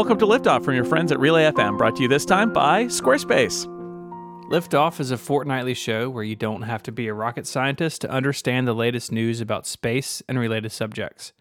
Welcome 0.00 0.18
to 0.20 0.26
Liftoff 0.26 0.64
from 0.64 0.74
your 0.74 0.86
friends 0.86 1.12
at 1.12 1.20
Relay 1.20 1.44
FM, 1.52 1.76
brought 1.76 1.96
to 1.96 2.02
you 2.02 2.08
this 2.08 2.24
time 2.24 2.54
by 2.54 2.84
Squarespace. 2.84 3.66
Liftoff 4.50 4.98
is 4.98 5.10
a 5.10 5.18
fortnightly 5.18 5.74
show 5.74 6.08
where 6.08 6.24
you 6.24 6.34
don't 6.34 6.62
have 6.62 6.82
to 6.84 6.90
be 6.90 7.06
a 7.08 7.12
rocket 7.12 7.46
scientist 7.46 8.00
to 8.00 8.10
understand 8.10 8.66
the 8.66 8.72
latest 8.72 9.12
news 9.12 9.42
about 9.42 9.66
space 9.66 10.22
and 10.26 10.38
related 10.38 10.72
subjects. 10.72 11.34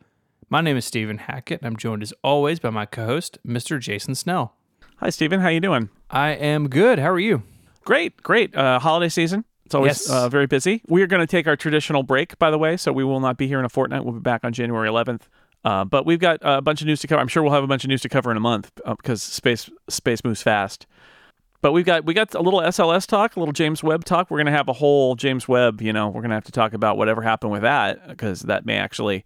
My 0.50 0.60
name 0.60 0.76
is 0.76 0.84
Stephen 0.84 1.20
Hackett, 1.20 1.62
and 1.62 1.68
I'm 1.68 1.78
joined 1.78 2.04
as 2.04 2.14
always 2.22 2.60
by 2.60 2.70
my 2.70 2.86
co-host, 2.86 3.38
Mr. 3.48 3.80
Jason 3.80 4.14
Snell. 4.14 4.58
Hi, 4.98 5.10
Stephen. 5.10 5.40
How 5.40 5.48
you 5.48 5.62
doing? 5.62 5.88
I 6.10 6.32
am 6.32 6.68
good. 6.68 7.00
How 7.00 7.12
are 7.12 7.18
you? 7.20 7.44
Great, 7.86 8.22
great. 8.24 8.54
Uh, 8.54 8.78
holiday 8.80 9.08
season. 9.08 9.46
It's 9.66 9.74
always 9.74 10.02
Yes. 10.06 10.10
uh, 10.10 10.28
very 10.28 10.48
busy. 10.48 10.82
We 10.90 11.02
are 11.02 11.08
going 11.08 11.22
to 11.22 11.28
take 11.28 11.48
our 11.48 11.56
traditional 11.56 12.04
break, 12.04 12.38
by 12.40 12.52
the 12.52 12.58
way, 12.58 12.76
so 12.76 12.92
we 12.92 13.06
will 13.06 13.22
not 13.22 13.38
be 13.38 13.48
here 13.48 13.60
in 13.60 13.64
a 13.64 13.70
fortnight. 13.70 14.04
We'll 14.04 14.16
be 14.16 14.20
back 14.20 14.44
on 14.44 14.52
January 14.52 14.90
11th. 14.90 15.30
Uh, 15.66 15.84
but 15.84 16.06
we've 16.06 16.20
got 16.20 16.40
a 16.42 16.62
bunch 16.62 16.82
of 16.82 16.88
news 16.88 17.02
to 17.02 17.08
cover. 17.08 17.20
I'm 17.20 17.28
sure 17.28 17.44
we'll 17.44 17.52
have 17.52 17.64
a 17.64 17.68
bunch 17.68 17.84
of 17.84 17.90
news 17.90 18.02
to 18.02 18.10
cover 18.10 18.32
in 18.32 18.38
a 18.38 18.42
month 18.42 18.72
uh, 18.86 18.96
because 18.96 19.22
space 19.22 19.70
space 19.90 20.24
moves 20.24 20.42
fast. 20.42 20.88
But 21.62 21.74
we've 21.74 21.86
got 21.86 22.06
we 22.06 22.14
got 22.14 22.34
a 22.34 22.42
little 22.42 22.62
SLS 22.62 23.06
talk, 23.06 23.36
a 23.36 23.40
little 23.40 23.52
James 23.54 23.84
Webb 23.84 24.06
talk. 24.06 24.32
We're 24.32 24.38
going 24.38 24.46
to 24.46 24.54
have 24.54 24.70
a 24.70 24.74
whole 24.74 25.16
James 25.16 25.48
Webb. 25.48 25.82
You 25.82 25.92
know, 25.92 26.08
we're 26.08 26.22
going 26.22 26.30
to 26.30 26.36
have 26.36 26.46
to 26.46 26.52
talk 26.54 26.74
about 26.74 26.98
whatever 26.98 27.22
happened 27.22 27.52
with 27.52 27.64
that 27.64 28.08
because 28.08 28.42
that 28.42 28.66
may 28.66 28.78
actually 28.78 29.26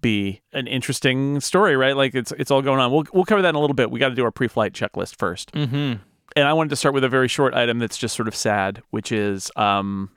be 0.00 0.42
an 0.52 0.66
interesting 0.66 1.40
story, 1.40 1.76
right? 1.76 1.96
Like 1.96 2.14
it's 2.14 2.32
it's 2.32 2.52
all 2.52 2.62
going 2.62 2.78
on. 2.78 2.92
We'll 2.92 3.04
we'll 3.12 3.24
cover 3.24 3.42
that 3.42 3.48
in 3.48 3.54
a 3.56 3.60
little 3.60 3.74
bit. 3.74 3.90
We 3.90 3.98
got 3.98 4.10
to 4.10 4.14
do 4.14 4.24
our 4.24 4.30
pre-flight 4.30 4.72
checklist 4.72 5.16
first. 5.16 5.52
Mm-hmm. 5.52 5.94
and 6.36 6.48
I 6.48 6.52
wanted 6.52 6.70
to 6.70 6.76
start 6.76 6.94
with 6.94 7.02
a 7.02 7.08
very 7.08 7.28
short 7.28 7.54
item 7.54 7.80
that's 7.80 7.98
just 7.98 8.14
sort 8.14 8.28
of 8.28 8.36
sad, 8.36 8.82
which 8.90 9.10
is 9.10 9.50
um, 9.56 10.10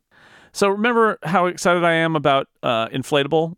so 0.51 0.69
remember 0.69 1.17
how 1.23 1.47
excited 1.47 1.83
I 1.83 1.93
am 1.93 2.15
about 2.15 2.47
uh, 2.61 2.87
inflatable 2.89 3.55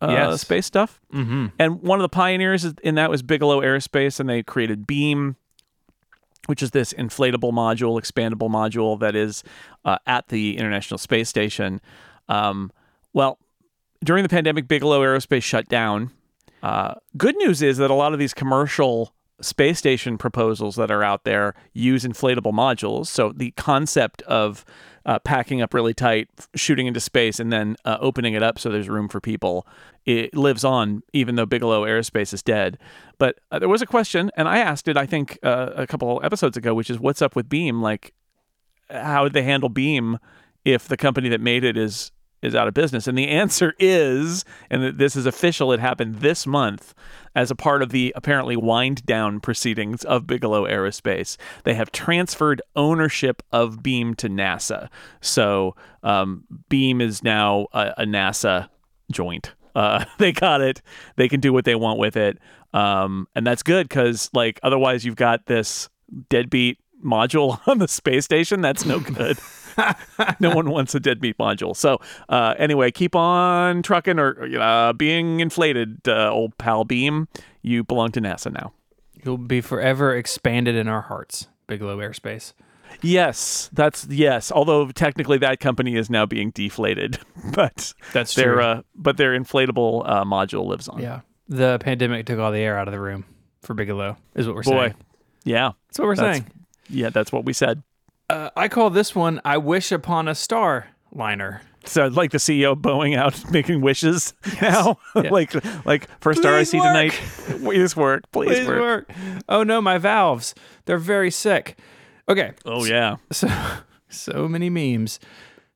uh, 0.00 0.08
Yes. 0.10 0.40
space 0.42 0.66
stuff, 0.66 1.00
Mm-hmm. 1.12 1.46
and 1.58 1.82
one 1.82 1.98
of 1.98 2.02
the 2.02 2.08
pioneers 2.08 2.64
in 2.82 2.94
that 2.96 3.10
was 3.10 3.22
Bigelow 3.22 3.60
Aerospace, 3.60 4.20
and 4.20 4.28
they 4.28 4.42
created 4.42 4.86
Beam, 4.86 5.36
which 6.46 6.62
is 6.62 6.70
this 6.72 6.92
inflatable 6.92 7.52
module, 7.52 8.00
expandable 8.00 8.50
module 8.50 8.98
that 9.00 9.16
is 9.16 9.42
uh, 9.84 9.98
at 10.06 10.28
the 10.28 10.56
International 10.56 10.98
Space 10.98 11.28
Station. 11.28 11.80
Um, 12.28 12.70
well, 13.12 13.38
during 14.04 14.22
the 14.22 14.28
pandemic, 14.28 14.68
Bigelow 14.68 15.00
Aerospace 15.02 15.42
shut 15.42 15.68
down. 15.68 16.10
Uh, 16.62 16.94
good 17.16 17.36
news 17.36 17.62
is 17.62 17.78
that 17.78 17.90
a 17.90 17.94
lot 17.94 18.12
of 18.12 18.18
these 18.18 18.34
commercial 18.34 19.12
space 19.40 19.78
station 19.78 20.16
proposals 20.16 20.76
that 20.76 20.90
are 20.90 21.02
out 21.02 21.24
there 21.24 21.54
use 21.74 22.04
inflatable 22.04 22.52
modules. 22.54 23.06
So 23.08 23.32
the 23.34 23.50
concept 23.52 24.22
of 24.22 24.64
uh, 25.06 25.20
packing 25.20 25.62
up 25.62 25.72
really 25.72 25.94
tight, 25.94 26.28
shooting 26.54 26.86
into 26.86 27.00
space, 27.00 27.38
and 27.38 27.52
then 27.52 27.76
uh, 27.84 27.96
opening 28.00 28.34
it 28.34 28.42
up 28.42 28.58
so 28.58 28.70
there's 28.70 28.88
room 28.88 29.08
for 29.08 29.20
people, 29.20 29.66
it 30.04 30.36
lives 30.36 30.64
on 30.64 31.02
even 31.12 31.36
though 31.36 31.46
Bigelow 31.46 31.84
Aerospace 31.84 32.34
is 32.34 32.42
dead. 32.42 32.76
But 33.16 33.38
uh, 33.50 33.60
there 33.60 33.68
was 33.68 33.82
a 33.82 33.86
question, 33.86 34.30
and 34.36 34.48
I 34.48 34.58
asked 34.58 34.88
it, 34.88 34.96
I 34.96 35.06
think, 35.06 35.38
uh, 35.44 35.70
a 35.76 35.86
couple 35.86 36.20
episodes 36.24 36.56
ago, 36.56 36.74
which 36.74 36.90
is 36.90 36.98
what's 36.98 37.22
up 37.22 37.36
with 37.36 37.48
Beam? 37.48 37.80
Like, 37.80 38.12
how 38.90 39.22
would 39.22 39.32
they 39.32 39.42
handle 39.42 39.68
Beam 39.68 40.18
if 40.64 40.88
the 40.88 40.96
company 40.96 41.28
that 41.28 41.40
made 41.40 41.62
it 41.62 41.76
is 41.76 42.10
is 42.46 42.54
out 42.54 42.68
of 42.68 42.74
business? 42.74 43.06
And 43.06 43.18
the 43.18 43.28
answer 43.28 43.74
is, 43.78 44.44
and 44.70 44.98
this 44.98 45.16
is 45.16 45.26
official, 45.26 45.72
it 45.72 45.80
happened 45.80 46.16
this 46.16 46.46
month 46.46 46.94
as 47.34 47.50
a 47.50 47.54
part 47.54 47.82
of 47.82 47.90
the 47.90 48.12
apparently 48.16 48.56
wind 48.56 49.04
down 49.04 49.40
proceedings 49.40 50.04
of 50.04 50.26
Bigelow 50.26 50.64
Aerospace. 50.64 51.36
They 51.64 51.74
have 51.74 51.92
transferred 51.92 52.62
ownership 52.74 53.42
of 53.52 53.82
Beam 53.82 54.14
to 54.14 54.28
NASA. 54.28 54.88
So 55.20 55.76
um, 56.02 56.44
Beam 56.68 57.00
is 57.00 57.22
now 57.22 57.66
a, 57.72 57.92
a 57.98 58.04
NASA 58.04 58.68
joint. 59.12 59.52
Uh, 59.74 60.04
they 60.18 60.32
got 60.32 60.62
it. 60.62 60.80
They 61.16 61.28
can 61.28 61.40
do 61.40 61.52
what 61.52 61.66
they 61.66 61.74
want 61.74 61.98
with 61.98 62.16
it. 62.16 62.38
Um, 62.72 63.28
and 63.34 63.46
that's 63.46 63.62
good 63.62 63.88
because, 63.88 64.30
like, 64.32 64.58
otherwise 64.62 65.04
you've 65.04 65.16
got 65.16 65.46
this 65.46 65.88
deadbeat 66.30 66.78
module 67.04 67.60
on 67.66 67.78
the 67.78 67.88
space 67.88 68.24
station. 68.24 68.60
That's 68.60 68.84
no 68.84 69.00
good. 69.00 69.38
no 70.40 70.54
one 70.54 70.70
wants 70.70 70.94
a 70.94 71.00
deadbeat 71.00 71.38
module. 71.38 71.76
So, 71.76 71.98
uh, 72.28 72.54
anyway, 72.58 72.90
keep 72.90 73.14
on 73.14 73.82
trucking 73.82 74.18
or 74.18 74.48
uh, 74.60 74.92
being 74.92 75.40
inflated, 75.40 76.00
uh, 76.08 76.30
old 76.30 76.56
pal 76.58 76.84
Beam. 76.84 77.28
You 77.62 77.84
belong 77.84 78.12
to 78.12 78.20
NASA 78.20 78.52
now. 78.52 78.72
You'll 79.24 79.38
be 79.38 79.60
forever 79.60 80.14
expanded 80.14 80.76
in 80.76 80.86
our 80.88 81.02
hearts, 81.02 81.48
Bigelow 81.66 81.98
Airspace. 81.98 82.52
Yes, 83.02 83.68
that's 83.72 84.06
yes. 84.08 84.50
Although 84.52 84.88
technically 84.88 85.38
that 85.38 85.60
company 85.60 85.96
is 85.96 86.08
now 86.08 86.24
being 86.26 86.50
deflated, 86.50 87.18
but 87.52 87.92
That's 88.12 88.34
their 88.34 88.54
true. 88.54 88.62
uh, 88.62 88.82
but 88.94 89.16
their 89.16 89.38
inflatable 89.38 90.08
uh, 90.08 90.24
module 90.24 90.66
lives 90.66 90.88
on. 90.88 91.02
yeah. 91.02 91.20
The 91.48 91.78
pandemic 91.80 92.26
took 92.26 92.38
all 92.38 92.50
the 92.52 92.58
air 92.60 92.78
out 92.78 92.88
of 92.88 92.92
the 92.92 93.00
room 93.00 93.24
for 93.62 93.74
Bigelow, 93.74 94.16
is 94.34 94.46
what 94.46 94.56
we're 94.56 94.62
Boy, 94.62 94.70
saying. 94.88 94.94
yeah, 95.44 95.72
That's 95.88 95.98
what 95.98 96.06
we're 96.08 96.16
That's- 96.16 96.36
saying. 96.38 96.50
yeah. 96.88 97.10
That's 97.10 97.30
what 97.32 97.44
we 97.44 97.52
said. 97.52 97.82
Uh, 98.28 98.50
I 98.56 98.68
call 98.68 98.90
this 98.90 99.14
one 99.14 99.40
"I 99.44 99.58
Wish 99.58 99.92
Upon 99.92 100.28
a 100.28 100.34
Star" 100.34 100.88
liner. 101.12 101.62
So 101.84 102.08
like 102.08 102.32
the 102.32 102.38
CEO 102.38 102.72
of 102.72 102.78
Boeing 102.78 103.16
out 103.16 103.48
making 103.52 103.80
wishes 103.80 104.34
now, 104.60 104.98
Yeah. 105.14 105.30
like 105.30 105.54
like 105.86 106.08
first 106.20 106.40
star 106.40 106.56
I 106.56 106.64
see 106.64 106.78
work. 106.78 106.86
tonight. 106.88 107.12
Please 107.62 107.96
work, 107.96 108.30
please, 108.32 108.48
Please 108.58 108.66
work. 108.66 108.80
work. 109.08 109.12
Oh 109.48 109.62
no, 109.62 109.80
my 109.80 109.98
valves. 109.98 110.54
They're 110.86 110.98
very 110.98 111.30
sick. 111.30 111.78
Okay, 112.28 112.52
Oh 112.64 112.84
yeah, 112.84 113.16
so 113.30 113.48
so 114.08 114.48
many 114.48 114.68
memes. 114.68 115.20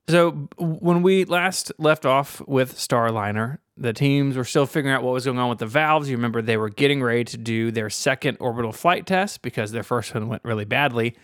So 0.08 0.48
when 0.58 1.02
we 1.02 1.24
last 1.24 1.70
left 1.78 2.04
off 2.04 2.42
with 2.48 2.74
Starliner, 2.74 3.58
the 3.76 3.92
teams 3.92 4.36
were 4.36 4.42
still 4.44 4.66
figuring 4.66 4.92
out 4.96 5.04
what 5.04 5.12
was 5.12 5.24
going 5.24 5.38
on 5.38 5.48
with 5.48 5.60
the 5.60 5.66
valves. 5.66 6.10
You 6.10 6.16
remember 6.16 6.42
they 6.42 6.56
were 6.56 6.70
getting 6.70 7.00
ready 7.00 7.22
to 7.22 7.36
do 7.36 7.70
their 7.70 7.88
second 7.88 8.36
orbital 8.40 8.72
flight 8.72 9.06
test 9.06 9.42
because 9.42 9.70
their 9.70 9.84
first 9.84 10.12
one 10.12 10.26
went 10.26 10.42
really 10.44 10.64
badly. 10.64 11.14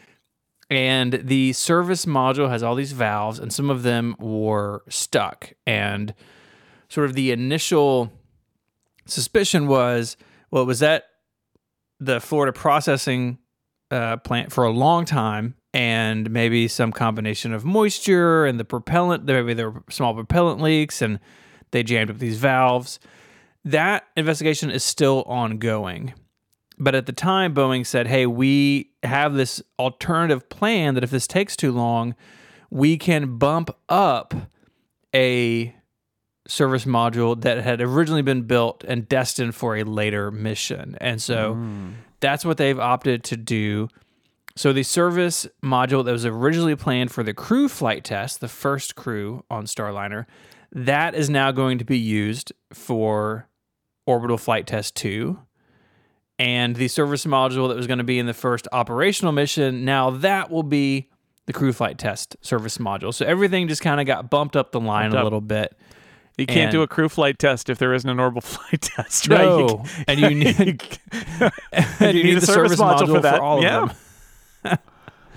And 0.69 1.13
the 1.25 1.53
service 1.53 2.07
module 2.07 2.49
has 2.51 2.63
all 2.63 2.75
these 2.75 2.93
valves, 2.93 3.39
and 3.39 3.53
some 3.53 3.71
of 3.71 3.83
them 3.83 4.17
were 4.19 4.83
stuck. 4.89 5.53
And 5.67 6.13
sort 6.89 7.07
of 7.07 7.15
the 7.15 7.31
initial 7.31 8.13
suspicion 9.05 9.69
was 9.69 10.17
well, 10.51 10.63
it 10.63 10.67
was 10.67 10.83
at 10.83 11.05
the 11.99 12.21
Florida 12.21 12.53
processing 12.53 13.39
uh, 13.91 14.17
plant 14.19 14.53
for 14.53 14.65
a 14.65 14.71
long 14.71 15.05
time, 15.05 15.55
and 15.73 16.31
maybe 16.31 16.69
some 16.69 16.93
combination 16.93 17.53
of 17.53 17.65
moisture 17.65 18.47
and 18.47 18.59
the 18.59 18.65
propellant. 18.65 19.25
Maybe 19.25 19.55
there 19.55 19.71
were 19.71 19.85
small 19.91 20.15
propellant 20.15 20.61
leaks, 20.61 21.03
and 21.03 21.21
they 21.71 21.83
jammed 21.83 22.11
up 22.11 22.19
these 22.19 22.39
valves. 22.39 22.99
That 23.65 24.07
investigation 24.17 24.71
is 24.71 24.85
still 24.85 25.23
ongoing. 25.27 26.15
But 26.79 26.95
at 26.95 27.07
the 27.07 27.13
time, 27.13 27.55
Boeing 27.55 27.87
said, 27.87 28.07
hey, 28.07 28.27
we 28.27 28.91
have 29.03 29.35
this 29.35 29.63
alternative 29.79 30.49
plan 30.49 30.95
that 30.95 31.05
if 31.05 31.11
this 31.11 31.27
takes 31.27 31.57
too 31.57 31.73
long, 31.73 32.15
we 32.71 32.99
can 32.99 33.39
bump 33.39 33.71
up 33.89 34.35
a 35.15 35.75
service 36.47 36.85
module 36.85 37.41
that 37.41 37.63
had 37.63 37.81
originally 37.81 38.23
been 38.23 38.43
built 38.43 38.85
and 38.85 39.09
destined 39.09 39.55
for 39.55 39.77
a 39.77 39.85
later 39.85 40.31
mission. 40.31 40.97
And 41.01 41.21
so 41.21 41.55
mm. 41.55 41.95
that's 42.21 42.45
what 42.45 42.57
they've 42.57 42.79
opted 42.79 43.25
to 43.25 43.37
do. 43.37 43.89
So 44.55 44.73
the 44.73 44.83
service 44.83 45.47
module 45.63 46.05
that 46.05 46.13
was 46.13 46.25
originally 46.25 46.77
planned 46.77 47.11
for 47.11 47.23
the 47.23 47.35
crew 47.35 47.69
flight 47.69 48.05
test, 48.05 48.41
the 48.41 48.49
first 48.49 48.95
crew 48.95 49.45
on 49.51 49.65
Starliner, 49.67 50.27
that 50.73 51.15
is 51.15 51.29
now 51.29 51.53
going 51.53 51.79
to 51.79 51.85
be 51.85 51.99
used 51.99 52.53
for 52.73 53.49
orbital 54.07 54.39
flight 54.39 54.67
test 54.67 54.95
2 54.97 55.39
and 56.39 56.77
the 56.77 56.89
service 56.89 57.25
module 57.25 57.69
that 57.69 57.77
was 57.77 57.87
going 57.87 57.99
to 57.99 58.05
be 58.05 58.19
in 58.19 58.27
the 58.27 58.35
first 58.35 58.69
operational 58.73 59.33
mission 59.33 59.85
now 59.85 60.11
that 60.11 60.51
will 60.51 60.63
be 60.63 61.09
the 61.47 61.53
crew 61.53 61.73
flight 61.73 61.97
test 61.99 62.37
service 62.41 62.79
module 62.79 63.13
so 63.15 63.25
everything 63.25 63.69
just 63.69 63.81
kind 63.83 64.01
of 64.01 64.07
got 64.07 64.29
bumped 64.31 64.57
up 64.57 64.73
the 64.73 64.81
line 64.81 65.11
Bumped 65.11 65.15
a 65.17 65.19
up. 65.21 65.25
little 65.25 65.41
bit 65.41 65.77
you 66.39 66.45
can't 66.45 66.71
do 66.71 66.83
a 66.83 66.87
crew 66.87 67.09
flight 67.09 67.39
test 67.39 67.71
if 67.71 67.79
there 67.79 67.95
isn't 67.95 68.11
an 68.11 68.21
orbital 68.21 68.43
flight 68.47 68.83
test, 68.83 69.27
right? 69.29 69.41
You 69.43 69.49
no 69.67 69.85
and 70.07 70.21
you 70.21 70.31
need, 70.35 70.79
can- 70.81 71.51
and 71.73 72.15
you 72.17 72.25
need 72.25 72.37
a 72.37 72.41
the 72.41 72.47
service 72.47 72.79
module 72.79 73.07
for 73.15 73.21
that. 73.21 73.41
all 73.41 73.63
Yeah. 73.63 73.85
of 73.85 73.89
them 74.63 74.79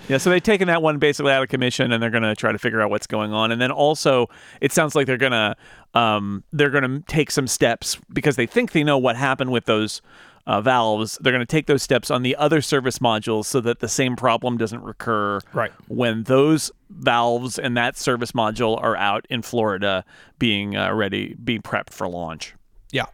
Yeah, 0.10 0.18
so 0.18 0.32
they've 0.32 0.42
taken 0.42 0.68
that 0.70 0.82
one 0.82 0.98
basically 0.98 1.32
out 1.32 1.44
of 1.44 1.50
commission, 1.50 1.92
and 1.92 2.02
they're 2.02 2.10
going 2.10 2.24
to 2.24 2.36
try 2.36 2.52
to 2.52 2.58
figure 2.58 2.82
out 2.82 2.90
what's 2.90 3.06
going 3.06 3.32
on. 3.32 3.52
And 3.52 3.62
then 3.62 3.70
also, 3.70 4.28
it 4.60 4.72
sounds 4.72 4.96
like 4.96 5.06
they're 5.06 5.18
going 5.18 5.32
to 5.34 5.56
um, 5.94 6.44
they're 6.52 6.72
going 6.72 6.84
to 6.84 7.00
take 7.08 7.30
some 7.32 7.46
steps 7.48 7.98
because 8.12 8.36
they 8.36 8.48
think 8.48 8.72
they 8.72 8.84
know 8.84 8.98
what 8.98 9.16
happened 9.16 9.52
with 9.52 9.66
those 9.66 10.02
uh, 10.50 10.60
valves. 10.62 11.18
They're 11.22 11.32
going 11.34 11.46
to 11.46 11.46
take 11.46 11.68
those 11.68 11.84
steps 11.84 12.10
on 12.10 12.24
the 12.24 12.36
other 12.36 12.60
service 12.62 12.98
modules 13.00 13.46
so 13.46 13.62
that 13.62 13.80
the 13.80 13.88
same 13.88 14.16
problem 14.16 14.58
doesn't 14.58 14.82
recur. 14.82 15.40
Right. 15.54 15.72
when 15.88 16.24
those 16.24 16.72
valves 16.90 17.60
and 17.60 17.78
that 17.78 17.98
service 17.98 18.32
module 18.32 18.82
are 18.82 18.96
out 18.98 19.26
in 19.30 19.42
Florida, 19.44 20.04
being 20.40 20.76
uh, 20.76 20.92
ready, 20.94 21.36
being 21.44 21.62
prepped 21.62 21.92
for 21.92 22.08
launch. 22.08 22.56
Yeah. 22.92 23.06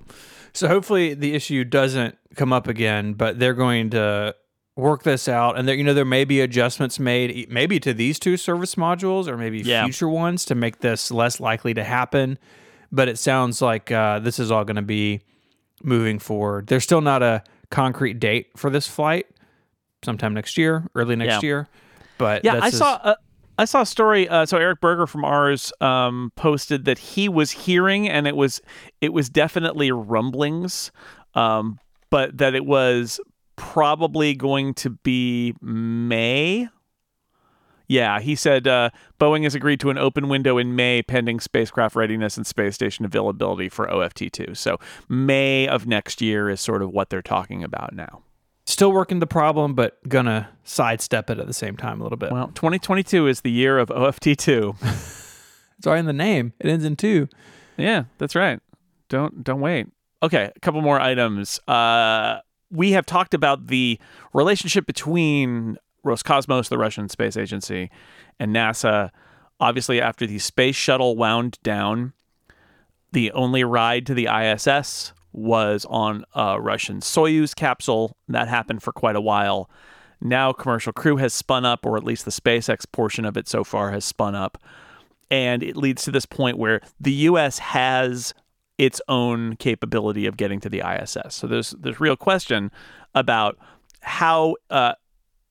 So 0.54 0.68
hopefully 0.70 1.14
the 1.14 1.34
issue 1.34 1.66
doesn't 1.66 2.18
come 2.36 2.54
up 2.54 2.68
again, 2.70 3.14
but 3.14 3.38
they're 3.40 3.54
going 3.54 3.90
to 3.90 4.34
work 4.78 5.04
this 5.04 5.30
out 5.30 5.58
and 5.58 5.68
there 5.70 5.76
you 5.76 5.86
know 5.86 5.94
there 5.94 6.04
may 6.04 6.26
be 6.26 6.42
adjustments 6.42 7.00
made 7.00 7.50
maybe 7.50 7.80
to 7.80 7.94
these 7.94 8.20
two 8.20 8.36
service 8.36 8.76
modules 8.76 9.26
or 9.26 9.38
maybe 9.38 9.60
Yeah. 9.62 9.86
future 9.86 10.10
ones 10.10 10.44
to 10.46 10.54
make 10.56 10.80
this 10.80 11.12
less 11.12 11.40
likely 11.40 11.74
to 11.76 11.84
happen 11.86 12.38
but 12.92 13.08
it 13.08 13.18
sounds 13.18 13.62
like 13.62 13.90
uh, 13.90 14.20
this 14.20 14.38
is 14.38 14.52
all 14.52 14.66
going 14.66 14.76
to 14.76 14.82
be 14.82 15.22
moving 15.86 16.20
forward 16.20 16.68
there's 16.68 16.84
still 16.84 17.02
not 17.02 17.22
a 17.24 17.44
concrete 17.70 18.20
date 18.20 18.48
for 18.56 18.70
this 18.70 18.88
flight. 18.88 19.26
Sometime 20.04 20.34
next 20.34 20.58
year, 20.58 20.88
early 20.94 21.16
next 21.16 21.42
Yeah. 21.44 21.48
year. 21.48 21.68
But 22.18 22.46
Yeah, 22.46 22.60
I 22.62 22.70
saw. 22.70 23.00
Uh, 23.04 23.16
I 23.58 23.66
saw 23.66 23.82
a 23.82 23.86
story. 23.86 24.28
Uh, 24.28 24.46
so 24.46 24.58
Eric 24.58 24.82
Berger 24.82 25.08
from 25.08 25.24
Ars 25.24 25.72
um, 25.82 26.32
posted 26.36 26.86
that 26.86 27.00
he 27.00 27.28
was 27.30 27.52
hearing, 27.52 28.08
and 28.10 28.28
it 28.28 28.36
was 28.36 28.62
it 29.02 29.14
was 29.14 29.30
definitely 29.30 29.92
rumblings, 29.92 30.92
um, 31.34 31.80
but 32.10 32.38
that 32.38 32.54
it 32.54 32.66
was 32.66 33.20
probably 33.56 34.36
going 34.36 34.74
to 34.76 34.90
be 34.92 35.56
May. 35.62 36.68
Yeah, 37.88 38.20
he 38.20 38.36
said 38.36 38.68
uh, 38.68 38.90
Boeing 39.20 39.44
has 39.44 39.56
agreed 39.56 39.80
to 39.82 39.90
an 39.90 39.98
open 39.98 40.28
window 40.28 40.58
in 40.58 40.76
May 40.76 41.02
pending 41.02 41.40
spacecraft 41.40 41.96
readiness 41.96 42.38
and 42.38 42.46
space 42.46 42.76
station 42.76 43.06
availability 43.06 43.70
for 43.70 43.88
OFT2. 43.88 44.58
So 44.58 44.78
May 45.08 45.68
of 45.68 45.86
next 45.88 46.22
year 46.22 46.50
is 46.50 46.62
sort 46.62 46.82
of 46.82 46.92
what 46.92 47.10
they're 47.10 47.22
talking 47.22 47.64
about 47.64 47.94
now. 47.94 48.22
still 48.66 48.92
working 48.92 49.20
the 49.20 49.28
problem, 49.28 49.76
but 49.76 49.98
gonna 50.10 50.50
sidestep 50.64 51.30
it 51.30 51.40
at 51.40 51.46
the 51.48 51.54
same 51.54 51.78
time 51.78 52.00
a 52.00 52.04
little 52.04 52.18
bit. 52.18 52.32
Well, 52.32 52.48
2022 52.56 53.28
is 53.28 53.42
the 53.42 53.52
year 53.52 53.78
of 53.78 53.90
OFT2. 53.90 54.76
it's 55.78 55.86
already 55.86 56.00
in 56.00 56.06
the 56.08 56.14
name. 56.14 56.54
It 56.60 56.70
ends 56.70 56.84
in 56.84 56.96
two. 56.96 57.28
Yeah, 57.78 58.06
that's 58.18 58.36
right. 58.36 58.60
Don't 59.10 59.44
don't 59.44 59.62
wait. 59.62 59.88
Okay, 60.24 60.52
a 60.56 60.60
couple 60.62 60.82
more 60.82 61.00
items. 61.00 61.60
Uh, 61.68 62.40
we 62.72 62.92
have 62.94 63.06
talked 63.06 63.36
about 63.36 63.68
the 63.68 64.00
relationship 64.34 64.88
between 64.88 65.78
Roscosmos, 66.06 66.70
the 66.70 66.78
Russian 66.78 67.10
space 67.10 67.36
agency, 67.36 67.90
and 68.40 68.56
NASA. 68.56 69.12
Obviously, 69.60 70.02
after 70.02 70.28
the 70.28 70.40
space 70.40 70.76
shuttle 70.76 71.16
wound 71.16 71.58
down, 71.64 72.14
the 73.12 73.32
only 73.32 73.64
ride 73.64 74.06
to 74.06 74.14
the 74.14 74.28
ISS 74.28 75.14
was 75.32 75.86
on 75.90 76.26
a 76.34 76.60
Russian 76.60 77.00
Soyuz 77.00 77.56
capsule. 77.56 78.18
That 78.28 78.48
happened 78.48 78.84
for 78.84 78.92
quite 78.92 79.16
a 79.16 79.22
while. 79.22 79.70
Now, 80.22 80.54
commercial 80.54 80.94
crew 80.94 81.18
has 81.18 81.34
spun 81.34 81.66
up, 81.66 81.86
or 81.86 81.98
at 81.98 82.04
least 82.04 82.26
the 82.26 82.32
SpaceX 82.32 82.86
portion 82.92 83.26
of 83.26 83.38
it 83.38 83.48
so 83.48 83.64
far 83.64 83.92
has 83.92 84.06
spun 84.06 84.36
up. 84.36 84.58
And 85.30 85.64
it 85.64 85.76
leads 85.76 86.04
to 86.04 86.12
this 86.12 86.26
point 86.26 86.58
where 86.58 86.82
the 87.00 87.12
U.S. 87.12 87.60
has 87.60 88.34
its 88.78 89.02
own 89.08 89.56
capability 89.56 90.26
of 90.26 90.38
getting 90.38 90.60
to 90.62 90.70
the 90.70 90.82
ISS. 90.82 91.36
So 91.36 91.48
there's 91.48 91.72
there's 91.72 92.00
real 92.00 92.16
question 92.16 92.72
about 93.14 93.58
how 94.02 94.56
uh, 94.70 94.94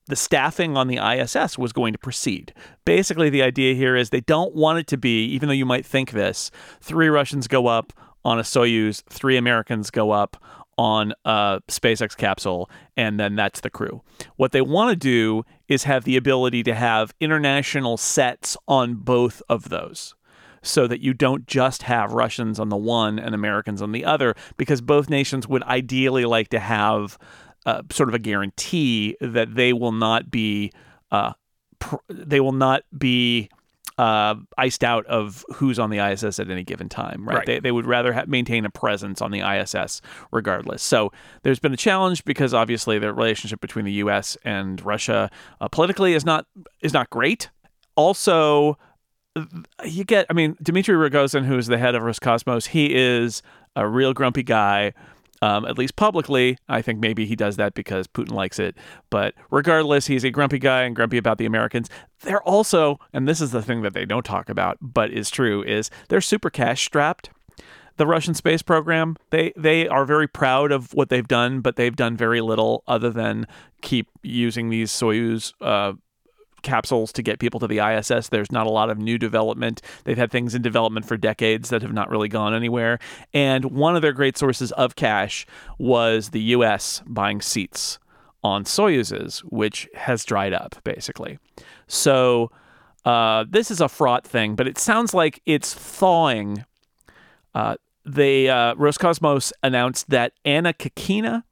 the 0.07 0.15
staffing 0.15 0.77
on 0.77 0.87
the 0.87 0.97
ISS 0.97 1.57
was 1.57 1.73
going 1.73 1.93
to 1.93 1.99
proceed. 1.99 2.53
Basically, 2.85 3.29
the 3.29 3.41
idea 3.41 3.73
here 3.73 3.95
is 3.95 4.09
they 4.09 4.21
don't 4.21 4.55
want 4.55 4.79
it 4.79 4.87
to 4.87 4.97
be, 4.97 5.25
even 5.25 5.47
though 5.47 5.53
you 5.53 5.65
might 5.65 5.85
think 5.85 6.11
this, 6.11 6.51
three 6.81 7.07
Russians 7.07 7.47
go 7.47 7.67
up 7.67 7.91
on 8.23 8.39
a 8.39 8.43
Soyuz, 8.43 9.03
three 9.09 9.37
Americans 9.37 9.89
go 9.89 10.11
up 10.11 10.37
on 10.77 11.13
a 11.23 11.61
SpaceX 11.67 12.17
capsule, 12.17 12.69
and 12.97 13.19
then 13.19 13.35
that's 13.35 13.61
the 13.61 13.69
crew. 13.69 14.01
What 14.35 14.51
they 14.51 14.61
want 14.61 14.89
to 14.89 14.95
do 14.95 15.43
is 15.67 15.83
have 15.83 16.03
the 16.03 16.17
ability 16.17 16.63
to 16.63 16.75
have 16.75 17.13
international 17.19 17.97
sets 17.97 18.57
on 18.67 18.95
both 18.95 19.41
of 19.47 19.69
those 19.69 20.15
so 20.61 20.87
that 20.87 20.99
you 20.99 21.13
don't 21.13 21.45
just 21.45 21.83
have 21.83 22.13
Russians 22.13 22.59
on 22.59 22.69
the 22.69 22.75
one 22.75 23.19
and 23.19 23.35
Americans 23.35 23.81
on 23.81 23.91
the 23.91 24.03
other, 24.03 24.35
because 24.57 24.81
both 24.81 25.09
nations 25.09 25.47
would 25.47 25.63
ideally 25.63 26.25
like 26.25 26.49
to 26.49 26.59
have 26.59 27.17
uh, 27.65 27.81
sort 27.91 28.09
of 28.09 28.15
a 28.15 28.19
guarantee 28.19 29.17
that 29.21 29.55
they 29.55 29.73
will 29.73 29.91
not 29.91 30.29
be 30.29 30.71
uh, 31.11 31.33
pr- 31.79 31.95
they 32.09 32.39
will 32.39 32.51
not 32.51 32.83
be 32.97 33.49
uh, 33.97 34.35
iced 34.57 34.83
out 34.83 35.05
of 35.05 35.45
who's 35.53 35.79
on 35.79 35.89
the 35.89 35.99
ISS 35.99 36.39
at 36.39 36.49
any 36.49 36.63
given 36.63 36.89
time. 36.89 37.27
Right? 37.27 37.37
Right. 37.37 37.45
They, 37.45 37.59
they 37.59 37.71
would 37.71 37.85
rather 37.85 38.13
ha- 38.13 38.25
maintain 38.27 38.65
a 38.65 38.69
presence 38.69 39.21
on 39.21 39.31
the 39.31 39.39
ISS 39.39 40.01
regardless. 40.31 40.83
So 40.83 41.11
there's 41.43 41.59
been 41.59 41.73
a 41.73 41.77
challenge 41.77 42.25
because 42.25 42.53
obviously 42.53 42.99
the 42.99 43.13
relationship 43.13 43.61
between 43.61 43.85
the 43.85 43.93
U.S. 43.93 44.37
and 44.43 44.83
Russia 44.85 45.29
uh, 45.61 45.67
politically 45.69 46.13
is 46.13 46.25
not 46.25 46.45
is 46.81 46.93
not 46.93 47.09
great. 47.09 47.49
Also, 47.95 48.77
you 49.85 50.03
get, 50.03 50.25
I 50.29 50.33
mean, 50.33 50.57
Dmitry 50.61 50.95
Rogozin, 50.95 51.45
who's 51.45 51.67
the 51.67 51.77
head 51.77 51.95
of 51.95 52.03
Roscosmos, 52.03 52.67
he 52.67 52.93
is 52.93 53.41
a 53.75 53.87
real 53.87 54.13
grumpy 54.13 54.43
guy. 54.43 54.93
Um, 55.41 55.65
at 55.65 55.77
least 55.77 55.95
publicly, 55.95 56.57
I 56.69 56.81
think 56.81 56.99
maybe 56.99 57.25
he 57.25 57.35
does 57.35 57.57
that 57.57 57.73
because 57.73 58.07
Putin 58.07 58.31
likes 58.31 58.57
it. 58.57 58.75
But 59.09 59.33
regardless, 59.51 60.07
he's 60.07 60.23
a 60.23 60.31
grumpy 60.31 60.59
guy 60.59 60.83
and 60.83 60.95
grumpy 60.95 61.17
about 61.17 61.37
the 61.37 61.45
Americans. 61.45 61.89
They're 62.21 62.41
also, 62.43 62.99
and 63.11 63.27
this 63.27 63.41
is 63.41 63.51
the 63.51 63.61
thing 63.61 63.81
that 63.81 63.93
they 63.93 64.05
don't 64.05 64.25
talk 64.25 64.49
about, 64.49 64.77
but 64.81 65.11
is 65.11 65.29
true, 65.29 65.61
is 65.63 65.89
they're 66.07 66.21
super 66.21 66.49
cash 66.49 66.85
strapped. 66.85 67.29
The 67.97 68.07
Russian 68.07 68.33
space 68.33 68.61
program, 68.61 69.15
they 69.29 69.53
they 69.55 69.87
are 69.87 70.05
very 70.05 70.27
proud 70.27 70.71
of 70.71 70.93
what 70.93 71.09
they've 71.09 71.27
done, 71.27 71.61
but 71.61 71.77
they've 71.77 71.95
done 71.95 72.17
very 72.17 72.41
little 72.41 72.83
other 72.87 73.09
than 73.09 73.47
keep 73.81 74.09
using 74.21 74.69
these 74.69 74.91
Soyuz 74.91 75.53
uh, 75.61 75.93
capsules 76.65 77.13
to 77.13 77.21
get 77.21 77.39
people 77.39 77.59
to 77.61 77.67
the 77.67 77.79
ISS. 77.79 78.27
There's 78.27 78.51
not 78.51 78.67
a 78.67 78.71
lot 78.71 78.89
of 78.89 78.97
new 78.97 79.17
development. 79.17 79.81
They've 80.03 80.17
had 80.17 80.31
things 80.31 80.53
in 80.53 80.61
development 80.61 81.05
for 81.05 81.15
decades 81.15 81.69
that 81.69 81.81
have 81.81 81.93
not 81.93 82.09
really 82.09 82.27
gone 82.27 82.53
anywhere. 82.53 82.99
And 83.33 83.65
one 83.65 83.95
of 83.95 84.01
their 84.01 84.11
great 84.11 84.37
sources 84.37 84.73
of 84.73 84.95
cash 84.97 85.45
was 85.77 86.31
the 86.31 86.41
US 86.41 87.01
buying 87.05 87.39
seats 87.39 87.99
on 88.43 88.65
Soyuzes, 88.65 89.39
which 89.39 89.87
has 89.95 90.25
dried 90.25 90.53
up 90.53 90.75
basically. 90.83 91.39
So 91.87 92.51
uh, 93.05 93.45
this 93.49 93.71
is 93.71 93.79
a 93.79 93.87
fraught 93.87 94.25
thing, 94.25 94.55
but 94.55 94.67
it 94.67 94.77
sounds 94.77 95.13
like 95.13 95.41
it's 95.45 95.73
thawing. 95.73 96.65
Uh, 97.53 97.75
they 98.05 98.49
uh, 98.49 98.75
Roscosmos 98.75 99.51
announced 99.63 100.09
that 100.09 100.33
Anna 100.43 100.73
Kikina, 100.73 101.43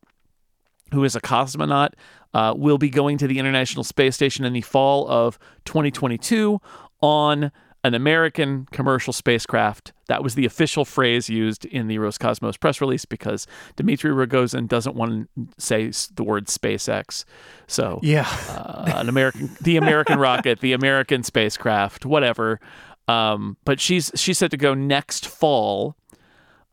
who 0.92 1.04
is 1.04 1.16
a 1.16 1.22
cosmonaut, 1.22 1.94
uh, 2.34 2.54
will 2.56 2.78
be 2.78 2.90
going 2.90 3.18
to 3.20 3.28
the 3.28 3.40
International 3.40 3.84
Space 3.84 4.16
Station 4.16 4.46
in 4.46 4.54
the 4.54 4.62
fall 4.62 5.08
of 5.10 5.38
2022 5.66 6.60
on 7.02 7.52
an 7.86 7.94
American 7.94 8.66
commercial 8.72 9.12
spacecraft. 9.12 9.92
That 10.08 10.24
was 10.24 10.36
the 10.36 10.46
official 10.46 10.86
phrase 10.86 11.28
used 11.30 11.66
in 11.66 11.88
the 11.88 11.98
Roscosmos 11.98 12.58
press 12.58 12.80
release 12.80 13.04
because 13.04 13.46
Dmitry 13.76 14.12
Rogozin 14.12 14.70
doesn't 14.70 14.96
want 14.96 15.30
to 15.36 15.48
say 15.58 15.92
the 16.16 16.24
word 16.24 16.48
SpaceX. 16.48 17.26
So 17.68 18.00
Yeah. 18.02 18.26
uh, 18.50 18.94
an 18.96 19.10
American, 19.10 19.50
the 19.60 19.76
American 19.76 20.18
rocket, 20.18 20.62
the 20.62 20.72
American 20.74 21.24
spacecraft, 21.24 22.06
whatever. 22.06 22.62
Um, 23.10 23.58
but 23.66 23.82
she's 23.82 24.12
she's 24.16 24.38
set 24.38 24.52
to 24.52 24.58
go 24.58 24.74
next 24.74 25.28
fall. 25.28 25.98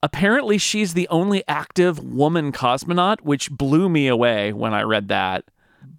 Apparently, 0.03 0.57
she's 0.59 0.95
the 0.95 1.07
only 1.09 1.45
active 1.47 1.99
woman 2.03 2.53
cosmonaut, 2.53 3.21
which 3.21 3.51
blew 3.51 3.89
me 3.89 4.07
away 4.09 4.53
when 4.53 4.73
I 4.73 4.83
read 4.83 5.09
that. 5.09 5.45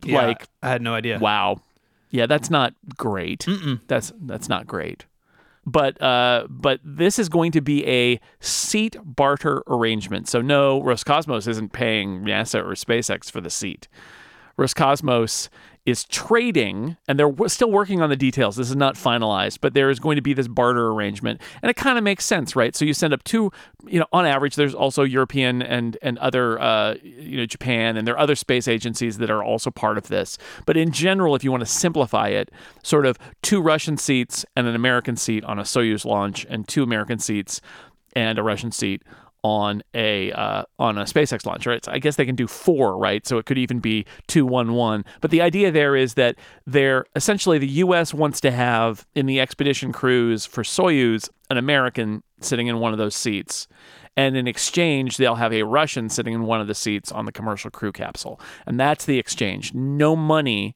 Yeah, 0.03 0.25
Like, 0.27 0.47
I 0.63 0.69
had 0.69 0.81
no 0.81 0.93
idea. 0.95 1.19
wow, 1.19 1.61
yeah, 2.09 2.25
that's 2.25 2.49
not 2.49 2.73
great. 2.97 3.45
That's 3.87 4.11
that's 4.21 4.49
not 4.49 4.65
great. 4.67 5.05
But 5.65 6.01
uh, 6.01 6.47
but 6.49 6.79
this 6.83 7.19
is 7.19 7.29
going 7.29 7.51
to 7.51 7.61
be 7.61 7.85
a 7.85 8.19
seat 8.39 8.95
barter 9.03 9.61
arrangement. 9.67 10.27
So 10.27 10.41
no, 10.41 10.81
Roscosmos 10.81 11.47
isn't 11.47 11.71
paying 11.71 12.21
NASA 12.23 12.59
or 12.59 12.71
SpaceX 12.73 13.31
for 13.31 13.41
the 13.41 13.51
seat. 13.51 13.87
Roscosmos 14.57 15.49
is 15.85 16.03
trading, 16.05 16.95
and 17.07 17.17
they're 17.17 17.29
w- 17.29 17.49
still 17.49 17.71
working 17.71 18.01
on 18.01 18.09
the 18.09 18.15
details. 18.15 18.55
This 18.55 18.69
is 18.69 18.75
not 18.75 18.95
finalized, 18.95 19.59
but 19.61 19.73
there 19.73 19.89
is 19.89 19.99
going 19.99 20.15
to 20.15 20.21
be 20.21 20.33
this 20.33 20.47
barter 20.47 20.89
arrangement, 20.91 21.41
and 21.61 21.69
it 21.69 21.75
kind 21.75 21.97
of 21.97 22.03
makes 22.03 22.23
sense, 22.23 22.55
right? 22.55 22.75
So 22.75 22.85
you 22.85 22.93
send 22.93 23.13
up 23.13 23.23
two, 23.23 23.51
you 23.87 23.99
know, 23.99 24.05
on 24.13 24.25
average, 24.25 24.55
there's 24.55 24.75
also 24.75 25.03
European 25.03 25.61
and 25.61 25.97
and 26.01 26.17
other, 26.19 26.61
uh, 26.61 26.95
you 27.03 27.37
know, 27.37 27.45
Japan, 27.45 27.97
and 27.97 28.07
there 28.07 28.13
are 28.13 28.19
other 28.19 28.35
space 28.35 28.67
agencies 28.67 29.17
that 29.17 29.31
are 29.31 29.43
also 29.43 29.71
part 29.71 29.97
of 29.97 30.07
this. 30.07 30.37
But 30.65 30.77
in 30.77 30.91
general, 30.91 31.35
if 31.35 31.43
you 31.43 31.51
want 31.51 31.61
to 31.61 31.67
simplify 31.67 32.27
it, 32.29 32.51
sort 32.83 33.05
of 33.05 33.17
two 33.41 33.61
Russian 33.61 33.97
seats 33.97 34.45
and 34.55 34.67
an 34.67 34.75
American 34.75 35.15
seat 35.15 35.43
on 35.45 35.57
a 35.57 35.63
Soyuz 35.63 36.05
launch, 36.05 36.45
and 36.49 36.67
two 36.67 36.83
American 36.83 37.17
seats 37.17 37.59
and 38.13 38.37
a 38.37 38.43
Russian 38.43 38.71
seat 38.71 39.01
on 39.43 39.81
a 39.93 40.31
uh, 40.33 40.63
on 40.77 40.97
a 40.97 41.03
SpaceX 41.03 41.45
launch, 41.45 41.65
right? 41.65 41.83
So 41.83 41.91
I 41.91 41.99
guess 41.99 42.15
they 42.15 42.25
can 42.25 42.35
do 42.35 42.47
four, 42.47 42.97
right? 42.97 43.25
So 43.25 43.37
it 43.37 43.45
could 43.45 43.57
even 43.57 43.79
be 43.79 44.05
two, 44.27 44.45
one, 44.45 44.73
one. 44.73 45.03
But 45.19 45.31
the 45.31 45.41
idea 45.41 45.71
there 45.71 45.95
is 45.95 46.13
that 46.15 46.35
they're 46.65 47.05
essentially 47.15 47.57
the 47.57 47.67
U.S. 47.67 48.13
wants 48.13 48.39
to 48.41 48.51
have 48.51 49.05
in 49.15 49.25
the 49.25 49.39
expedition 49.39 49.91
crews 49.91 50.45
for 50.45 50.63
Soyuz 50.63 51.29
an 51.49 51.57
American 51.57 52.23
sitting 52.39 52.67
in 52.67 52.79
one 52.79 52.91
of 52.91 52.97
those 52.97 53.15
seats. 53.15 53.67
And 54.17 54.35
in 54.35 54.47
exchange, 54.47 55.17
they'll 55.17 55.35
have 55.35 55.53
a 55.53 55.63
Russian 55.63 56.09
sitting 56.09 56.33
in 56.33 56.43
one 56.43 56.59
of 56.59 56.67
the 56.67 56.75
seats 56.75 57.11
on 57.11 57.25
the 57.25 57.31
commercial 57.31 57.71
crew 57.71 57.91
capsule. 57.91 58.39
And 58.65 58.79
that's 58.79 59.05
the 59.05 59.17
exchange. 59.17 59.73
No 59.73 60.15
money, 60.15 60.75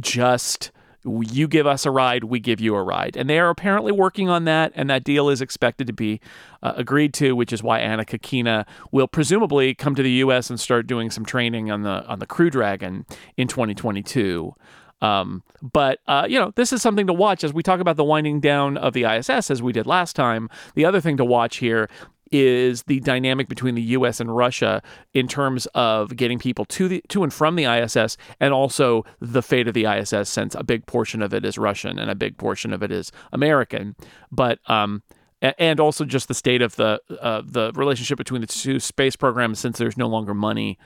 just 0.00 0.72
you 1.04 1.48
give 1.48 1.66
us 1.66 1.84
a 1.84 1.90
ride, 1.90 2.24
we 2.24 2.40
give 2.40 2.60
you 2.60 2.74
a 2.74 2.82
ride. 2.82 3.16
And 3.16 3.28
they 3.28 3.38
are 3.38 3.50
apparently 3.50 3.92
working 3.92 4.28
on 4.28 4.44
that, 4.44 4.72
and 4.74 4.88
that 4.90 5.04
deal 5.04 5.28
is 5.28 5.40
expected 5.40 5.86
to 5.86 5.92
be 5.92 6.20
uh, 6.62 6.72
agreed 6.76 7.12
to, 7.14 7.34
which 7.36 7.52
is 7.52 7.62
why 7.62 7.80
Anna 7.80 8.04
Kikina 8.04 8.66
will 8.90 9.08
presumably 9.08 9.74
come 9.74 9.94
to 9.94 10.02
the 10.02 10.10
U.S. 10.10 10.50
and 10.50 10.58
start 10.58 10.86
doing 10.86 11.10
some 11.10 11.24
training 11.24 11.70
on 11.70 11.82
the 11.82 12.04
on 12.06 12.18
the 12.18 12.26
Crew 12.26 12.50
Dragon 12.50 13.06
in 13.36 13.48
2022. 13.48 14.54
Um, 15.02 15.42
but 15.60 16.00
uh, 16.06 16.26
you 16.28 16.38
know, 16.38 16.52
this 16.56 16.72
is 16.72 16.80
something 16.80 17.06
to 17.06 17.12
watch 17.12 17.44
as 17.44 17.52
we 17.52 17.62
talk 17.62 17.80
about 17.80 17.96
the 17.96 18.04
winding 18.04 18.40
down 18.40 18.78
of 18.78 18.94
the 18.94 19.04
ISS, 19.04 19.50
as 19.50 19.62
we 19.62 19.72
did 19.72 19.86
last 19.86 20.16
time. 20.16 20.48
The 20.74 20.84
other 20.84 21.00
thing 21.00 21.18
to 21.18 21.24
watch 21.24 21.56
here 21.56 21.90
is 22.34 22.82
the 22.84 22.98
dynamic 23.00 23.48
between 23.48 23.76
the 23.76 23.82
U.S. 23.82 24.18
and 24.18 24.34
Russia 24.34 24.82
in 25.12 25.28
terms 25.28 25.66
of 25.74 26.16
getting 26.16 26.38
people 26.38 26.64
to 26.66 26.88
the 26.88 27.02
to 27.08 27.22
and 27.22 27.32
from 27.32 27.54
the 27.54 27.64
ISS, 27.64 28.16
and 28.40 28.52
also 28.52 29.04
the 29.20 29.42
fate 29.42 29.68
of 29.68 29.74
the 29.74 29.86
ISS, 29.86 30.28
since 30.28 30.54
a 30.54 30.64
big 30.64 30.86
portion 30.86 31.22
of 31.22 31.32
it 31.32 31.44
is 31.44 31.56
Russian 31.56 31.98
and 31.98 32.10
a 32.10 32.14
big 32.14 32.36
portion 32.36 32.72
of 32.72 32.82
it 32.82 32.90
is 32.90 33.12
American. 33.32 33.94
But 34.32 34.58
um, 34.68 35.02
and 35.40 35.78
also 35.78 36.04
just 36.04 36.28
the 36.28 36.34
state 36.34 36.62
of 36.62 36.76
the 36.76 37.00
uh, 37.20 37.42
the 37.44 37.72
relationship 37.74 38.18
between 38.18 38.40
the 38.40 38.46
two 38.46 38.80
space 38.80 39.14
programs, 39.14 39.60
since 39.60 39.78
there's 39.78 39.96
no 39.96 40.08
longer 40.08 40.34
money 40.34 40.78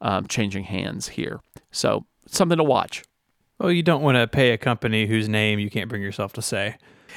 um, 0.00 0.26
changing 0.26 0.64
hands 0.64 1.08
here. 1.08 1.40
So 1.70 2.04
something 2.26 2.58
to 2.58 2.64
watch. 2.64 3.04
Well, 3.58 3.70
you 3.70 3.82
don't 3.82 4.02
want 4.02 4.16
to 4.16 4.26
pay 4.26 4.50
a 4.50 4.58
company 4.58 5.06
whose 5.06 5.28
name 5.28 5.58
you 5.58 5.70
can't 5.70 5.88
bring 5.88 6.02
yourself 6.02 6.32
to 6.34 6.42
say. 6.42 6.76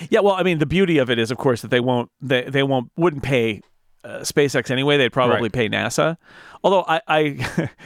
Yeah, 0.09 0.21
well, 0.21 0.35
I 0.35 0.43
mean, 0.43 0.59
the 0.59 0.65
beauty 0.65 0.97
of 0.97 1.09
it 1.09 1.19
is, 1.19 1.31
of 1.31 1.37
course, 1.37 1.61
that 1.61 1.69
they 1.69 1.79
won't 1.79 2.09
they 2.21 2.43
they 2.43 2.63
won't 2.63 2.91
wouldn't 2.95 3.23
pay 3.23 3.61
uh, 4.03 4.19
SpaceX 4.19 4.71
anyway. 4.71 4.97
They'd 4.97 5.11
probably 5.13 5.41
Right. 5.41 5.51
pay 5.51 5.69
NASA. 5.69 6.17
Although 6.63 6.83
I, 6.87 7.01
I 7.07 7.19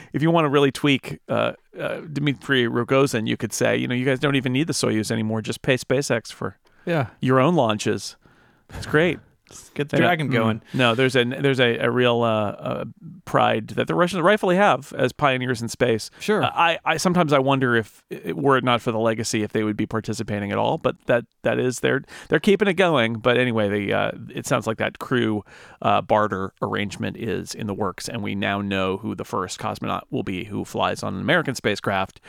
if 0.14 0.22
you 0.22 0.32
want 0.32 0.46
to 0.46 0.50
really 0.50 0.72
tweak 0.72 1.20
uh, 1.30 1.54
uh, 1.80 2.02
Dmitry 2.02 2.66
Rogozin, 2.66 3.28
you 3.28 3.38
could 3.38 3.54
say, 3.54 3.78
you 3.78 3.88
know, 3.88 3.96
you 3.96 4.06
guys 4.06 4.20
don't 4.20 4.36
even 4.36 4.54
need 4.54 4.68
the 4.68 4.74
Soyuz 4.74 5.12
anymore. 5.12 5.42
Just 5.42 5.62
pay 5.62 5.76
SpaceX 5.78 6.32
for 6.32 6.58
Yeah, 6.86 7.08
your 7.20 7.40
own 7.40 7.56
launches. 7.56 8.16
That's 8.70 8.86
great. 8.86 9.20
Get 9.74 9.90
the 9.90 9.98
dragon 9.98 10.30
going. 10.30 10.60
Mm. 10.60 10.74
No, 10.74 10.96
there's 10.96 11.16
a 11.16 11.24
there's 11.24 11.60
a, 11.60 11.78
a 11.78 11.90
real 11.90 12.24
uh, 12.24 12.52
uh, 12.52 12.86
pride 13.26 13.70
that 13.70 13.88
the 13.88 13.96
Russians 13.96 14.22
rightfully 14.22 14.56
have 14.56 14.94
as 14.94 15.12
pioneers 15.12 15.62
in 15.62 15.70
space. 15.70 16.10
Sure. 16.20 16.44
Uh, 16.44 16.52
I, 16.54 16.80
I 16.86 16.98
sometimes 16.98 17.34
I 17.34 17.40
wonder 17.40 17.76
if 17.76 18.04
it, 18.10 18.38
were 18.38 18.58
it 18.58 18.64
not 18.64 18.82
for 18.82 18.92
the 18.92 19.00
legacy, 19.00 19.44
if 19.44 19.52
they 19.52 19.64
would 19.64 19.78
be 19.78 19.86
participating 19.86 20.52
at 20.52 20.58
all. 20.58 20.78
But 20.78 20.96
that 21.06 21.26
that 21.44 21.60
is 21.60 21.80
they're 21.80 22.04
they're 22.30 22.40
keeping 22.40 22.68
it 22.68 22.74
going. 22.74 23.16
But 23.16 23.38
anyway, 23.38 23.70
the 23.70 23.94
uh, 23.94 24.12
it 24.34 24.46
sounds 24.46 24.68
like 24.68 24.78
that 24.78 25.00
crew 25.00 25.44
uh, 25.82 26.02
barter 26.02 26.54
arrangement 26.62 27.18
is 27.18 27.54
in 27.54 27.68
the 27.68 27.74
works, 27.74 28.08
and 28.08 28.24
we 28.24 28.36
now 28.36 28.62
know 28.62 28.98
who 28.98 29.16
the 29.16 29.26
first 29.26 29.60
cosmonaut 29.60 30.04
will 30.10 30.24
be 30.24 30.46
who 30.46 30.66
flies 30.66 31.04
on 31.04 31.16
an 31.16 31.22
American 31.22 31.56
spacecraft 31.56 32.20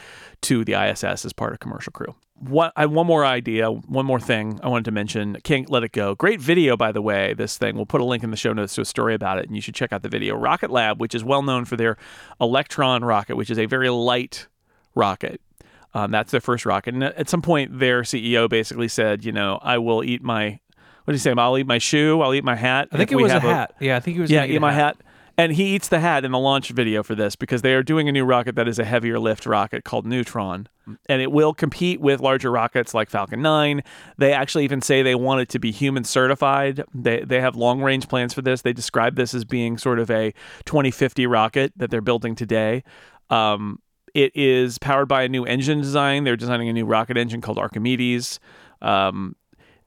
to 0.42 0.64
the 0.64 0.74
ISS 0.74 1.24
as 1.24 1.32
part 1.32 1.52
of 1.52 1.60
commercial 1.60 1.92
crew. 1.92 2.14
What 2.36 2.72
I 2.76 2.86
one 2.86 3.06
more 3.06 3.24
idea, 3.24 3.70
one 3.70 4.04
more 4.04 4.18
thing 4.20 4.58
I 4.62 4.68
wanted 4.68 4.86
to 4.86 4.90
mention. 4.90 5.36
Can't 5.44 5.70
let 5.70 5.84
it 5.84 5.92
go. 5.92 6.14
Great 6.14 6.40
video, 6.40 6.76
by 6.76 6.90
the 6.92 7.00
way. 7.00 7.32
This 7.32 7.56
thing. 7.56 7.76
We'll 7.76 7.86
put 7.86 8.00
a 8.00 8.04
link 8.04 8.24
in 8.24 8.30
the 8.30 8.36
show 8.36 8.52
notes 8.52 8.74
to 8.74 8.80
a 8.80 8.84
story 8.84 9.14
about 9.14 9.38
it, 9.38 9.46
and 9.46 9.54
you 9.54 9.62
should 9.62 9.74
check 9.74 9.92
out 9.92 10.02
the 10.02 10.08
video. 10.08 10.34
Rocket 10.34 10.70
Lab, 10.70 11.00
which 11.00 11.14
is 11.14 11.22
well 11.22 11.42
known 11.42 11.64
for 11.64 11.76
their 11.76 11.96
Electron 12.40 13.04
rocket, 13.04 13.36
which 13.36 13.50
is 13.50 13.58
a 13.58 13.66
very 13.66 13.88
light 13.88 14.48
rocket. 14.94 15.40
Um, 15.94 16.10
that's 16.10 16.32
their 16.32 16.40
first 16.40 16.66
rocket. 16.66 16.92
And 16.94 17.04
at 17.04 17.28
some 17.28 17.40
point, 17.40 17.78
their 17.78 18.02
CEO 18.02 18.48
basically 18.48 18.88
said, 18.88 19.24
you 19.24 19.30
know, 19.30 19.60
I 19.62 19.78
will 19.78 20.02
eat 20.02 20.22
my. 20.22 20.58
What 21.04 21.12
do 21.12 21.12
you 21.12 21.18
say? 21.18 21.32
I'll 21.36 21.56
eat 21.56 21.66
my 21.66 21.78
shoe. 21.78 22.20
I'll 22.20 22.34
eat 22.34 22.44
my 22.44 22.56
hat. 22.56 22.88
I 22.90 22.96
think 22.96 23.12
it 23.12 23.16
was 23.16 23.30
a 23.30 23.38
hat. 23.40 23.74
yeah, 23.78 23.96
I 23.96 24.00
think 24.00 24.16
it 24.16 24.20
was. 24.20 24.30
yeah, 24.30 24.40
gonna 24.40 24.54
eat 24.54 24.60
my 24.60 24.72
hat. 24.72 24.96
And 25.36 25.52
he 25.52 25.74
eats 25.74 25.88
the 25.88 25.98
hat 25.98 26.24
in 26.24 26.30
the 26.30 26.38
launch 26.38 26.68
video 26.70 27.02
for 27.02 27.14
this 27.14 27.34
because 27.34 27.62
they 27.62 27.74
are 27.74 27.82
doing 27.82 28.08
a 28.08 28.12
new 28.12 28.24
rocket 28.24 28.54
that 28.54 28.68
is 28.68 28.78
a 28.78 28.84
heavier 28.84 29.18
lift 29.18 29.46
rocket 29.46 29.84
called 29.84 30.06
Neutron. 30.06 30.68
And 31.08 31.20
it 31.20 31.32
will 31.32 31.52
compete 31.52 32.00
with 32.00 32.20
larger 32.20 32.50
rockets 32.50 32.94
like 32.94 33.10
Falcon 33.10 33.42
9. 33.42 33.82
They 34.16 34.32
actually 34.32 34.64
even 34.64 34.80
say 34.80 35.02
they 35.02 35.16
want 35.16 35.40
it 35.40 35.48
to 35.50 35.58
be 35.58 35.72
human 35.72 36.04
certified. 36.04 36.84
They, 36.94 37.20
they 37.20 37.40
have 37.40 37.56
long 37.56 37.82
range 37.82 38.08
plans 38.08 38.32
for 38.32 38.42
this. 38.42 38.62
They 38.62 38.72
describe 38.72 39.16
this 39.16 39.34
as 39.34 39.44
being 39.44 39.76
sort 39.76 39.98
of 39.98 40.10
a 40.10 40.32
2050 40.66 41.26
rocket 41.26 41.72
that 41.76 41.90
they're 41.90 42.00
building 42.00 42.36
today. 42.36 42.84
Um, 43.28 43.80
it 44.14 44.30
is 44.36 44.78
powered 44.78 45.08
by 45.08 45.24
a 45.24 45.28
new 45.28 45.44
engine 45.44 45.80
design. 45.80 46.22
They're 46.22 46.36
designing 46.36 46.68
a 46.68 46.72
new 46.72 46.86
rocket 46.86 47.16
engine 47.16 47.40
called 47.40 47.58
Archimedes. 47.58 48.38
Um, 48.80 49.34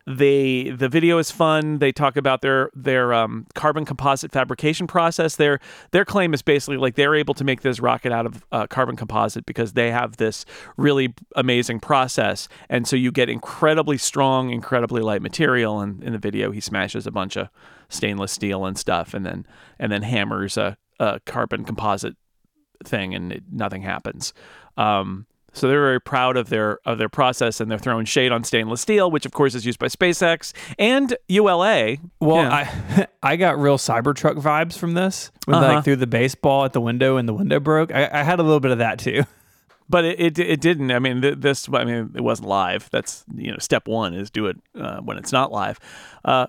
they 0.07 0.69
the 0.69 0.87
video 0.87 1.17
is 1.17 1.31
fun. 1.31 1.79
They 1.79 1.91
talk 1.91 2.15
about 2.15 2.41
their 2.41 2.69
their 2.73 3.13
um, 3.13 3.45
carbon 3.55 3.83
composite 3.83 4.31
fabrication 4.31 4.87
process. 4.87 5.35
Their 5.35 5.59
their 5.91 6.05
claim 6.05 6.33
is 6.33 6.41
basically 6.41 6.77
like 6.77 6.95
they're 6.95 7.13
able 7.13 7.33
to 7.33 7.43
make 7.43 7.61
this 7.61 7.81
rocket 7.81 8.13
out 8.13 8.25
of 8.25 8.45
uh, 8.53 8.67
carbon 8.67 8.95
composite 8.95 9.45
because 9.45 9.73
they 9.73 9.91
have 9.91 10.15
this 10.15 10.45
really 10.77 11.13
amazing 11.35 11.81
process, 11.81 12.47
and 12.69 12.87
so 12.87 12.95
you 12.95 13.11
get 13.11 13.27
incredibly 13.27 13.97
strong, 13.97 14.49
incredibly 14.49 15.01
light 15.01 15.21
material. 15.21 15.81
And 15.81 16.01
in 16.01 16.13
the 16.13 16.19
video, 16.19 16.51
he 16.51 16.61
smashes 16.61 17.05
a 17.05 17.11
bunch 17.11 17.35
of 17.35 17.49
stainless 17.89 18.31
steel 18.31 18.65
and 18.65 18.77
stuff, 18.77 19.13
and 19.13 19.25
then 19.25 19.45
and 19.77 19.91
then 19.91 20.03
hammers 20.03 20.55
a, 20.55 20.77
a 21.01 21.19
carbon 21.25 21.65
composite 21.65 22.15
thing, 22.81 23.13
and 23.13 23.33
it, 23.33 23.43
nothing 23.51 23.81
happens. 23.81 24.33
Um, 24.77 25.25
so 25.57 25.67
they're 25.67 25.81
very 25.81 25.99
proud 26.01 26.37
of 26.37 26.49
their 26.49 26.79
of 26.85 26.97
their 26.97 27.09
process, 27.09 27.59
and 27.59 27.69
they're 27.69 27.77
throwing 27.79 28.05
shade 28.05 28.31
on 28.31 28.43
stainless 28.43 28.81
steel, 28.81 29.09
which 29.11 29.25
of 29.25 29.31
course 29.31 29.55
is 29.55 29.65
used 29.65 29.79
by 29.79 29.87
SpaceX 29.87 30.53
and 30.79 31.15
ULA. 31.27 31.97
Well, 32.19 32.43
Yeah. 32.43 32.49
I 32.51 33.07
I 33.33 33.35
got 33.35 33.59
real 33.59 33.77
Cybertruck 33.77 34.35
vibes 34.41 34.77
from 34.77 34.93
this. 34.93 35.31
When 35.45 35.59
they 35.59 35.65
Uh-huh. 35.67 35.75
like 35.75 35.83
threw 35.83 35.95
the 35.95 36.07
baseball 36.07 36.65
at 36.65 36.73
the 36.73 36.81
window 36.81 37.17
and 37.17 37.27
the 37.27 37.33
window 37.33 37.59
broke. 37.59 37.93
I, 37.93 38.09
I 38.11 38.23
had 38.23 38.39
a 38.39 38.43
little 38.43 38.59
bit 38.59 38.71
of 38.71 38.77
that 38.77 38.99
too. 38.99 39.23
but 39.89 40.05
it, 40.05 40.19
it 40.19 40.39
it 40.39 40.61
didn't. 40.61 40.91
I 40.91 40.99
mean, 40.99 41.21
th- 41.21 41.35
this. 41.39 41.67
I 41.73 41.83
mean, 41.85 42.11
it 42.15 42.21
wasn't 42.21 42.47
live. 42.49 42.89
That's 42.91 43.23
you 43.35 43.51
know, 43.51 43.57
step 43.59 43.87
one 43.87 44.13
is 44.13 44.29
do 44.29 44.45
it 44.47 44.57
uh, 44.79 44.99
when 44.99 45.17
it's 45.17 45.31
not 45.31 45.51
live. 45.51 45.79
Uh, 46.23 46.47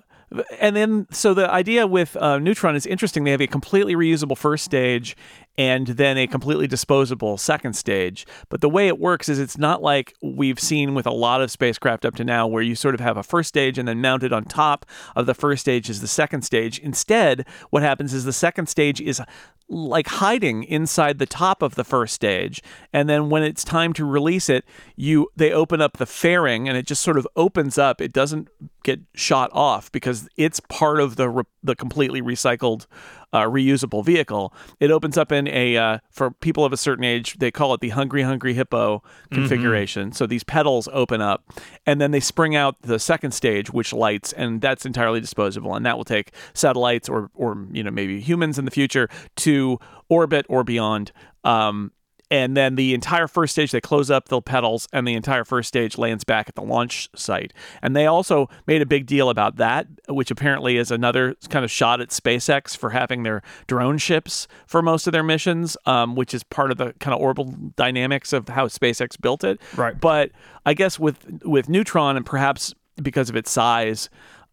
and 0.59 0.75
then, 0.75 1.07
so 1.09 1.33
the 1.33 1.49
idea 1.51 1.87
with 1.87 2.15
uh, 2.17 2.37
Neutron 2.37 2.75
is 2.75 2.85
interesting. 2.85 3.23
They 3.23 3.31
have 3.31 3.41
a 3.41 3.47
completely 3.47 3.95
reusable 3.95 4.37
first 4.37 4.63
stage, 4.63 5.17
and 5.59 5.87
then 5.87 6.17
a 6.17 6.25
completely 6.25 6.67
disposable 6.67 7.37
second 7.37 7.73
stage. 7.73 8.25
But 8.47 8.61
the 8.61 8.69
way 8.69 8.87
it 8.87 8.97
works 8.97 9.27
is 9.27 9.39
it's 9.39 9.57
not 9.57 9.83
like 9.83 10.15
we've 10.21 10.57
seen 10.57 10.95
with 10.95 11.05
a 11.05 11.11
lot 11.11 11.41
of 11.41 11.51
spacecraft 11.51 12.05
up 12.05 12.15
to 12.15 12.23
now, 12.23 12.47
where 12.47 12.63
you 12.63 12.75
sort 12.75 12.95
of 12.95 13.01
have 13.01 13.17
a 13.17 13.23
first 13.23 13.49
stage 13.49 13.77
and 13.77 13.85
then 13.85 13.99
mounted 13.99 14.31
on 14.31 14.45
top 14.45 14.85
of 15.17 15.25
the 15.25 15.33
first 15.33 15.59
stage 15.59 15.89
is 15.89 15.99
the 15.99 16.07
second 16.07 16.43
stage. 16.43 16.79
Instead, 16.79 17.45
what 17.71 17.83
happens 17.83 18.13
is 18.13 18.23
the 18.23 18.31
second 18.31 18.67
stage 18.67 19.01
is 19.01 19.21
like 19.69 20.07
hiding 20.07 20.63
inside 20.63 21.19
the 21.19 21.25
top 21.25 21.61
of 21.61 21.75
the 21.75 21.83
first 21.83 22.15
stage 22.15 22.61
and 22.91 23.07
then 23.07 23.29
when 23.29 23.43
it's 23.43 23.63
time 23.63 23.93
to 23.93 24.03
release 24.03 24.49
it 24.49 24.65
you 24.95 25.29
they 25.35 25.51
open 25.51 25.79
up 25.79 25.97
the 25.97 26.07
fairing 26.07 26.67
and 26.67 26.75
it 26.75 26.87
just 26.87 27.03
sort 27.03 27.19
of 27.19 27.27
opens 27.35 27.77
up 27.77 28.01
it 28.01 28.11
doesn't 28.11 28.47
get 28.83 28.99
shot 29.13 29.51
off 29.53 29.91
because 29.91 30.27
it's 30.37 30.59
part 30.61 30.99
of 30.99 31.17
the 31.17 31.29
re- 31.29 31.43
the 31.61 31.75
completely 31.75 32.19
recycled 32.19 32.87
uh, 33.33 33.43
reusable 33.43 34.03
vehicle 34.03 34.53
it 34.79 34.91
opens 34.91 35.17
up 35.17 35.31
in 35.31 35.47
a 35.47 35.77
uh, 35.77 35.99
for 36.09 36.31
people 36.31 36.65
of 36.65 36.73
a 36.73 36.77
certain 36.77 37.03
age 37.03 37.37
they 37.39 37.51
call 37.51 37.73
it 37.73 37.81
the 37.81 37.89
hungry 37.89 38.21
hungry 38.21 38.53
hippo 38.53 39.03
configuration. 39.31 40.11
So 40.11 40.25
these 40.25 40.43
petals 40.43 40.87
open 40.91 41.21
up 41.21 41.43
and 41.85 41.99
then 41.99 42.11
they 42.11 42.19
spring 42.19 42.55
out 42.55 42.81
the 42.81 42.99
second 42.99 43.31
stage 43.31 43.71
which 43.71 43.93
lights 43.93 44.33
and 44.33 44.61
that's 44.61 44.85
entirely 44.85 45.19
disposable 45.19 45.75
and 45.75 45.85
that 45.85 45.97
will 45.97 46.05
take 46.05 46.31
satellites 46.53 47.09
or 47.09 47.29
or 47.33 47.65
you 47.71 47.83
know 47.83 47.91
maybe 47.91 48.19
humans 48.19 48.57
in 48.57 48.65
the 48.65 48.71
future 48.71 49.09
to 49.37 49.79
orbit 50.09 50.45
or 50.49 50.63
beyond 50.63 51.11
um, 51.43 51.91
and 52.31 52.55
then 52.55 52.75
the 52.75 52.93
entire 52.93 53.27
first 53.27 53.51
stage 53.53 53.71
they 53.71 53.81
close 53.81 54.11
up 54.11 54.29
the 54.29 54.41
petals 54.41 54.87
and 54.93 55.07
the 55.07 55.13
entire 55.13 55.43
first 55.43 55.67
stage 55.67 55.97
lands 55.97 56.23
back 56.23 56.47
at 56.47 56.55
the 56.55 56.61
launch 56.61 57.09
site 57.15 57.53
and 57.81 57.95
they 57.95 58.05
also 58.05 58.47
made 58.67 58.81
a 58.81 58.85
big 58.85 59.05
deal 59.05 59.29
about 59.29 59.55
that 59.57 59.87
which 60.07 60.29
apparently 60.31 60.77
is 60.77 60.91
another 60.91 61.35
kind 61.49 61.65
of 61.65 61.71
shot 61.71 62.01
at 62.01 62.09
spacex 62.09 62.75
for 62.77 62.91
having 62.91 63.23
their 63.23 63.41
drone 63.67 63.97
ships 63.97 64.47
for 64.67 64.81
most 64.81 65.07
of 65.07 65.13
their 65.13 65.23
missions 65.23 65.75
um, 65.85 66.15
which 66.15 66.33
is 66.33 66.43
part 66.43 66.71
of 66.71 66.77
the 66.77 66.93
kind 66.99 67.13
of 67.13 67.19
orbital 67.21 67.53
dynamics 67.75 68.33
of 68.33 68.47
how 68.49 68.67
spacex 68.67 69.19
built 69.19 69.43
it 69.43 69.59
Right. 69.75 69.99
but 69.99 70.31
i 70.65 70.73
guess 70.73 70.99
with 70.99 71.41
with 71.43 71.67
neutron 71.69 72.15
and 72.17 72.25
perhaps 72.25 72.73
because 73.01 73.29
of 73.29 73.35
its 73.35 73.49
size 73.49 74.09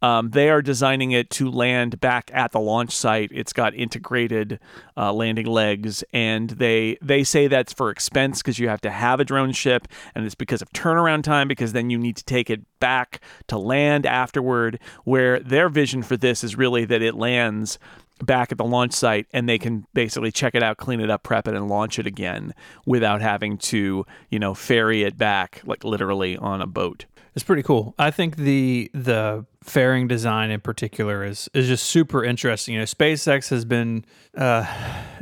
um, 0.06 0.30
they 0.30 0.50
are 0.50 0.62
designing 0.62 1.10
it 1.10 1.30
to 1.30 1.50
land 1.50 1.98
back 1.98 2.30
at 2.32 2.52
the 2.52 2.60
launch 2.60 2.92
site. 2.92 3.28
It's 3.32 3.52
got 3.52 3.74
integrated 3.74 4.60
uh, 4.96 5.12
landing 5.12 5.46
legs, 5.46 6.04
and 6.12 6.50
they 6.50 6.96
they 7.02 7.24
say 7.24 7.48
that's 7.48 7.72
for 7.72 7.90
expense 7.90 8.40
because 8.40 8.60
you 8.60 8.68
have 8.68 8.80
to 8.82 8.90
have 8.90 9.18
a 9.18 9.24
drone 9.24 9.50
ship, 9.50 9.88
and 10.14 10.24
it's 10.24 10.36
because 10.36 10.62
of 10.62 10.72
turnaround 10.72 11.24
time 11.24 11.48
because 11.48 11.72
then 11.72 11.90
you 11.90 11.98
need 11.98 12.16
to 12.18 12.24
take 12.24 12.50
it 12.50 12.60
back 12.78 13.20
to 13.48 13.58
land 13.58 14.06
afterward. 14.06 14.78
Where 15.02 15.40
their 15.40 15.68
vision 15.68 16.04
for 16.04 16.16
this 16.16 16.44
is 16.44 16.54
really 16.54 16.84
that 16.84 17.02
it 17.02 17.16
lands 17.16 17.76
back 18.22 18.52
at 18.52 18.58
the 18.58 18.64
launch 18.64 18.92
site 18.92 19.26
and 19.32 19.48
they 19.48 19.58
can 19.58 19.86
basically 19.92 20.30
check 20.30 20.54
it 20.54 20.62
out, 20.62 20.76
clean 20.76 21.00
it 21.00 21.10
up, 21.10 21.24
prep 21.24 21.48
it, 21.48 21.54
and 21.54 21.68
launch 21.68 21.98
it 21.98 22.06
again 22.06 22.54
without 22.86 23.20
having 23.20 23.58
to 23.58 24.06
you 24.30 24.38
know 24.38 24.54
ferry 24.54 25.02
it 25.02 25.18
back 25.18 25.62
like 25.64 25.82
literally 25.82 26.36
on 26.36 26.62
a 26.62 26.66
boat. 26.68 27.06
It's 27.34 27.44
pretty 27.44 27.64
cool. 27.64 27.92
I 27.98 28.12
think 28.12 28.36
the 28.36 28.88
the 28.94 29.44
fairing 29.66 30.06
design 30.08 30.50
in 30.50 30.60
particular 30.60 31.24
is 31.24 31.48
is 31.52 31.66
just 31.68 31.84
super 31.84 32.24
interesting. 32.24 32.74
You 32.74 32.80
know, 32.80 32.86
SpaceX 32.86 33.50
has 33.50 33.64
been 33.64 34.04
uh, 34.36 34.64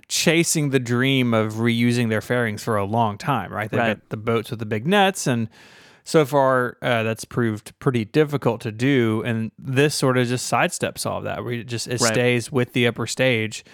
chasing 0.09 0.71
the 0.71 0.79
dream 0.79 1.35
of 1.35 1.55
reusing 1.55 2.09
their 2.11 2.21
fairings 2.21 2.63
for 2.63 2.77
a 2.77 2.85
long 2.85 3.19
time, 3.19 3.53
right? 3.53 3.71
They've 3.71 3.79
Right. 3.81 3.99
got 4.01 4.11
the 4.11 4.17
boats 4.17 4.51
with 4.51 4.59
the 4.61 4.67
big 4.67 4.87
nets, 4.87 5.27
and 5.27 5.49
so 6.05 6.25
far 6.27 6.77
uh, 6.83 7.03
that's 7.03 7.25
proved 7.25 7.73
pretty 7.79 8.05
difficult 8.05 8.61
to 8.63 8.71
do. 8.73 9.23
And 9.25 9.51
this 9.59 9.95
sort 9.95 10.19
of 10.19 10.27
just 10.29 10.51
sidesteps 10.53 11.07
all 11.07 11.19
of 11.19 11.25
that, 11.25 11.43
where 11.43 11.55
it 11.55 11.65
just 11.65 11.89
it 11.89 12.01
Right. 12.01 12.13
stays 12.13 12.53
with 12.53 12.73
the 12.75 12.87
upper 12.87 13.07
stage. 13.07 13.65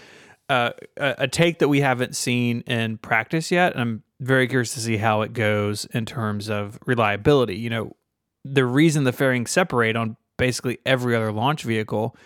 Uh, 0.49 0.73
a, 0.97 1.15
a 1.19 1.29
take 1.29 1.61
that 1.61 1.69
we 1.69 1.81
haven't 1.81 2.17
seen 2.17 2.63
in 2.63 2.99
practice 2.99 3.53
yet. 3.53 3.73
And 3.73 3.81
I'm 3.81 4.03
very 4.19 4.49
curious 4.49 4.75
to 4.75 4.81
see 4.81 4.97
how 4.97 5.23
it 5.23 5.33
goes 5.33 5.85
in 5.95 6.05
terms 6.07 6.51
of 6.51 6.77
reliability. 6.87 7.55
You 7.57 7.71
know, 7.71 7.97
the 8.45 8.65
reason 8.65 9.05
the 9.05 9.13
fairings 9.13 9.53
separate 9.53 9.95
on 9.95 10.17
basically 10.41 10.79
every 10.85 11.15
other 11.15 11.31
launch 11.31 11.63
vehicle 11.63 12.17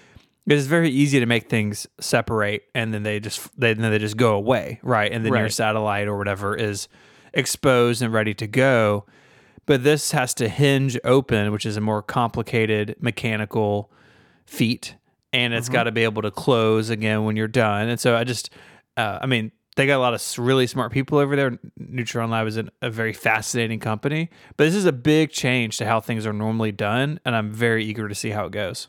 it's 0.46 0.66
very 0.66 0.90
easy 0.90 1.20
to 1.20 1.26
make 1.26 1.48
things 1.48 1.86
separate 2.00 2.64
and 2.74 2.92
then 2.92 3.02
they 3.02 3.18
just 3.18 3.48
they 3.58 3.72
then 3.74 3.90
they 3.90 3.98
just 3.98 4.16
go 4.16 4.34
away, 4.34 4.78
right? 4.82 5.10
And 5.10 5.24
then 5.24 5.32
your 5.40 5.48
satellite 5.48 6.06
or 6.06 6.18
whatever 6.18 6.54
is 6.54 6.88
exposed 7.32 8.02
and 8.02 8.12
ready 8.12 8.34
to 8.34 8.46
go. 8.46 9.06
But 9.66 9.82
this 9.84 10.10
has 10.10 10.34
to 10.34 10.48
hinge 10.48 10.98
open, 11.04 11.50
which 11.50 11.64
is 11.64 11.78
a 11.78 11.80
more 11.80 12.02
complicated 12.02 12.96
mechanical 13.00 13.90
feat, 14.44 14.96
and 15.32 15.54
it's 15.54 15.70
got 15.70 15.84
to 15.84 15.92
be 15.92 16.04
able 16.04 16.20
to 16.22 16.30
close 16.30 16.90
again 16.90 17.24
when 17.24 17.36
you're 17.36 17.48
done. 17.48 17.88
And 17.88 17.98
so 17.98 18.14
I 18.14 18.24
just, 18.24 18.50
uh, 18.98 19.20
I 19.22 19.26
mean, 19.26 19.52
they 19.76 19.86
got 19.86 19.96
a 19.96 20.00
lot 20.00 20.14
of 20.14 20.38
really 20.38 20.66
smart 20.66 20.92
people 20.92 21.18
over 21.18 21.34
there. 21.34 21.58
Neutron 21.76 22.30
Lab 22.30 22.46
is 22.46 22.56
an, 22.56 22.70
a 22.80 22.90
very 22.90 23.12
fascinating 23.12 23.80
company, 23.80 24.30
but 24.56 24.64
this 24.64 24.74
is 24.74 24.84
a 24.84 24.92
big 24.92 25.30
change 25.30 25.78
to 25.78 25.86
how 25.86 26.00
things 26.00 26.26
are 26.26 26.32
normally 26.32 26.72
done, 26.72 27.18
and 27.24 27.34
I'm 27.34 27.52
very 27.52 27.84
eager 27.84 28.08
to 28.08 28.14
see 28.14 28.30
how 28.30 28.46
it 28.46 28.52
goes. 28.52 28.88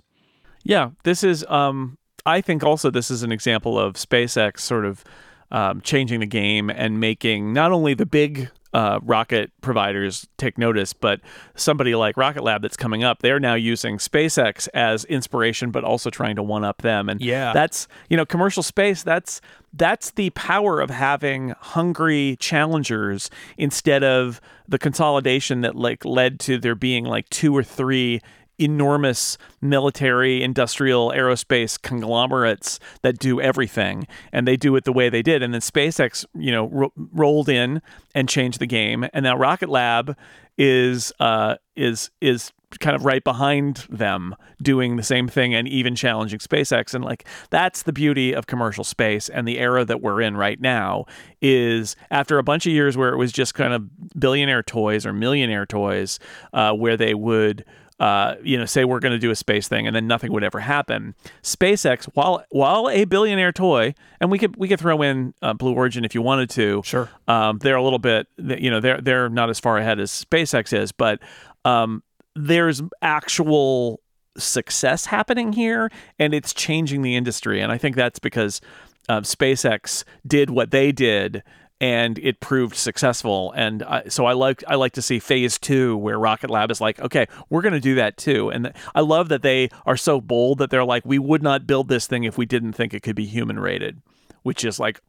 Yeah, 0.63 0.92
this 1.04 1.24
is. 1.24 1.46
Um, 1.48 1.98
I 2.25 2.42
think 2.42 2.63
also 2.63 2.89
this 2.89 3.12
is 3.12 3.24
an 3.24 3.32
example 3.32 3.80
of 3.80 3.94
SpaceX 3.94 4.60
sort 4.60 4.86
of 4.86 5.04
um, 5.51 5.82
changing 5.82 6.20
the 6.20 6.25
game 6.25 6.70
and 6.70 7.00
making 7.00 7.54
not 7.54 7.72
only 7.72 7.94
the 7.94 8.06
big 8.06 8.50
uh, 8.75 9.00
rocket 9.03 9.51
providers 9.62 10.27
take 10.36 10.58
notice, 10.58 10.91
but 10.91 11.22
somebody 11.55 11.96
like 11.96 12.17
Rocket 12.17 12.44
Lab 12.44 12.62
that's 12.62 12.75
coming 12.75 13.05
up, 13.05 13.22
they're 13.22 13.39
now 13.39 13.53
using 13.53 13.98
SpaceX 14.00 14.67
as 14.74 15.05
inspiration, 15.05 15.72
but 15.72 15.86
also 15.86 16.10
trying 16.10 16.36
to 16.36 16.44
one 16.44 16.65
up 16.65 16.82
them. 16.82 17.08
And 17.08 17.22
Yeah. 17.22 17.53
that's 17.53 17.88
you 18.10 18.17
know 18.17 18.25
commercial 18.25 18.62
space. 18.63 19.01
That's 19.01 19.39
that's 19.72 20.12
the 20.12 20.29
power 20.32 20.82
of 20.82 20.89
having 20.89 21.53
hungry 21.60 22.36
challengers 22.41 23.29
instead 23.58 24.03
of 24.03 24.41
the 24.67 24.77
consolidation 24.77 25.62
that 25.62 25.75
like 25.77 26.03
led 26.03 26.38
to 26.41 26.58
there 26.58 26.75
being 26.75 27.05
like 27.05 27.29
two 27.29 27.55
or 27.55 27.63
three 27.63 28.20
enormous 28.60 29.38
military, 29.62 30.44
industrial, 30.44 31.12
aerospace 31.12 31.82
conglomerates 31.82 32.80
that 33.02 33.20
do 33.20 33.42
everything, 33.42 34.08
and 34.32 34.48
they 34.48 34.56
do 34.58 34.76
it 34.76 34.84
the 34.84 34.94
way 34.94 35.10
they 35.10 35.22
did. 35.22 35.44
And 35.44 35.54
then 35.54 35.62
SpaceX, 35.62 36.26
you 36.34 36.52
know, 36.52 36.68
ro- 36.68 36.94
rolled 36.96 37.50
in 37.50 37.82
and 38.14 38.30
changed 38.30 38.60
the 38.60 38.68
game, 38.68 39.06
and 39.14 39.24
now 39.24 39.38
Rocket 39.38 39.70
Lab 39.70 40.18
is 40.58 41.12
uh, 41.20 41.56
is 41.76 42.10
is 42.22 42.52
kind 42.80 42.96
of 42.96 43.06
right 43.06 43.24
behind 43.24 43.86
them 43.90 44.36
doing 44.62 44.96
the 44.96 45.04
same 45.04 45.28
thing 45.28 45.54
and 45.54 45.68
even 45.68 45.96
challenging 45.96 46.40
SpaceX 46.40 46.94
and 46.94 47.06
like 47.06 47.26
that's 47.50 47.84
the 47.84 47.94
beauty 47.94 48.34
of 48.34 48.48
commercial 48.48 48.84
space 48.84 49.30
and 49.30 49.48
the 49.48 49.60
era 49.60 49.86
that 49.86 50.02
we're 50.02 50.22
in 50.22 50.36
right 50.36 50.60
now 50.60 51.06
is 51.42 51.96
after 52.12 52.38
a 52.38 52.44
bunch 52.44 52.66
of 52.66 52.74
years 52.74 52.98
where 52.98 53.14
it 53.14 53.18
was 53.18 53.32
just 53.32 53.54
kind 53.54 53.74
of 53.74 54.20
billionaire 54.20 54.64
toys 54.64 55.06
or 55.06 55.14
millionaire 55.14 55.66
toys 55.66 56.20
uh, 56.54 56.74
where 56.74 56.98
they 56.98 57.14
would 57.14 57.64
uh, 58.00 58.36
you 58.44 58.58
know, 58.58 58.66
say 58.66 58.84
we're 58.84 59.00
going 59.00 59.14
to 59.14 59.20
do 59.20 59.32
a 59.32 59.36
space 59.36 59.68
thing, 59.68 59.88
and 59.88 59.96
then 59.96 60.06
nothing 60.08 60.32
would 60.34 60.44
ever 60.44 60.60
happen. 60.60 61.16
SpaceX, 61.42 62.06
while 62.14 62.44
while 62.50 62.90
a 62.90 63.06
billionaire 63.06 63.54
toy, 63.54 63.94
and 64.20 64.30
we 64.30 64.38
could 64.38 64.58
we 64.58 64.68
could 64.68 64.80
throw 64.80 65.02
in 65.02 65.34
uh, 65.42 65.54
Blue 65.54 65.74
Origin 65.74 66.04
if 66.04 66.14
you 66.14 66.22
wanted 66.22 66.50
to. 66.52 66.82
Sure. 66.84 67.10
um, 67.28 67.60
they're 67.60 67.78
a 67.78 67.84
little 67.84 68.00
bit, 68.00 68.28
you 68.38 68.70
know, 68.70 68.82
they're 68.82 69.00
they're 69.00 69.30
not 69.30 69.50
as 69.50 69.60
far 69.60 69.78
ahead 69.78 70.00
as 70.00 70.12
SpaceX 70.12 70.78
is, 70.78 70.92
but 70.92 71.22
um, 71.64 72.04
there's 72.36 72.82
actual 73.02 74.02
success 74.38 75.06
happening 75.06 75.54
here, 75.54 75.90
and 76.20 76.34
it's 76.34 76.54
changing 76.54 77.02
the 77.02 77.16
industry, 77.16 77.62
and 77.62 77.72
I 77.72 77.78
think 77.78 77.96
that's 77.96 78.20
because 78.20 78.60
uh, 79.08 79.22
SpaceX 79.22 80.04
did 80.28 80.50
what 80.50 80.72
they 80.72 80.92
did 80.92 81.44
and 81.86 82.18
it 82.18 82.39
proved 82.39 82.75
successful. 82.75 83.51
And 83.56 83.84
I, 83.84 84.08
so 84.08 84.25
I 84.25 84.34
like 84.34 84.63
I 84.68 84.74
like 84.74 84.94
to 84.94 85.04
see 85.04 85.20
phase 85.20 85.60
two 85.60 85.96
where 85.98 86.18
Rocket 86.18 86.50
Lab 86.50 86.72
is 86.72 86.82
like, 86.82 87.00
okay, 87.00 87.27
we're 87.51 87.62
going 87.62 87.75
to 87.75 87.80
do 87.80 87.94
that 87.96 88.18
too. 88.18 88.50
And 88.50 88.74
I 88.96 89.01
love 89.01 89.30
that 89.30 89.44
they 89.44 89.70
are 89.86 89.98
so 89.98 90.20
bold 90.20 90.58
that 90.58 90.72
they're 90.72 90.84
like, 90.84 91.06
we 91.06 91.20
would 91.20 91.44
not 91.44 91.68
build 91.68 91.88
this 91.88 92.08
thing 92.08 92.24
if 92.24 92.39
we 92.39 92.48
didn't 92.48 92.74
think 92.74 92.96
it 92.96 93.04
could 93.04 93.15
be 93.15 93.25
human 93.25 93.60
rated, 93.60 94.01
which 94.42 94.66
is 94.66 94.79
like. 94.79 95.00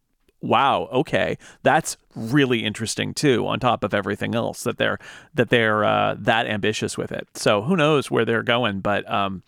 Wow. 0.42 0.88
Okay, 0.92 1.38
that's 1.62 1.96
really 2.14 2.58
interesting 2.62 3.14
too. 3.14 3.46
On 3.46 3.58
top 3.58 3.82
of 3.82 3.94
everything 3.94 4.34
else, 4.34 4.64
that 4.64 4.76
they're 4.76 4.98
that 5.32 5.48
they're 5.48 5.82
uh, 5.82 6.14
that 6.18 6.46
ambitious 6.46 6.98
with 6.98 7.10
it. 7.10 7.26
So 7.34 7.62
who 7.62 7.74
knows 7.74 8.10
where 8.10 8.26
they're 8.26 8.42
going? 8.42 8.80
But 8.80 9.10
um, 9.10 9.42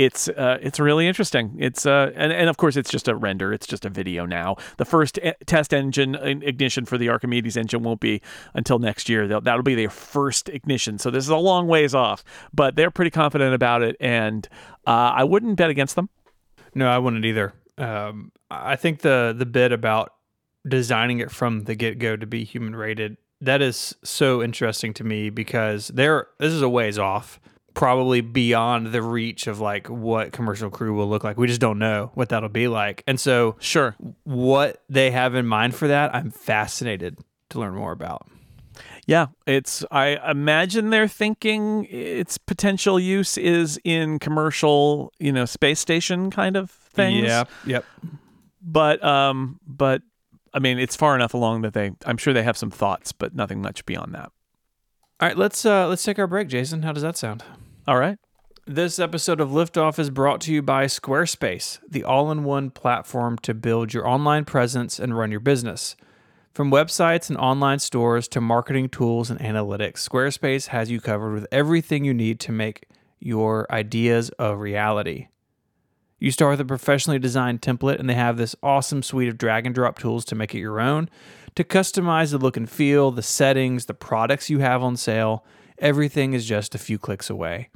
it's 0.00 0.28
uh, 0.28 0.56
it's 0.62 0.80
really 0.80 1.06
interesting. 1.06 1.54
It's 1.58 1.84
uh, 1.84 2.10
and, 2.14 2.32
and 2.32 2.48
of 2.48 2.56
course 2.56 2.76
it's 2.76 2.90
just 2.90 3.06
a 3.06 3.14
render. 3.14 3.52
It's 3.52 3.66
just 3.66 3.84
a 3.84 3.90
video 3.90 4.24
now. 4.24 4.56
The 4.78 4.86
first 4.86 5.18
e- 5.18 5.32
test 5.44 5.74
engine 5.74 6.14
in- 6.14 6.42
ignition 6.42 6.86
for 6.86 6.96
the 6.96 7.10
Archimedes 7.10 7.54
engine 7.54 7.82
won't 7.82 8.00
be 8.00 8.22
until 8.54 8.78
next 8.78 9.10
year. 9.10 9.28
They'll, 9.28 9.42
that'll 9.42 9.62
be 9.62 9.74
their 9.74 9.90
first 9.90 10.48
ignition. 10.48 10.96
So 10.96 11.10
this 11.10 11.24
is 11.24 11.28
a 11.28 11.36
long 11.36 11.66
ways 11.66 11.94
off, 11.94 12.24
but 12.54 12.76
they're 12.76 12.90
pretty 12.90 13.10
confident 13.10 13.54
about 13.54 13.82
it, 13.82 13.96
and 14.00 14.48
uh, 14.86 15.12
I 15.16 15.24
wouldn't 15.24 15.56
bet 15.56 15.68
against 15.68 15.96
them. 15.96 16.08
No, 16.74 16.88
I 16.88 16.96
wouldn't 16.96 17.26
either. 17.26 17.52
Um, 17.76 18.32
I 18.50 18.76
think 18.76 19.00
the 19.00 19.34
the 19.36 19.46
bit 19.46 19.70
about 19.70 20.14
designing 20.66 21.18
it 21.18 21.30
from 21.30 21.64
the 21.64 21.74
get 21.74 21.98
go 21.98 22.16
to 22.16 22.26
be 22.26 22.44
human 22.44 22.74
rated 22.74 23.18
that 23.42 23.62
is 23.62 23.94
so 24.02 24.42
interesting 24.42 24.92
to 24.94 25.04
me 25.04 25.30
because 25.30 25.88
there 25.88 26.28
this 26.38 26.52
is 26.52 26.62
a 26.62 26.68
ways 26.68 26.98
off, 26.98 27.40
probably 27.74 28.20
beyond 28.20 28.88
the 28.88 29.02
reach 29.02 29.46
of 29.46 29.60
like 29.60 29.88
what 29.88 30.32
commercial 30.32 30.70
crew 30.70 30.94
will 30.94 31.08
look 31.08 31.24
like. 31.24 31.36
We 31.36 31.46
just 31.46 31.60
don't 31.60 31.78
know 31.78 32.10
what 32.14 32.28
that'll 32.30 32.48
be 32.48 32.68
like, 32.68 33.02
and 33.06 33.18
so 33.18 33.56
Sure. 33.60 33.94
what 34.24 34.82
they 34.88 35.10
have 35.10 35.34
in 35.34 35.46
mind 35.46 35.74
for 35.74 35.88
that, 35.88 36.14
I'm 36.14 36.30
fascinated 36.30 37.18
to 37.50 37.58
learn 37.60 37.74
more 37.74 37.92
about. 37.92 38.26
Yeah, 39.06 39.26
it's. 39.46 39.84
I 39.90 40.18
imagine 40.30 40.90
they're 40.90 41.08
thinking 41.08 41.86
its 41.90 42.38
potential 42.38 43.00
use 43.00 43.36
is 43.36 43.78
in 43.82 44.18
commercial, 44.20 45.12
you 45.18 45.32
know, 45.32 45.44
space 45.46 45.80
station 45.80 46.30
kind 46.30 46.56
of 46.56 46.70
things. 46.70 47.26
Yeah. 47.26 47.44
Yep. 47.66 47.84
but 48.62 49.02
um, 49.04 49.58
but 49.66 50.02
I 50.54 50.60
mean, 50.60 50.78
it's 50.78 50.94
far 50.96 51.14
enough 51.16 51.34
along 51.34 51.62
that 51.62 51.72
they. 51.74 51.90
I'm 52.06 52.18
sure 52.18 52.32
they 52.32 52.42
have 52.44 52.56
some 52.56 52.70
thoughts, 52.70 53.10
but 53.12 53.34
nothing 53.34 53.60
much 53.62 53.84
beyond 53.84 54.14
that. 54.14 54.30
All 55.20 55.28
right, 55.28 55.36
let's 55.36 55.66
uh 55.66 55.88
let's 55.88 56.04
take 56.04 56.18
our 56.18 56.26
break, 56.28 56.48
Jason. 56.48 56.82
How 56.82 56.92
does 56.92 57.02
that 57.02 57.16
sound? 57.16 57.42
All 57.88 57.98
right. 57.98 58.18
This 58.66 58.98
episode 58.98 59.40
of 59.40 59.48
Liftoff 59.48 59.98
is 59.98 60.10
brought 60.10 60.42
to 60.42 60.52
you 60.52 60.60
by 60.60 60.84
Squarespace, 60.84 61.78
the 61.88 62.04
all 62.04 62.30
in 62.30 62.44
one 62.44 62.70
platform 62.70 63.38
to 63.38 63.54
build 63.54 63.94
your 63.94 64.06
online 64.06 64.44
presence 64.44 64.98
and 64.98 65.16
run 65.16 65.30
your 65.30 65.40
business. 65.40 65.96
From 66.52 66.70
websites 66.70 67.30
and 67.30 67.38
online 67.38 67.78
stores 67.78 68.28
to 68.28 68.40
marketing 68.40 68.90
tools 68.90 69.30
and 69.30 69.40
analytics, 69.40 70.06
Squarespace 70.06 70.68
has 70.68 70.90
you 70.90 71.00
covered 71.00 71.32
with 71.32 71.46
everything 71.50 72.04
you 72.04 72.12
need 72.12 72.38
to 72.40 72.52
make 72.52 72.86
your 73.18 73.66
ideas 73.72 74.30
a 74.38 74.54
reality. 74.54 75.28
You 76.18 76.30
start 76.30 76.52
with 76.52 76.60
a 76.60 76.66
professionally 76.66 77.18
designed 77.18 77.62
template, 77.62 77.98
and 77.98 78.10
they 78.10 78.14
have 78.14 78.36
this 78.36 78.54
awesome 78.62 79.02
suite 79.02 79.28
of 79.30 79.38
drag 79.38 79.64
and 79.64 79.74
drop 79.74 79.98
tools 79.98 80.26
to 80.26 80.34
make 80.34 80.54
it 80.54 80.58
your 80.58 80.80
own, 80.80 81.08
to 81.54 81.64
customize 81.64 82.30
the 82.30 82.38
look 82.38 82.58
and 82.58 82.68
feel, 82.68 83.10
the 83.10 83.22
settings, 83.22 83.86
the 83.86 83.94
products 83.94 84.50
you 84.50 84.58
have 84.58 84.82
on 84.82 84.98
sale. 84.98 85.46
Everything 85.80 86.34
is 86.34 86.46
just 86.46 86.74
a 86.74 86.78
few 86.78 86.98
clicks 86.98 87.28
away. 87.28 87.70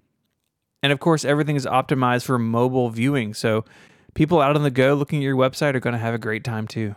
And 0.83 0.93
of 0.93 1.01
course, 1.01 1.25
everything 1.25 1.57
is 1.57 1.67
optimized 1.67 2.27
for 2.27 2.39
mobile 2.39 2.91
viewing, 2.91 3.35
so 3.35 3.65
people 4.13 4.41
out 4.41 4.55
on 4.55 4.63
the 4.63 4.71
go 4.71 4.95
looking 4.95 5.21
at 5.21 5.25
your 5.25 5.37
website 5.37 5.75
are 5.75 5.81
going 5.81 5.95
to 5.95 5.99
have 5.99 6.15
a 6.15 6.19
great 6.19 6.45
time 6.45 6.69
too. 6.69 6.95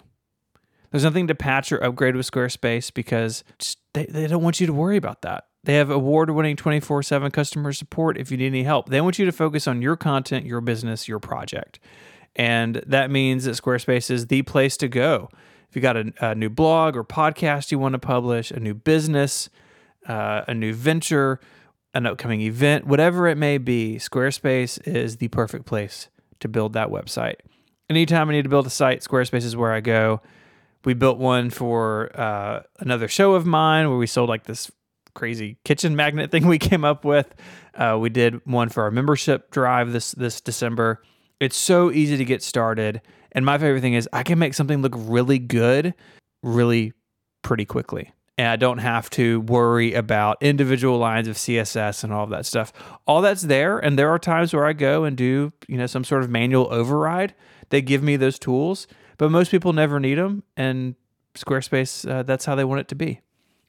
There's 0.92 1.04
nothing 1.04 1.28
to 1.28 1.36
patch 1.36 1.72
or 1.72 1.84
upgrade 1.84 2.16
with 2.16 2.30
Squarespace 2.30 2.94
because 2.94 3.44
they, 3.94 4.06
they 4.06 4.28
don't 4.28 4.44
want 4.44 4.60
you 4.60 4.68
to 4.68 4.74
worry 4.74 4.98
about 4.98 5.22
that. 5.24 5.46
They 5.64 5.76
have 5.76 5.90
award 5.90 6.30
winning 6.30 6.56
24 6.56 7.04
7 7.04 7.32
customer 7.32 7.74
support 7.74 8.18
if 8.18 8.32
you 8.32 8.38
need 8.38 8.48
any 8.48 8.64
help. 8.64 8.90
They 8.90 9.02
want 9.02 9.20
you 9.20 9.26
to 9.26 9.32
focus 9.32 9.68
on 9.68 9.82
your 9.82 9.98
content, 9.98 10.46
your 10.46 10.62
business, 10.62 11.08
your 11.08 11.20
project. 11.20 11.80
And 12.36 12.84
that 12.86 13.12
means 13.12 13.46
that 13.46 13.56
Squarespace 13.56 14.12
is 14.12 14.28
the 14.28 14.44
place 14.44 14.78
to 14.78 14.88
go. 14.88 15.30
If 15.70 15.76
you 15.76 15.82
got 15.82 15.98
a, 15.98 16.14
a 16.22 16.36
new 16.36 16.50
blog 16.50 16.96
or 16.96 17.04
podcast 17.04 17.72
you 17.72 17.80
want 17.80 17.94
to 17.94 18.00
publish, 18.00 18.52
a 18.52 18.60
new 18.60 18.74
business, 18.74 19.50
uh, 20.08 20.44
a 20.48 20.54
new 20.54 20.74
venture, 20.74 21.40
an 21.94 22.06
upcoming 22.06 22.42
event, 22.42 22.86
whatever 22.86 23.28
it 23.28 23.38
may 23.38 23.58
be, 23.58 23.98
Squarespace 23.98 24.86
is 24.88 25.18
the 25.18 25.28
perfect 25.30 25.66
place 25.66 26.10
to 26.40 26.48
build 26.48 26.74
that 26.74 26.90
website. 26.90 27.36
Anytime 27.90 28.30
I 28.30 28.34
need 28.34 28.44
to 28.44 28.50
build 28.50 28.68
a 28.68 28.72
site, 28.72 29.02
Squarespace 29.02 29.44
is 29.44 29.56
where 29.56 29.74
I 29.74 29.80
go. 29.80 30.22
We 30.86 30.94
built 30.94 31.18
one 31.18 31.50
for 31.50 32.12
uh, 32.20 32.64
another 32.80 33.08
show 33.08 33.34
of 33.34 33.46
mine 33.46 33.90
where 33.90 33.98
we 33.98 34.08
sold 34.08 34.30
like 34.30 34.44
this 34.44 34.72
crazy 35.14 35.58
kitchen 35.66 35.96
magnet 35.96 36.32
thing 36.32 36.48
we 36.48 36.60
came 36.60 36.86
up 36.86 37.04
with. 37.04 37.34
Uh, 37.74 37.98
we 38.00 38.10
did 38.10 38.46
one 38.46 38.70
for 38.70 38.84
our 38.84 38.92
membership 38.92 39.52
drive 39.52 39.92
this 39.92 40.12
this 40.14 40.40
December. 40.42 41.02
It's 41.40 41.58
so 41.58 41.92
easy 41.92 42.18
to 42.18 42.26
get 42.26 42.42
started, 42.42 43.02
and 43.32 43.46
my 43.46 43.58
favorite 43.58 43.82
thing 43.82 43.94
is 43.94 44.10
I 44.12 44.24
can 44.24 44.40
make 44.40 44.54
something 44.54 44.82
look 44.82 44.94
really 44.96 45.40
good, 45.40 45.94
really 46.42 46.94
pretty 47.44 47.66
quickly, 47.66 48.12
and 48.38 48.48
I 48.48 48.56
don't 48.56 48.78
have 48.78 49.10
to 49.12 49.42
worry 49.42 49.94
about 49.94 50.38
individual 50.42 50.98
lines 50.98 51.28
of 51.28 51.36
CSS 51.38 52.04
and 52.04 52.14
all 52.14 52.24
of 52.24 52.30
that 52.30 52.46
stuff. 52.46 52.72
All 53.06 53.22
that's 53.22 53.44
there, 53.44 53.80
and 53.80 53.98
there 53.98 54.10
are 54.10 54.20
times 54.20 54.54
where 54.54 54.66
I 54.66 54.74
go 54.74 55.04
and 55.04 55.18
do 55.18 55.52
you 55.68 55.78
know 55.78 55.88
some 55.88 56.04
sort 56.04 56.24
of 56.24 56.30
manual 56.30 56.72
override. 56.72 57.34
They 57.70 57.82
give 57.82 58.04
me 58.04 58.16
those 58.16 58.40
tools, 58.40 58.88
but 59.18 59.32
most 59.32 59.52
people 59.52 59.74
never 59.74 60.00
need 60.00 60.16
them, 60.16 60.44
and 60.56 60.96
Squarespace 61.36 62.10
uh, 62.10 62.24
that's 62.24 62.46
how 62.46 62.56
they 62.56 62.64
want 62.64 62.82
it 62.82 62.88
to 62.90 62.96
be. 62.96 63.22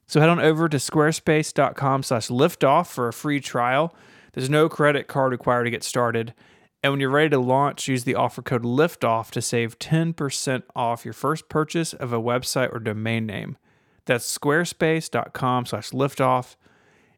So 0.07 0.19
head 0.19 0.29
on 0.29 0.39
over 0.39 0.67
to 0.67 0.77
squarespace.com 0.77 2.03
slash 2.03 2.29
liftoff 2.29 2.87
for 2.87 3.07
a 3.07 3.13
free 3.13 3.39
trial. 3.39 3.93
There's 4.33 4.49
no 4.49 4.67
credit 4.67 5.07
card 5.07 5.31
required 5.31 5.65
to 5.65 5.69
get 5.69 5.83
started. 5.83 6.33
And 6.81 6.93
when 6.93 6.99
you're 6.99 7.09
ready 7.09 7.29
to 7.29 7.39
launch, 7.39 7.87
use 7.87 8.05
the 8.05 8.15
offer 8.15 8.41
code 8.41 8.63
LIFTOFF 8.63 9.31
to 9.31 9.41
save 9.41 9.77
10% 9.79 10.63
off 10.75 11.05
your 11.05 11.13
first 11.13 11.49
purchase 11.49 11.93
of 11.93 12.13
a 12.13 12.21
website 12.21 12.73
or 12.73 12.79
domain 12.79 13.25
name. 13.25 13.57
That's 14.09 14.25
squarespace.com 14.39 15.67
slash 15.67 15.91
liftoff. 15.91 16.55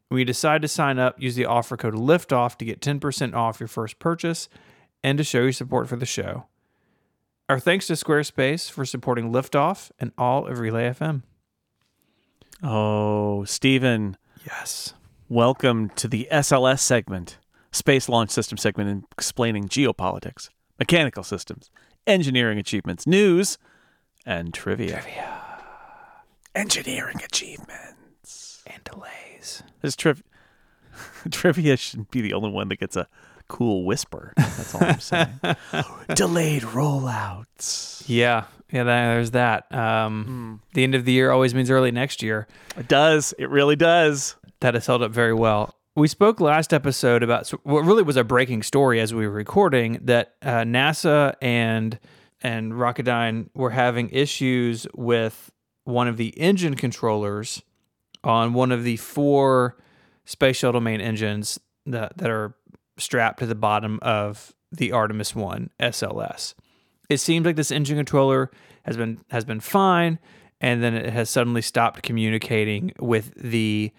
When 0.08 0.18
you 0.18 0.26
decide 0.26 0.60
to 0.60 0.68
sign 0.68 0.98
up, 0.98 1.18
use 1.18 1.36
the 1.36 1.46
offer 1.46 1.78
code 1.78 1.94
LIFTOFF 1.94 2.58
to 2.58 2.66
get 2.66 2.82
10% 2.82 3.32
off 3.34 3.60
your 3.60 3.66
first 3.66 3.98
purchase 3.98 4.50
and 5.02 5.16
to 5.16 5.24
show 5.24 5.40
your 5.40 5.52
support 5.52 5.88
for 5.88 5.96
the 5.96 6.04
show. 6.04 6.48
Our 7.48 7.58
thanks 7.58 7.86
to 7.86 7.94
Squarespace 7.94 8.70
for 8.70 8.84
supporting 8.84 9.32
Liftoff 9.32 9.90
and 9.98 10.12
all 10.18 10.46
of 10.46 10.58
Relay 10.58 10.90
FM. 10.90 11.22
Oh, 12.62 13.44
Stephen, 13.44 14.18
Yes. 14.44 14.92
welcome 15.30 15.88
to 15.96 16.06
the 16.06 16.28
SLS 16.30 16.80
segment, 16.82 17.38
Space 17.70 18.06
Launch 18.06 18.30
System 18.32 18.58
segment, 18.58 18.90
in 18.90 19.04
explaining 19.12 19.66
geopolitics, 19.70 20.50
mechanical 20.78 21.22
systems, 21.22 21.70
engineering 22.06 22.58
achievements, 22.58 23.06
news, 23.06 23.56
and 24.26 24.52
trivia. 24.52 25.00
Trivia. 25.00 25.41
Engineering 26.54 27.20
achievements. 27.24 28.62
And 28.66 28.82
delays. 28.84 29.62
This 29.80 29.96
triv- 29.96 30.22
trivia 31.30 31.76
should 31.76 32.10
be 32.10 32.20
the 32.20 32.34
only 32.34 32.50
one 32.50 32.68
that 32.68 32.78
gets 32.80 32.96
a 32.96 33.08
cool 33.48 33.84
whisper. 33.84 34.32
That's 34.36 34.74
all 34.74 34.84
I'm 34.84 35.00
saying. 35.00 35.28
Delayed 36.14 36.62
rollouts. 36.62 38.04
Yeah. 38.06 38.44
Yeah, 38.70 38.84
that, 38.84 39.06
there's 39.14 39.30
that. 39.32 39.74
Um, 39.74 40.60
The 40.74 40.82
end 40.84 40.94
of 40.94 41.04
the 41.04 41.12
year 41.12 41.30
always 41.30 41.54
means 41.54 41.70
early 41.70 41.90
next 41.90 42.22
year. 42.22 42.46
It 42.76 42.88
does. 42.88 43.34
It 43.38 43.50
really 43.50 43.76
does. 43.76 44.36
That 44.60 44.74
has 44.74 44.86
held 44.86 45.02
up 45.02 45.10
very 45.10 45.34
well. 45.34 45.74
We 45.94 46.08
spoke 46.08 46.40
last 46.40 46.72
episode 46.72 47.22
about 47.22 47.46
so 47.46 47.60
what 47.64 47.80
really 47.84 48.02
was 48.02 48.16
a 48.16 48.24
breaking 48.24 48.62
story 48.62 48.98
as 49.00 49.12
we 49.12 49.26
were 49.26 49.32
recording 49.34 49.98
that 50.04 50.36
uh, 50.40 50.60
NASA 50.62 51.34
and 51.42 51.98
and 52.40 52.72
Rocketdyne 52.72 53.50
were 53.54 53.68
having 53.70 54.08
issues 54.10 54.86
with 54.94 55.50
one 55.84 56.08
of 56.08 56.16
the 56.16 56.28
engine 56.38 56.74
controllers 56.74 57.62
on 58.24 58.52
one 58.52 58.72
of 58.72 58.84
the 58.84 58.96
four 58.96 59.76
space 60.24 60.56
shuttle 60.56 60.80
main 60.80 61.00
engines 61.00 61.58
that, 61.86 62.16
that 62.18 62.30
are 62.30 62.54
strapped 62.96 63.40
to 63.40 63.46
the 63.46 63.54
bottom 63.54 63.98
of 64.02 64.54
the 64.70 64.92
Artemis 64.92 65.34
1 65.34 65.70
SLS. 65.80 66.54
It 67.08 67.18
seems 67.18 67.44
like 67.44 67.56
this 67.56 67.70
engine 67.70 67.96
controller 67.96 68.50
has 68.84 68.96
been 68.96 69.20
has 69.30 69.44
been 69.44 69.60
fine 69.60 70.18
and 70.60 70.82
then 70.82 70.94
it 70.94 71.12
has 71.12 71.28
suddenly 71.28 71.60
stopped 71.60 72.02
communicating 72.02 72.92
with 73.00 73.34
the 73.34 73.92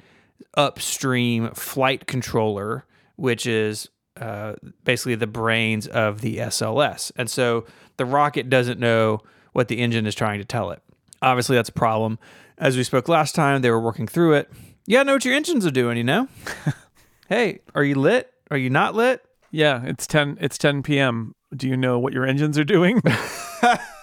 upstream 0.55 1.51
flight 1.51 2.07
controller, 2.07 2.85
which 3.17 3.45
is 3.45 3.89
uh, 4.19 4.53
basically 4.83 5.15
the 5.15 5.27
brains 5.27 5.87
of 5.87 6.21
the 6.21 6.37
SLS. 6.37 7.11
And 7.17 7.29
so 7.29 7.65
the 7.97 8.05
rocket 8.05 8.49
doesn't 8.49 8.79
know 8.79 9.19
what 9.51 9.67
the 9.67 9.79
engine 9.79 10.07
is 10.07 10.15
trying 10.15 10.39
to 10.39 10.45
tell 10.45 10.71
it. 10.71 10.81
Obviously, 11.23 11.55
that's 11.55 11.69
a 11.69 11.73
problem. 11.73 12.19
As 12.57 12.77
we 12.77 12.83
spoke 12.83 13.07
last 13.07 13.33
time, 13.33 13.61
they 13.61 13.71
were 13.71 13.79
working 13.79 14.07
through 14.07 14.33
it. 14.33 14.51
You 14.85 14.97
gotta 14.97 15.07
know 15.07 15.13
what 15.13 15.25
your 15.25 15.33
engines 15.33 15.65
are 15.65 15.71
doing, 15.71 15.97
you 15.97 16.03
know? 16.03 16.27
hey, 17.29 17.59
are 17.73 17.83
you 17.83 17.95
lit? 17.95 18.31
Are 18.51 18.57
you 18.57 18.69
not 18.69 18.93
lit? 18.93 19.25
Yeah, 19.49 19.83
it's 19.85 20.05
10 20.05 20.37
it's 20.41 20.57
10 20.57 20.83
p.m. 20.83 21.35
Do 21.55 21.67
you 21.67 21.77
know 21.77 21.97
what 21.99 22.13
your 22.13 22.25
engines 22.25 22.57
are 22.57 22.63
doing? 22.63 23.01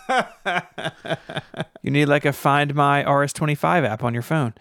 You 1.83 1.91
need 1.91 2.07
like 2.07 2.25
a 2.25 2.33
Find 2.33 2.75
My 2.75 3.03
RS25 3.05 3.87
app 3.87 4.05
on 4.05 4.13
your 4.13 4.23
phone. 4.23 4.53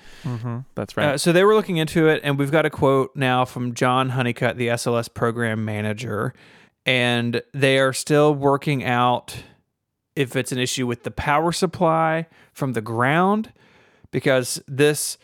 That's 0.75 0.95
right. 0.95 1.07
Uh, 1.07 1.17
so 1.17 1.33
they 1.33 1.43
were 1.43 1.53
looking 1.53 1.77
into 1.77 2.07
it, 2.07 2.21
and 2.23 2.39
we've 2.39 2.51
got 2.51 2.65
a 2.65 2.69
quote 2.69 3.13
now 3.15 3.43
from 3.43 3.73
John 3.73 4.09
Honeycutt, 4.09 4.57
the 4.57 4.67
SLS 4.67 5.13
program 5.13 5.65
manager, 5.65 6.33
and 6.85 7.41
they 7.53 7.77
are 7.77 7.91
still 7.91 8.33
working 8.33 8.85
out 8.85 9.43
if 10.15 10.35
it's 10.35 10.51
an 10.51 10.59
issue 10.59 10.87
with 10.87 11.03
the 11.03 11.11
power 11.11 11.51
supply 11.51 12.27
from 12.59 12.73
the 12.73 12.81
ground, 12.81 13.51
because 14.11 14.61
this 14.67 15.17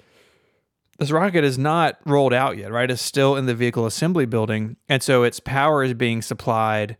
this 0.97 1.11
rocket 1.11 1.43
is 1.43 1.57
not 1.57 1.99
rolled 2.05 2.33
out 2.33 2.57
yet, 2.57 2.71
right? 2.71 2.89
It's 2.89 3.01
still 3.01 3.35
in 3.35 3.45
the 3.45 3.53
vehicle 3.53 3.85
assembly 3.85 4.25
building, 4.25 4.77
and 4.87 5.03
so 5.03 5.23
its 5.23 5.39
power 5.39 5.83
is 5.83 5.93
being 5.93 6.21
supplied 6.21 6.95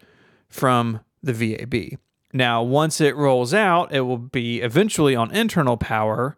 from 0.50 1.00
the 1.24 1.34
VAB. 1.34 1.98
Now, 2.34 2.62
once 2.62 3.00
it 3.00 3.16
rolls 3.16 3.54
out, 3.54 3.94
it 3.94 4.02
will 4.02 4.18
be 4.18 4.60
eventually 4.60 5.16
on 5.16 5.32
internal 5.34 5.78
power, 5.78 6.36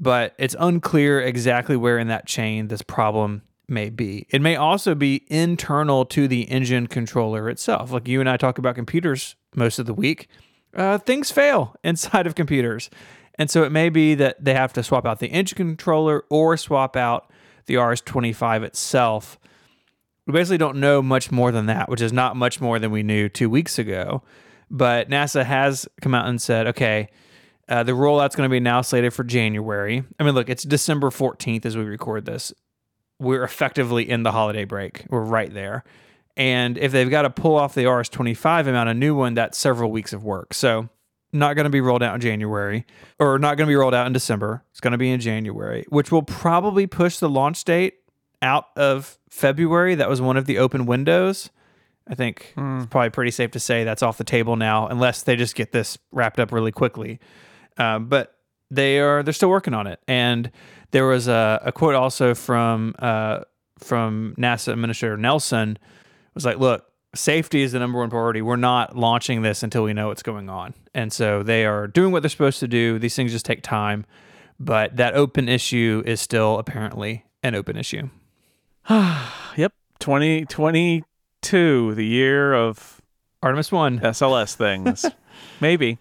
but 0.00 0.34
it's 0.38 0.56
unclear 0.58 1.20
exactly 1.20 1.76
where 1.76 1.98
in 1.98 2.08
that 2.08 2.26
chain 2.26 2.66
this 2.66 2.82
problem 2.82 3.42
may 3.68 3.90
be. 3.90 4.26
It 4.30 4.42
may 4.42 4.56
also 4.56 4.94
be 4.94 5.24
internal 5.28 6.04
to 6.06 6.26
the 6.28 6.42
engine 6.42 6.86
controller 6.86 7.48
itself. 7.48 7.92
Like 7.92 8.08
you 8.08 8.20
and 8.20 8.28
I 8.28 8.36
talk 8.36 8.58
about 8.58 8.74
computers 8.74 9.36
most 9.54 9.78
of 9.78 9.86
the 9.86 9.94
week, 9.94 10.28
uh, 10.74 10.98
things 10.98 11.30
fail 11.30 11.76
inside 11.84 12.26
of 12.26 12.34
computers. 12.34 12.90
And 13.38 13.50
so 13.50 13.64
it 13.64 13.72
may 13.72 13.88
be 13.88 14.14
that 14.14 14.42
they 14.42 14.54
have 14.54 14.72
to 14.74 14.82
swap 14.82 15.06
out 15.06 15.18
the 15.18 15.28
engine 15.28 15.56
controller 15.56 16.24
or 16.30 16.56
swap 16.56 16.96
out 16.96 17.30
the 17.66 17.74
RS25 17.74 18.62
itself. 18.62 19.38
We 20.26 20.32
basically 20.32 20.58
don't 20.58 20.78
know 20.78 21.02
much 21.02 21.30
more 21.30 21.52
than 21.52 21.66
that, 21.66 21.88
which 21.88 22.00
is 22.00 22.12
not 22.12 22.36
much 22.36 22.60
more 22.60 22.78
than 22.78 22.90
we 22.90 23.02
knew 23.02 23.28
two 23.28 23.50
weeks 23.50 23.78
ago. 23.78 24.22
But 24.70 25.08
NASA 25.10 25.44
has 25.44 25.86
come 26.00 26.14
out 26.14 26.26
and 26.26 26.40
said, 26.40 26.66
okay, 26.68 27.08
uh, 27.68 27.82
the 27.82 27.94
rollout's 27.94 28.36
going 28.36 28.48
to 28.48 28.52
be 28.52 28.60
now 28.60 28.80
slated 28.80 29.12
for 29.12 29.24
January. 29.24 30.04
I 30.18 30.24
mean, 30.24 30.34
look, 30.34 30.48
it's 30.48 30.62
December 30.62 31.10
14th 31.10 31.66
as 31.66 31.76
we 31.76 31.84
record 31.84 32.24
this. 32.24 32.52
We're 33.18 33.44
effectively 33.44 34.08
in 34.08 34.22
the 34.22 34.32
holiday 34.32 34.64
break. 34.64 35.04
We're 35.08 35.20
right 35.20 35.52
there. 35.52 35.84
And 36.36 36.76
if 36.76 36.92
they've 36.92 37.08
got 37.08 37.22
to 37.22 37.30
pull 37.30 37.56
off 37.56 37.74
the 37.74 37.84
RS25 37.84 38.60
and 38.60 38.72
mount 38.72 38.88
a 38.88 38.94
new 38.94 39.14
one, 39.14 39.34
that's 39.34 39.56
several 39.56 39.90
weeks 39.90 40.12
of 40.12 40.22
work. 40.22 40.52
So, 40.52 40.88
not 41.38 41.54
going 41.54 41.64
to 41.64 41.70
be 41.70 41.80
rolled 41.80 42.02
out 42.02 42.14
in 42.14 42.20
January 42.20 42.84
or 43.18 43.38
not 43.38 43.56
going 43.56 43.66
to 43.66 43.70
be 43.70 43.76
rolled 43.76 43.94
out 43.94 44.06
in 44.06 44.12
December. 44.12 44.64
It's 44.70 44.80
going 44.80 44.92
to 44.92 44.98
be 44.98 45.10
in 45.10 45.20
January, 45.20 45.84
which 45.88 46.10
will 46.10 46.22
probably 46.22 46.86
push 46.86 47.18
the 47.18 47.28
launch 47.28 47.64
date 47.64 47.94
out 48.42 48.66
of 48.76 49.18
February. 49.30 49.94
That 49.94 50.08
was 50.08 50.20
one 50.20 50.36
of 50.36 50.46
the 50.46 50.58
open 50.58 50.86
windows. 50.86 51.50
I 52.08 52.14
think 52.14 52.54
it's 52.56 52.86
probably 52.86 53.10
pretty 53.10 53.32
safe 53.32 53.50
to 53.52 53.60
say 53.60 53.82
that's 53.82 54.02
off 54.02 54.16
the 54.16 54.24
table 54.24 54.54
now, 54.54 54.86
unless 54.86 55.22
they 55.22 55.34
just 55.34 55.56
get 55.56 55.72
this 55.72 55.98
wrapped 56.12 56.38
up 56.38 56.52
really 56.52 56.70
quickly. 56.70 57.18
Um, 57.78 58.06
but 58.06 58.36
they 58.70 59.00
are 59.00 59.22
they're 59.22 59.34
still 59.34 59.50
working 59.50 59.74
on 59.74 59.86
it. 59.86 60.00
And 60.06 60.50
there 60.92 61.06
was 61.06 61.26
a, 61.26 61.60
a 61.64 61.72
quote 61.72 61.94
also 61.94 62.34
from 62.34 62.94
uh, 63.00 63.40
from 63.78 64.34
NASA 64.38 64.72
Administrator 64.72 65.16
Nelson 65.16 65.78
was 66.34 66.44
like, 66.44 66.58
"Look, 66.58 66.86
safety 67.14 67.62
is 67.62 67.72
the 67.72 67.78
number 67.78 67.98
one 67.98 68.10
priority. 68.10 68.42
We're 68.42 68.56
not 68.56 68.96
launching 68.96 69.42
this 69.42 69.62
until 69.62 69.82
we 69.84 69.92
know 69.92 70.08
what's 70.08 70.22
going 70.22 70.48
on." 70.48 70.74
And 70.94 71.12
so 71.12 71.42
they 71.42 71.64
are 71.66 71.86
doing 71.86 72.12
what 72.12 72.22
they're 72.22 72.30
supposed 72.30 72.60
to 72.60 72.68
do. 72.68 72.98
These 72.98 73.14
things 73.16 73.32
just 73.32 73.46
take 73.46 73.62
time, 73.62 74.04
but 74.58 74.96
that 74.96 75.14
open 75.14 75.48
issue 75.48 76.02
is 76.06 76.20
still 76.20 76.58
apparently 76.58 77.24
an 77.42 77.54
open 77.54 77.76
issue. 77.76 78.08
yep. 78.90 79.72
2022, 79.98 81.94
the 81.94 82.04
year 82.04 82.54
of 82.54 83.00
Artemis 83.42 83.70
One. 83.72 84.00
SLS 84.00 84.54
things. 84.54 85.04
Maybe. 85.60 85.98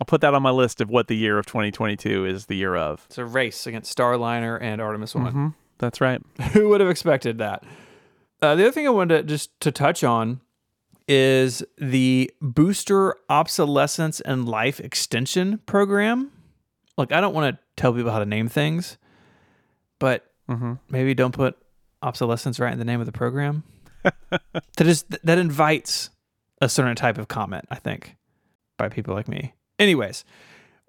I'll 0.00 0.06
put 0.06 0.22
that 0.22 0.32
on 0.34 0.42
my 0.42 0.50
list 0.50 0.80
of 0.80 0.88
what 0.88 1.08
the 1.08 1.16
year 1.16 1.38
of 1.38 1.44
2022 1.46 2.24
is 2.24 2.46
the 2.46 2.56
year 2.56 2.74
of. 2.74 3.04
It's 3.06 3.18
a 3.18 3.24
race 3.24 3.66
against 3.66 3.94
Starliner 3.96 4.58
and 4.60 4.80
Artemis 4.80 5.14
One. 5.14 5.32
Mhm. 5.32 5.54
That's 5.78 6.00
right. 6.00 6.22
Who 6.52 6.68
would 6.70 6.80
have 6.80 6.88
expected 6.90 7.38
that? 7.38 7.62
Uh, 8.42 8.54
the 8.54 8.62
other 8.64 8.72
thing 8.72 8.86
I 8.86 8.90
wanted 8.90 9.16
to 9.18 9.22
just 9.24 9.58
to 9.60 9.70
touch 9.70 10.02
on 10.04 10.40
is 11.08 11.62
the 11.76 12.30
booster 12.40 13.16
obsolescence 13.28 14.20
and 14.20 14.48
life 14.48 14.80
extension 14.80 15.58
program. 15.66 16.30
Look, 16.96 17.12
I 17.12 17.20
don't 17.20 17.34
want 17.34 17.56
to 17.56 17.62
tell 17.76 17.92
people 17.92 18.10
how 18.12 18.18
to 18.20 18.26
name 18.26 18.48
things, 18.48 18.96
but 19.98 20.26
Mhm. 20.48 20.78
maybe 20.88 21.14
don't 21.14 21.32
put 21.34 21.56
obsolescence 22.02 22.58
right 22.60 22.72
in 22.72 22.78
the 22.78 22.84
name 22.84 23.00
of 23.00 23.06
the 23.06 23.12
program. 23.12 23.62
that 24.02 24.86
is 24.86 25.02
that 25.24 25.38
invites 25.38 26.10
a 26.62 26.68
certain 26.68 26.96
type 26.96 27.18
of 27.18 27.28
comment, 27.28 27.66
I 27.70 27.74
think, 27.76 28.16
by 28.78 28.88
people 28.88 29.14
like 29.14 29.28
me. 29.28 29.54
Anyways, 29.78 30.24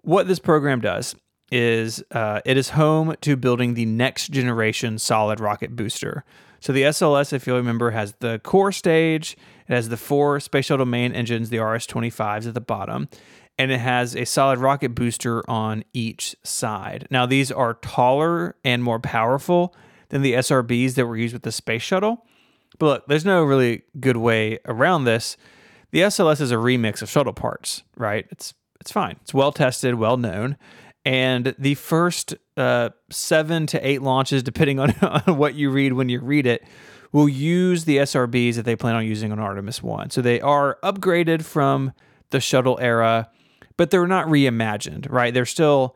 what 0.03 0.27
this 0.27 0.39
program 0.39 0.79
does 0.81 1.15
is 1.51 2.03
uh, 2.11 2.39
it 2.45 2.55
is 2.57 2.69
home 2.69 3.15
to 3.21 3.35
building 3.35 3.73
the 3.73 3.85
next 3.85 4.29
generation 4.31 4.97
solid 4.97 5.39
rocket 5.39 5.75
booster. 5.75 6.23
So 6.61 6.71
the 6.71 6.83
SLS, 6.83 7.33
if 7.33 7.47
you 7.47 7.55
remember, 7.55 7.91
has 7.91 8.13
the 8.19 8.39
core 8.43 8.71
stage. 8.71 9.35
It 9.67 9.73
has 9.73 9.89
the 9.89 9.97
four 9.97 10.39
space 10.39 10.65
shuttle 10.65 10.85
main 10.85 11.11
engines, 11.11 11.49
the 11.49 11.59
RS-25s 11.59 12.47
at 12.47 12.53
the 12.53 12.61
bottom, 12.61 13.09
and 13.57 13.71
it 13.71 13.79
has 13.79 14.15
a 14.15 14.25
solid 14.25 14.59
rocket 14.59 14.95
booster 14.95 15.47
on 15.49 15.83
each 15.91 16.35
side. 16.43 17.07
Now 17.09 17.25
these 17.25 17.51
are 17.51 17.73
taller 17.73 18.55
and 18.63 18.83
more 18.83 18.99
powerful 18.99 19.75
than 20.09 20.21
the 20.21 20.33
SRBs 20.33 20.93
that 20.95 21.07
were 21.07 21.17
used 21.17 21.33
with 21.33 21.43
the 21.43 21.51
space 21.51 21.81
shuttle. 21.81 22.25
But 22.77 22.85
look, 22.85 23.07
there's 23.07 23.25
no 23.25 23.43
really 23.43 23.81
good 23.99 24.17
way 24.17 24.59
around 24.65 25.05
this. 25.05 25.37
The 25.91 26.01
SLS 26.01 26.41
is 26.41 26.51
a 26.51 26.55
remix 26.55 27.01
of 27.01 27.09
shuttle 27.09 27.33
parts, 27.33 27.83
right? 27.97 28.25
It's 28.29 28.53
it's 28.79 28.91
fine. 28.91 29.17
It's 29.21 29.33
well 29.33 29.51
tested, 29.51 29.95
well 29.95 30.17
known. 30.17 30.57
And 31.03 31.55
the 31.57 31.75
first 31.75 32.35
uh, 32.57 32.89
seven 33.09 33.65
to 33.67 33.87
eight 33.87 34.01
launches, 34.01 34.43
depending 34.43 34.79
on, 34.79 34.91
on 35.01 35.37
what 35.37 35.55
you 35.55 35.69
read 35.71 35.93
when 35.93 36.09
you 36.09 36.19
read 36.19 36.45
it, 36.45 36.63
will 37.11 37.29
use 37.29 37.85
the 37.85 37.97
SRBs 37.97 38.55
that 38.55 38.65
they 38.65 38.75
plan 38.75 38.95
on 38.95 39.05
using 39.05 39.31
on 39.31 39.39
Artemis 39.39 39.83
1. 39.83 40.11
So 40.11 40.21
they 40.21 40.39
are 40.39 40.77
upgraded 40.83 41.43
from 41.43 41.91
the 42.29 42.39
shuttle 42.39 42.79
era, 42.81 43.29
but 43.77 43.91
they're 43.91 44.07
not 44.07 44.27
reimagined, 44.27 45.09
right? 45.09 45.33
They're 45.33 45.45
still 45.45 45.95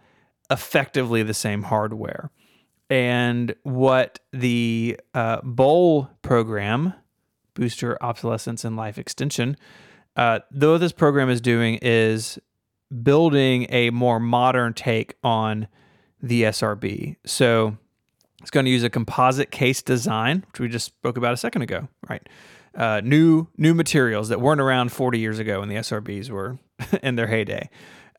effectively 0.49 1.23
the 1.23 1.33
same 1.33 1.63
hardware. 1.63 2.31
And 2.89 3.55
what 3.63 4.19
the 4.31 4.99
uh, 5.13 5.41
BOL 5.43 6.09
program, 6.21 6.93
Booster 7.53 7.97
Obsolescence 8.03 8.63
and 8.63 8.75
Life 8.75 8.97
Extension, 8.97 9.57
uh, 10.15 10.39
though 10.51 10.77
this 10.77 10.91
program 10.91 11.29
is 11.29 11.41
doing 11.41 11.79
is 11.81 12.37
building 13.03 13.67
a 13.69 13.89
more 13.89 14.19
modern 14.19 14.73
take 14.73 15.15
on 15.23 15.67
the 16.21 16.43
SRB. 16.43 17.15
So 17.25 17.77
it's 18.41 18.51
going 18.51 18.65
to 18.65 18.71
use 18.71 18.83
a 18.83 18.89
composite 18.89 19.51
case 19.51 19.81
design, 19.81 20.45
which 20.51 20.59
we 20.59 20.67
just 20.67 20.85
spoke 20.85 21.17
about 21.17 21.33
a 21.33 21.37
second 21.37 21.61
ago, 21.61 21.87
right? 22.09 22.27
Uh, 22.75 23.01
new 23.03 23.47
new 23.57 23.73
materials 23.73 24.29
that 24.29 24.41
weren't 24.41 24.59
around 24.59 24.91
40 24.91 25.17
years 25.17 25.39
ago 25.39 25.61
when 25.61 25.69
the 25.69 25.75
SRBs 25.75 26.29
were 26.29 26.59
in 27.03 27.15
their 27.15 27.27
heyday. 27.27 27.69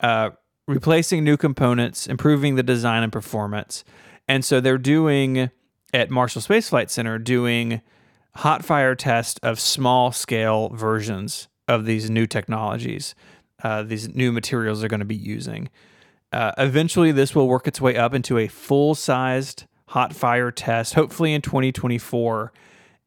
Uh, 0.00 0.30
replacing 0.66 1.22
new 1.22 1.36
components, 1.36 2.06
improving 2.06 2.56
the 2.56 2.62
design 2.62 3.02
and 3.02 3.12
performance. 3.12 3.84
And 4.26 4.44
so 4.44 4.60
they're 4.60 4.78
doing 4.78 5.50
at 5.92 6.10
Marshall 6.10 6.42
Space 6.42 6.68
Flight 6.68 6.90
Center 6.90 7.18
doing 7.18 7.80
hot 8.36 8.64
fire 8.64 8.94
test 8.94 9.38
of 9.42 9.60
small 9.60 10.12
scale 10.12 10.70
versions 10.70 11.48
of 11.68 11.84
these 11.84 12.10
new 12.10 12.26
technologies, 12.26 13.14
uh, 13.62 13.82
these 13.82 14.14
new 14.14 14.32
materials 14.32 14.80
they're 14.80 14.88
going 14.88 15.00
to 15.00 15.06
be 15.06 15.14
using. 15.14 15.68
Uh, 16.32 16.52
eventually, 16.58 17.12
this 17.12 17.34
will 17.34 17.48
work 17.48 17.66
its 17.66 17.80
way 17.80 17.96
up 17.96 18.12
into 18.12 18.38
a 18.38 18.48
full 18.48 18.94
sized 18.94 19.64
hot 19.88 20.12
fire 20.12 20.50
test, 20.50 20.94
hopefully 20.94 21.32
in 21.32 21.42
2024 21.42 22.52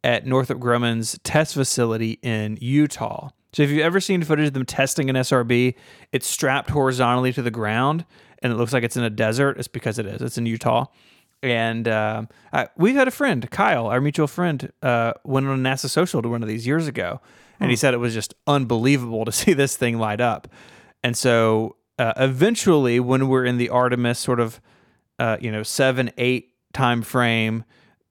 at 0.03 0.25
Northrop 0.25 0.59
Grumman's 0.59 1.19
test 1.23 1.53
facility 1.53 2.19
in 2.21 2.57
Utah. 2.62 3.29
So 3.51 3.63
if 3.63 3.69
you've 3.69 3.81
ever 3.81 3.99
seen 3.99 4.23
footage 4.23 4.47
of 4.47 4.53
them 4.53 4.65
testing 4.65 5.09
an 5.09 5.15
SRB, 5.15 5.75
it's 6.12 6.27
strapped 6.27 6.69
horizontally 6.69 7.33
to 7.33 7.41
the 7.41 7.51
ground 7.51 8.05
and 8.41 8.53
it 8.53 8.55
looks 8.55 8.73
like 8.73 8.83
it's 8.83 8.95
in 8.95 9.03
a 9.03 9.09
desert. 9.09 9.57
It's 9.57 9.67
because 9.67 9.99
it 9.99 10.05
is. 10.05 10.21
It's 10.21 10.38
in 10.38 10.45
Utah. 10.45 10.85
And 11.41 11.88
uh, 11.88 12.23
I, 12.51 12.67
we've 12.75 12.95
had 12.95 13.07
a 13.07 13.12
friend, 13.12 13.49
Kyle, 13.49 13.88
our 13.88 14.01
mutual 14.01 14.27
friend, 14.27 14.71
uh, 14.81 15.13
went 15.23 15.47
on 15.47 15.65
a 15.65 15.69
NASA 15.69 15.89
social 15.89 16.21
to 16.21 16.29
one 16.29 16.43
of 16.43 16.49
these 16.49 16.67
years 16.67 16.88
ago, 16.88 17.21
and 17.60 17.69
he 17.69 17.76
said 17.76 17.93
it 17.93 17.98
was 17.98 18.13
just 18.13 18.34
unbelievable 18.48 19.26
to 19.26 19.32
see 19.34 19.54
this 19.54 19.76
thing 19.76 19.98
light 19.98 20.22
up. 20.22 20.48
And 21.04 21.17
so 21.17 21.76
uh, 21.98 22.13
eventually, 22.17 23.00
when 23.00 23.28
we're 23.28 23.45
in 23.45 23.58
the 23.58 23.69
Artemis 23.69 24.19
sort 24.19 24.39
of, 24.39 24.62
uh, 25.17 25.38
you 25.39 25.52
know, 25.52 25.63
seven, 25.63 26.12
eight 26.17 26.54
time 26.74 27.02
frame, 27.02 27.65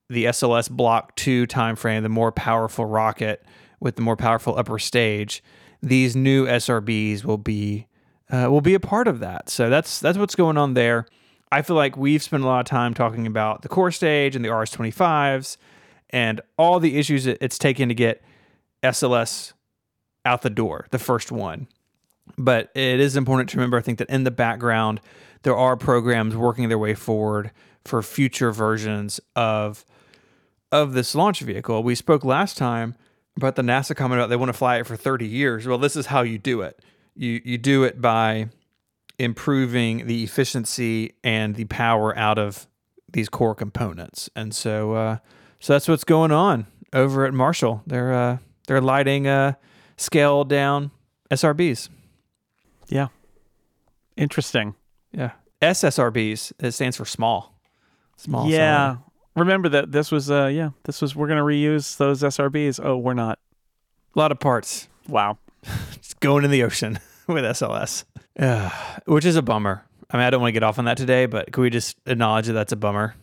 the 0.09 0.27
SLS 0.27 0.71
Block 0.71 1.17
Two 1.17 1.47
time 1.47 1.77
frame, 1.77 2.03
the 2.03 2.09
more 2.09 2.33
powerful 2.33 2.85
rocket 2.85 3.45
with 3.81 3.97
the 3.97 4.03
more 4.03 4.17
powerful 4.17 4.59
upper 4.59 4.79
stage, 4.79 5.43
these 5.83 6.17
new 6.17 6.47
SRBs 6.47 7.25
will 7.25 7.39
be 7.39 7.87
uh, 8.31 8.49
will 8.51 8.61
be 8.61 8.75
a 8.75 8.81
part 8.81 9.09
of 9.09 9.21
that. 9.21 9.49
So 9.49 9.71
that's 9.71 10.01
that's 10.01 10.19
what's 10.19 10.35
going 10.35 10.59
on 10.59 10.75
there. 10.75 11.07
I 11.51 11.63
feel 11.63 11.77
like 11.77 11.97
we've 11.97 12.23
spent 12.23 12.43
a 12.43 12.47
lot 12.47 12.61
of 12.61 12.67
time 12.67 12.93
talking 12.93 13.27
about 13.27 13.63
the 13.63 13.69
core 13.69 13.91
stage 13.91 14.37
and 14.37 14.45
the 14.45 14.55
RS-25s 14.55 15.57
and 16.11 16.43
all 16.59 16.79
the 16.79 16.99
issues 16.99 17.27
it's 17.27 17.57
taken 17.57 17.89
to 17.89 17.95
get 17.95 18.23
SLS 18.83 19.53
out 20.25 20.43
the 20.43 20.51
door, 20.51 20.87
the 20.91 20.99
first 20.99 21.33
one. 21.33 21.69
But 22.37 22.71
it 22.75 23.01
is 23.01 23.17
important 23.17 23.49
to 23.51 23.57
remember, 23.57 23.79
I 23.79 23.81
think, 23.81 23.99
that 23.99 24.11
in 24.11 24.25
the 24.25 24.31
background, 24.31 25.01
there 25.43 25.57
are 25.57 25.77
programs 25.77 26.37
working 26.37 26.69
their 26.69 26.79
way 26.79 26.95
forward 26.95 27.51
for 27.85 28.03
future 28.03 28.53
versions 28.53 29.21
of 29.35 29.85
of 30.71 30.93
this 30.93 31.15
launch 31.15 31.41
vehicle. 31.41 31.83
We 31.83 31.95
spoke 31.95 32.25
last 32.25 32.59
time 32.59 32.95
about 33.37 33.57
the 33.57 33.63
NASA 33.63 33.97
comment 33.97 34.21
about 34.21 34.29
they 34.29 34.37
want 34.37 34.51
to 34.51 34.59
fly 34.59 34.77
it 34.79 34.87
for 34.87 34.97
30 34.97 35.27
years. 35.27 35.67
Well, 35.67 35.79
this 35.79 35.97
is 35.97 36.07
how 36.07 36.21
you 36.21 36.39
do 36.39 36.61
it. 36.61 36.81
You 37.15 37.41
you 37.45 37.57
do 37.57 37.85
it 37.85 38.01
by 38.01 38.51
improving 39.19 40.07
the 40.07 40.23
efficiency 40.23 41.15
and 41.25 41.55
the 41.57 41.65
power 41.65 42.17
out 42.17 42.39
of 42.39 42.67
these 43.11 43.29
core 43.29 43.55
components. 43.55 44.29
And 44.37 44.55
so 44.55 44.93
uh, 44.93 45.19
so 45.61 45.73
that's 45.73 45.89
what's 45.89 46.05
going 46.05 46.33
on 46.33 46.67
over 46.93 47.25
at 47.25 47.33
Marshall. 47.33 47.83
They're 47.87 48.13
uh, 48.13 48.39
they're 48.69 48.81
lighting 48.81 49.27
uh, 49.27 49.55
scaled 49.97 50.49
down 50.49 50.93
SRBs. 51.31 51.89
Yeah. 52.89 53.09
Interesting. 54.17 54.75
Yeah. 55.13 55.33
SSRBs, 55.61 56.53
it 56.61 56.73
stands 56.73 56.97
for 56.97 57.05
small. 57.05 57.55
Small. 58.17 58.49
yeah. 58.49 58.99
Remember 59.35 59.69
that 59.69 59.93
this 59.93 60.11
was 60.11 60.31
uh 60.31 60.47
yeah, 60.47 60.71
this 60.85 61.01
was 61.01 61.15
we're 61.15 61.29
gonna 61.29 61.43
reuse 61.43 61.97
those 61.97 62.23
SRBs. 62.23 62.85
Oh, 62.85 62.97
we're 62.97 63.15
not. 63.15 63.39
A 64.15 64.19
lot 64.19 64.33
of 64.33 64.39
parts. 64.39 64.89
Wow. 65.09 65.39
It's 65.95 66.15
going 66.15 66.45
in 66.45 66.51
the 66.51 66.63
ocean 66.63 66.99
with 67.27 67.45
SLS, 67.45 68.05
uh, 68.39 68.71
which 69.07 69.25
is 69.25 69.37
a 69.37 69.43
bummer. 69.43 69.85
I 70.11 70.17
mean, 70.17 70.27
I 70.27 70.31
don't 70.31 70.41
want 70.41 70.49
to 70.49 70.53
get 70.53 70.63
off 70.63 70.79
on 70.79 70.87
that 70.87 70.97
today, 70.97 71.27
but 71.27 71.53
can 71.53 71.63
we 71.63 71.71
just 71.71 71.97
acknowledge 72.07 72.47
that 72.47 72.55
that's 72.55 72.73
a 72.73 72.77
bummer? 72.77 73.15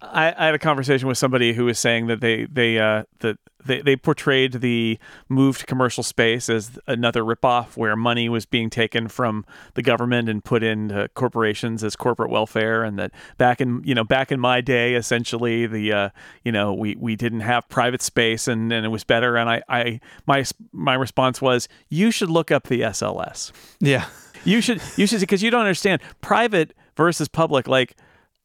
I, 0.00 0.32
I 0.36 0.46
had 0.46 0.54
a 0.54 0.58
conversation 0.58 1.06
with 1.08 1.18
somebody 1.18 1.52
who 1.52 1.64
was 1.66 1.78
saying 1.78 2.06
that 2.06 2.20
they 2.20 2.46
they 2.46 2.78
uh 2.78 3.04
that 3.20 3.36
they, 3.64 3.80
they 3.82 3.96
portrayed 3.96 4.54
the 4.54 4.98
move 5.28 5.58
to 5.58 5.66
commercial 5.66 6.02
space 6.02 6.48
as 6.48 6.78
another 6.86 7.22
ripoff 7.22 7.76
where 7.76 7.94
money 7.96 8.28
was 8.28 8.46
being 8.46 8.70
taken 8.70 9.08
from 9.08 9.44
the 9.74 9.82
government 9.82 10.28
and 10.28 10.44
put 10.44 10.62
into 10.62 11.08
corporations 11.14 11.84
as 11.84 11.96
corporate 11.96 12.30
welfare 12.30 12.82
and 12.84 12.98
that 12.98 13.12
back 13.38 13.60
in 13.60 13.82
you 13.84 13.94
know 13.94 14.04
back 14.04 14.32
in 14.32 14.40
my 14.40 14.60
day 14.60 14.94
essentially 14.94 15.66
the 15.66 15.92
uh, 15.92 16.08
you 16.44 16.52
know 16.52 16.72
we, 16.72 16.96
we 16.96 17.16
didn't 17.16 17.40
have 17.40 17.68
private 17.68 18.02
space 18.02 18.48
and, 18.48 18.72
and 18.72 18.84
it 18.86 18.90
was 18.90 19.04
better 19.04 19.36
and 19.36 19.48
I, 19.50 19.62
I 19.68 20.00
my 20.26 20.44
my 20.72 20.94
response 20.94 21.40
was 21.42 21.68
you 21.88 22.10
should 22.10 22.30
look 22.30 22.50
up 22.50 22.68
the 22.68 22.80
SLS 22.80 23.52
Yeah. 23.80 24.06
you 24.44 24.60
should 24.60 24.80
you 24.96 25.06
should 25.06 25.20
because 25.20 25.42
you 25.42 25.50
don't 25.50 25.60
understand 25.60 26.00
private 26.20 26.72
versus 26.96 27.28
public 27.28 27.68
like 27.68 27.96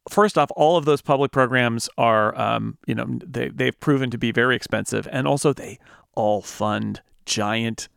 first 0.08 0.38
off 0.38 0.50
all 0.56 0.76
of 0.76 0.84
those 0.84 1.02
public 1.02 1.32
programs 1.32 1.88
are 1.98 2.38
um, 2.38 2.78
you 2.86 2.94
know 2.94 3.06
they, 3.24 3.48
they've 3.48 3.78
proven 3.80 4.10
to 4.10 4.18
be 4.18 4.32
very 4.32 4.56
expensive 4.56 5.08
and 5.10 5.26
also 5.26 5.52
they 5.52 5.78
all 6.14 6.42
fund 6.42 7.00
giant 7.24 7.88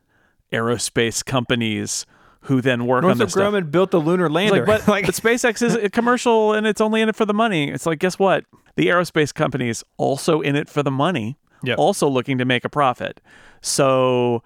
aerospace 0.52 1.24
companies 1.24 2.06
who 2.42 2.60
then 2.60 2.86
work 2.86 3.04
on 3.04 3.08
Northrop 3.10 3.26
this 3.26 3.32
stuff. 3.32 3.52
Grumman 3.52 3.70
built 3.70 3.90
the 3.90 4.00
lunar 4.00 4.28
lander. 4.28 4.64
like, 4.66 4.84
but, 4.86 4.86
but 4.86 5.14
SpaceX 5.14 5.62
is 5.62 5.74
a 5.74 5.90
commercial 5.90 6.52
and 6.54 6.66
it's 6.66 6.80
only 6.80 7.00
in 7.02 7.08
it 7.08 7.16
for 7.16 7.26
the 7.26 7.34
money. 7.34 7.70
It's 7.70 7.86
like, 7.86 7.98
guess 7.98 8.18
what? 8.18 8.44
The 8.76 8.86
aerospace 8.86 9.32
company 9.34 9.68
is 9.68 9.84
also 9.98 10.40
in 10.40 10.56
it 10.56 10.68
for 10.68 10.82
the 10.82 10.90
money, 10.90 11.36
Yep. 11.64 11.78
also 11.78 12.08
looking 12.08 12.38
to 12.38 12.44
make 12.46 12.64
a 12.64 12.70
profit. 12.70 13.20
So, 13.60 14.42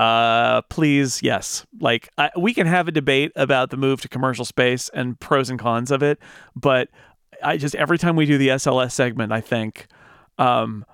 uh, 0.00 0.62
please, 0.70 1.22
yes, 1.22 1.66
like 1.78 2.08
I, 2.16 2.30
we 2.34 2.54
can 2.54 2.66
have 2.66 2.88
a 2.88 2.90
debate 2.90 3.32
about 3.36 3.68
the 3.68 3.76
move 3.76 4.00
to 4.00 4.08
commercial 4.08 4.46
space 4.46 4.88
and 4.94 5.20
pros 5.20 5.50
and 5.50 5.58
cons 5.58 5.90
of 5.90 6.02
it, 6.02 6.18
but 6.56 6.88
I 7.42 7.58
just 7.58 7.74
every 7.74 7.98
time 7.98 8.16
we 8.16 8.24
do 8.24 8.38
the 8.38 8.48
SLS 8.48 8.92
segment, 8.92 9.30
I 9.30 9.42
think, 9.42 9.88
um, 10.38 10.86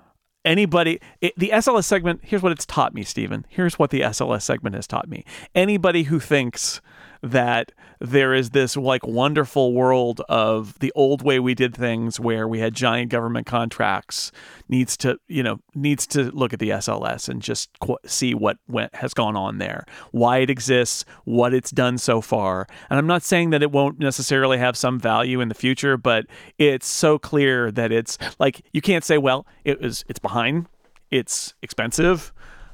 anybody 0.43 0.99
it, 1.21 1.33
the 1.37 1.51
SLS 1.53 1.85
segment 1.85 2.19
here's 2.23 2.41
what 2.41 2.51
it's 2.53 2.65
taught 2.65 2.93
me 2.93 3.03
Stephen 3.03 3.45
here's 3.49 3.77
what 3.77 3.89
the 3.89 3.99
SLS 3.99 4.41
segment 4.41 4.75
has 4.75 4.87
taught 4.87 5.07
me. 5.07 5.23
Anybody 5.55 6.03
who 6.03 6.19
thinks 6.19 6.81
that 7.21 7.71
there 7.99 8.33
is 8.33 8.51
this 8.51 8.77
like 8.77 9.05
wonderful 9.05 9.73
world 9.73 10.21
of 10.29 10.77
the 10.79 10.91
old 10.95 11.21
way 11.21 11.39
we 11.39 11.55
did 11.55 11.75
things 11.75 12.19
where 12.19 12.47
we 12.47 12.59
had 12.59 12.73
giant 12.73 13.09
government 13.09 13.47
contracts 13.47 14.31
needs 14.69 14.95
to 14.97 15.17
you 15.27 15.41
know 15.41 15.59
needs 15.73 16.05
to 16.05 16.31
look 16.31 16.53
at 16.53 16.59
the 16.59 16.69
SLS 16.69 17.29
and 17.29 17.41
just 17.41 17.69
see 18.05 18.33
what 18.33 18.57
went, 18.67 18.93
has 18.95 19.13
gone 19.13 19.35
on 19.35 19.57
there 19.57 19.85
why 20.11 20.37
it 20.39 20.49
exists 20.49 21.05
what 21.25 21.53
it's 21.53 21.71
done 21.71 21.97
so 21.97 22.21
far. 22.21 22.67
And 22.89 22.99
I'm 22.99 23.07
not 23.07 23.23
saying 23.23 23.49
that 23.51 23.61
it 23.61 23.71
won't 23.71 23.99
necessarily 23.99 24.57
have 24.57 24.77
some 24.77 24.99
value 24.99 25.41
in 25.41 25.49
the 25.49 25.55
future 25.55 25.97
but 25.97 26.25
it's 26.57 26.87
so 26.87 27.17
clear 27.17 27.71
that 27.71 27.91
it's 27.91 28.17
like 28.39 28.61
you 28.73 28.81
can't 28.81 29.03
say 29.03 29.17
well 29.17 29.45
it 29.63 29.81
was 29.81 30.05
it's 30.07 30.19
behind 30.19 30.67
it's 31.11 31.53
expensive 31.61 32.33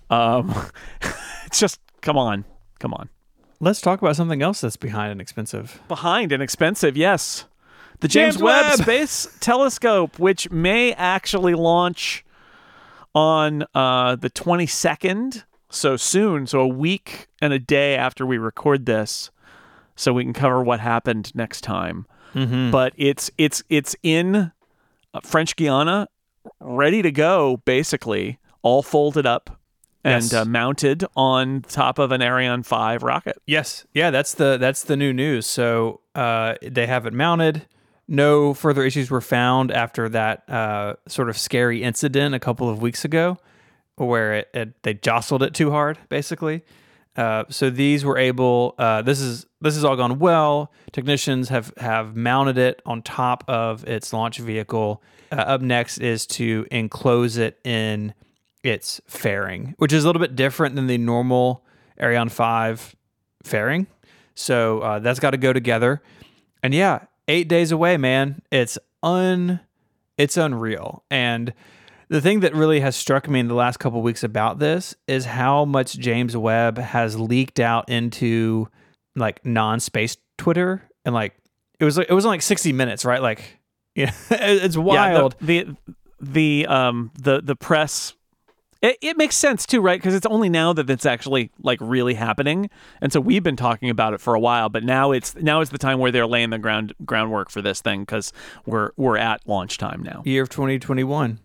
um 0.10 0.54
it's 1.46 1.60
just 1.60 1.80
come 2.02 2.18
on 2.18 2.44
come 2.80 2.94
on 2.94 3.10
Let's 3.64 3.80
talk 3.80 4.02
about 4.02 4.18
something 4.18 4.42
else 4.42 4.60
that's 4.60 4.76
behind 4.76 5.14
and 5.14 5.22
expensive. 5.22 5.82
behind 5.88 6.34
and 6.34 6.44
expensive, 6.44 6.98
yes. 6.98 7.46
The 8.02 8.10
James, 8.10 8.36
James 8.36 8.44
Webb, 8.44 8.66
Webb! 8.66 8.80
Space 8.80 9.38
Telescope, 9.40 10.20
which 10.20 10.52
may 10.52 10.92
actually 10.92 11.54
launch 11.54 12.26
on 13.16 13.64
uh, 13.74 14.18
the 14.18 14.30
22nd, 14.30 15.46
so 15.70 15.96
soon, 15.96 16.46
so 16.46 16.60
a 16.60 16.68
week 16.68 17.30
and 17.42 17.54
a 17.54 17.60
day 17.60 17.96
after 17.96 18.26
we 18.26 18.38
record 18.38 18.86
this, 18.86 19.32
so 19.96 20.12
we 20.12 20.26
can 20.26 20.34
cover 20.34 20.62
what 20.62 20.82
happened 20.82 21.34
next 21.34 21.62
time. 21.62 22.06
Mm-hmm. 22.36 22.70
But 22.70 22.92
it's 22.98 23.32
it's 23.38 23.64
it's 23.70 23.96
in 24.04 24.52
uh, 25.14 25.22
French 25.24 25.56
Guiana, 25.56 26.10
ready 26.60 27.02
to 27.02 27.12
go, 27.12 27.62
basically, 27.64 28.40
all 28.62 28.84
folded 28.84 29.26
up 29.26 29.63
and 30.04 30.24
Yes. 30.24 30.34
uh, 30.34 30.46
mounted 30.46 31.06
on 31.16 31.62
top 31.62 31.98
of 32.00 32.12
an 32.12 32.22
Ariane 32.22 32.64
5 32.64 33.04
rocket. 33.04 33.38
Yes, 33.46 33.86
yeah, 33.94 34.10
that's 34.12 34.34
the 34.34 34.58
that's 34.58 34.84
the 34.84 34.98
new 34.98 35.14
news. 35.14 35.46
So 35.48 36.02
uh, 36.16 36.56
they 36.62 36.88
have 36.88 37.06
it 37.06 37.14
mounted. 37.14 37.66
no 38.08 38.54
further 38.54 38.84
issues 38.84 39.10
were 39.10 39.22
found 39.22 39.72
after 39.72 40.10
that 40.10 40.48
uh, 40.50 40.96
sort 41.08 41.30
of 41.30 41.38
scary 41.38 41.82
incident 41.84 42.36
a 42.36 42.40
couple 42.40 42.70
of 42.70 42.82
weeks 42.82 43.06
ago, 43.06 43.38
where 43.96 44.34
it, 44.34 44.50
it 44.54 44.84
they 44.84 44.94
jostled 44.94 45.42
it 45.42 45.54
too 45.54 45.72
hard, 45.72 45.98
basically. 46.10 46.64
Uh, 47.16 47.44
so 47.50 47.70
these 47.70 48.04
were 48.04 48.18
able. 48.18 48.76
Uh, 48.78 49.02
this 49.04 49.22
is 49.22 49.46
this 49.62 49.76
has 49.76 49.86
all 49.86 49.96
gone 49.96 50.20
well. 50.20 50.72
Technicians 50.92 51.48
have 51.50 51.72
have 51.78 52.16
mounted 52.16 52.58
it 52.58 52.82
on 52.86 53.02
top 53.04 53.44
of 53.48 53.88
its 53.88 54.12
launch 54.12 54.38
vehicle. 54.40 55.02
Uh, 55.32 55.36
up 55.36 55.62
next 55.62 56.00
is 56.00 56.26
to 56.28 56.66
enclose 56.72 57.38
it 57.38 57.60
in 57.64 58.14
its 58.64 59.02
fairing, 59.08 59.76
which 59.78 59.94
is 59.94 60.04
a 60.04 60.08
little 60.08 60.22
bit 60.22 60.36
different 60.36 60.76
than 60.76 60.88
the 60.88 60.98
normal 60.98 61.66
Ariane 62.02 62.30
five 62.30 62.96
fairing. 63.44 63.88
So 64.36 64.80
uh, 64.80 65.00
that's 65.00 65.20
got 65.20 65.32
to 65.32 65.38
go 65.38 65.54
together. 65.54 66.02
And 66.64 66.74
yeah, 66.74 67.06
eight 67.28 67.48
days 67.48 67.72
away, 67.72 67.98
man. 67.98 68.42
It's 68.52 68.78
un, 69.04 69.60
it's 70.18 70.38
unreal. 70.38 71.04
And 71.12 71.54
the 72.10 72.22
thing 72.22 72.40
that 72.42 72.56
really 72.56 72.80
has 72.80 72.96
struck 72.96 73.30
me 73.30 73.40
in 73.40 73.48
the 73.48 73.54
last 73.54 73.78
couple 73.78 74.02
weeks 74.02 74.24
about 74.24 74.60
this 74.60 74.96
is 75.08 75.26
how 75.26 75.66
much 75.66 75.98
James 75.98 76.36
Webb 76.36 76.78
has 76.78 77.20
leaked 77.20 77.60
out 77.60 77.90
into 77.90 78.68
like 79.16 79.46
non-space 79.46 80.18
Twitter 80.38 80.84
and 81.06 81.14
like 81.14 81.36
it 81.80 81.86
was 81.86 81.98
like 81.98 82.08
it 82.10 82.14
was 82.14 82.26
like 82.26 82.42
60 82.42 82.72
minutes, 82.74 83.06
right? 83.06 83.22
Like 83.22 83.60
yeah, 83.96 84.12
it's 84.32 84.78
wild. 84.78 85.36
Yeah, 85.42 85.46
the, 85.46 85.64
the 85.64 85.78
the 86.20 86.68
um 86.68 87.12
the 87.20 87.42
the 87.42 87.56
press 87.56 88.14
it, 88.84 88.98
it 89.02 89.18
makes 89.18 89.36
sense 89.36 89.66
too, 89.66 89.82
right? 89.82 90.00
Because 90.00 90.14
it's 90.14 90.26
only 90.26 90.50
now 90.50 90.74
that 90.74 90.90
it's 90.90 91.06
actually 91.06 91.50
like 91.64 91.80
really 91.82 92.14
happening, 92.14 92.70
and 93.02 93.12
so 93.12 93.20
we've 93.20 93.42
been 93.42 93.56
talking 93.56 93.90
about 93.90 94.14
it 94.14 94.20
for 94.22 94.36
a 94.36 94.40
while. 94.40 94.70
But 94.70 94.84
now 94.84 95.12
it's 95.12 95.36
now 95.36 95.62
is 95.62 95.70
the 95.70 95.78
time 95.78 96.00
where 96.00 96.12
they're 96.12 96.28
laying 96.28 96.50
the 96.52 96.60
ground 96.60 96.94
groundwork 97.06 97.50
for 97.50 97.62
this 97.62 97.82
thing 97.82 98.02
because 98.02 98.34
we're 98.66 98.92
we're 98.98 99.18
at 99.18 99.42
launch 99.48 99.78
time 99.78 100.04
now. 100.04 100.22
Year 100.26 100.44
of 100.44 100.50
2021. 100.50 101.40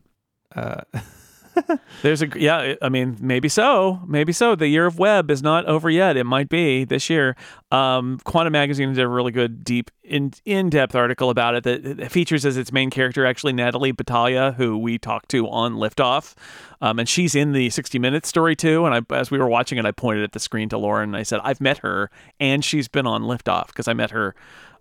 Uh, 0.55 0.81
There's 2.03 2.23
a 2.23 2.29
yeah, 2.37 2.75
I 2.83 2.89
mean 2.89 3.17
maybe 3.21 3.49
so, 3.49 4.01
maybe 4.07 4.33
so. 4.33 4.55
The 4.55 4.69
year 4.69 4.87
of 4.87 4.99
Webb 4.99 5.31
is 5.31 5.43
not 5.43 5.67
over 5.67 5.91
yet. 5.91 6.17
It 6.17 6.25
might 6.25 6.49
be 6.49 6.85
this 6.85 7.11
year. 7.11 7.37
Um, 7.71 8.19
Quanta 8.25 8.51
Magazine 8.51 8.93
did 8.93 9.03
a 9.03 9.09
really 9.09 9.33
good, 9.33 9.65
deep, 9.65 9.91
in 10.03 10.33
in 10.45 10.71
depth 10.71 10.95
article 10.95 11.31
about 11.31 11.55
it 11.55 11.65
that 11.65 12.11
features 12.11 12.47
as 12.47 12.57
its 12.57 12.73
main 12.73 12.91
character 12.91 13.27
actually 13.27 13.53
Natalie 13.53 13.93
Batalha, 13.93 14.55
who 14.55 14.79
we 14.79 14.99
talked 14.99 15.29
to 15.31 15.49
on 15.49 15.75
Liftoff, 15.75 16.35
um, 16.81 16.99
and 16.99 17.09
she's 17.09 17.35
in 17.35 17.53
the 17.53 17.71
60 17.71 17.99
Minutes 17.99 18.29
story 18.29 18.57
too. 18.57 18.87
And 18.87 18.95
I, 18.95 19.15
as 19.15 19.31
we 19.31 19.39
were 19.39 19.49
watching 19.49 19.79
it, 19.79 19.85
I 19.85 19.93
pointed 19.93 20.25
at 20.25 20.33
the 20.33 20.41
screen 20.41 20.69
to 20.71 20.79
Lauren 20.79 21.11
and 21.11 21.17
I 21.17 21.23
said, 21.23 21.41
"I've 21.45 21.61
met 21.61 21.79
her, 21.79 22.11
and 22.41 22.65
she's 22.65 22.89
been 22.89 23.07
on 23.07 23.23
Liftoff 23.23 23.69
because 23.69 23.89
I 23.89 23.95
met 23.95 24.11
her." 24.11 24.35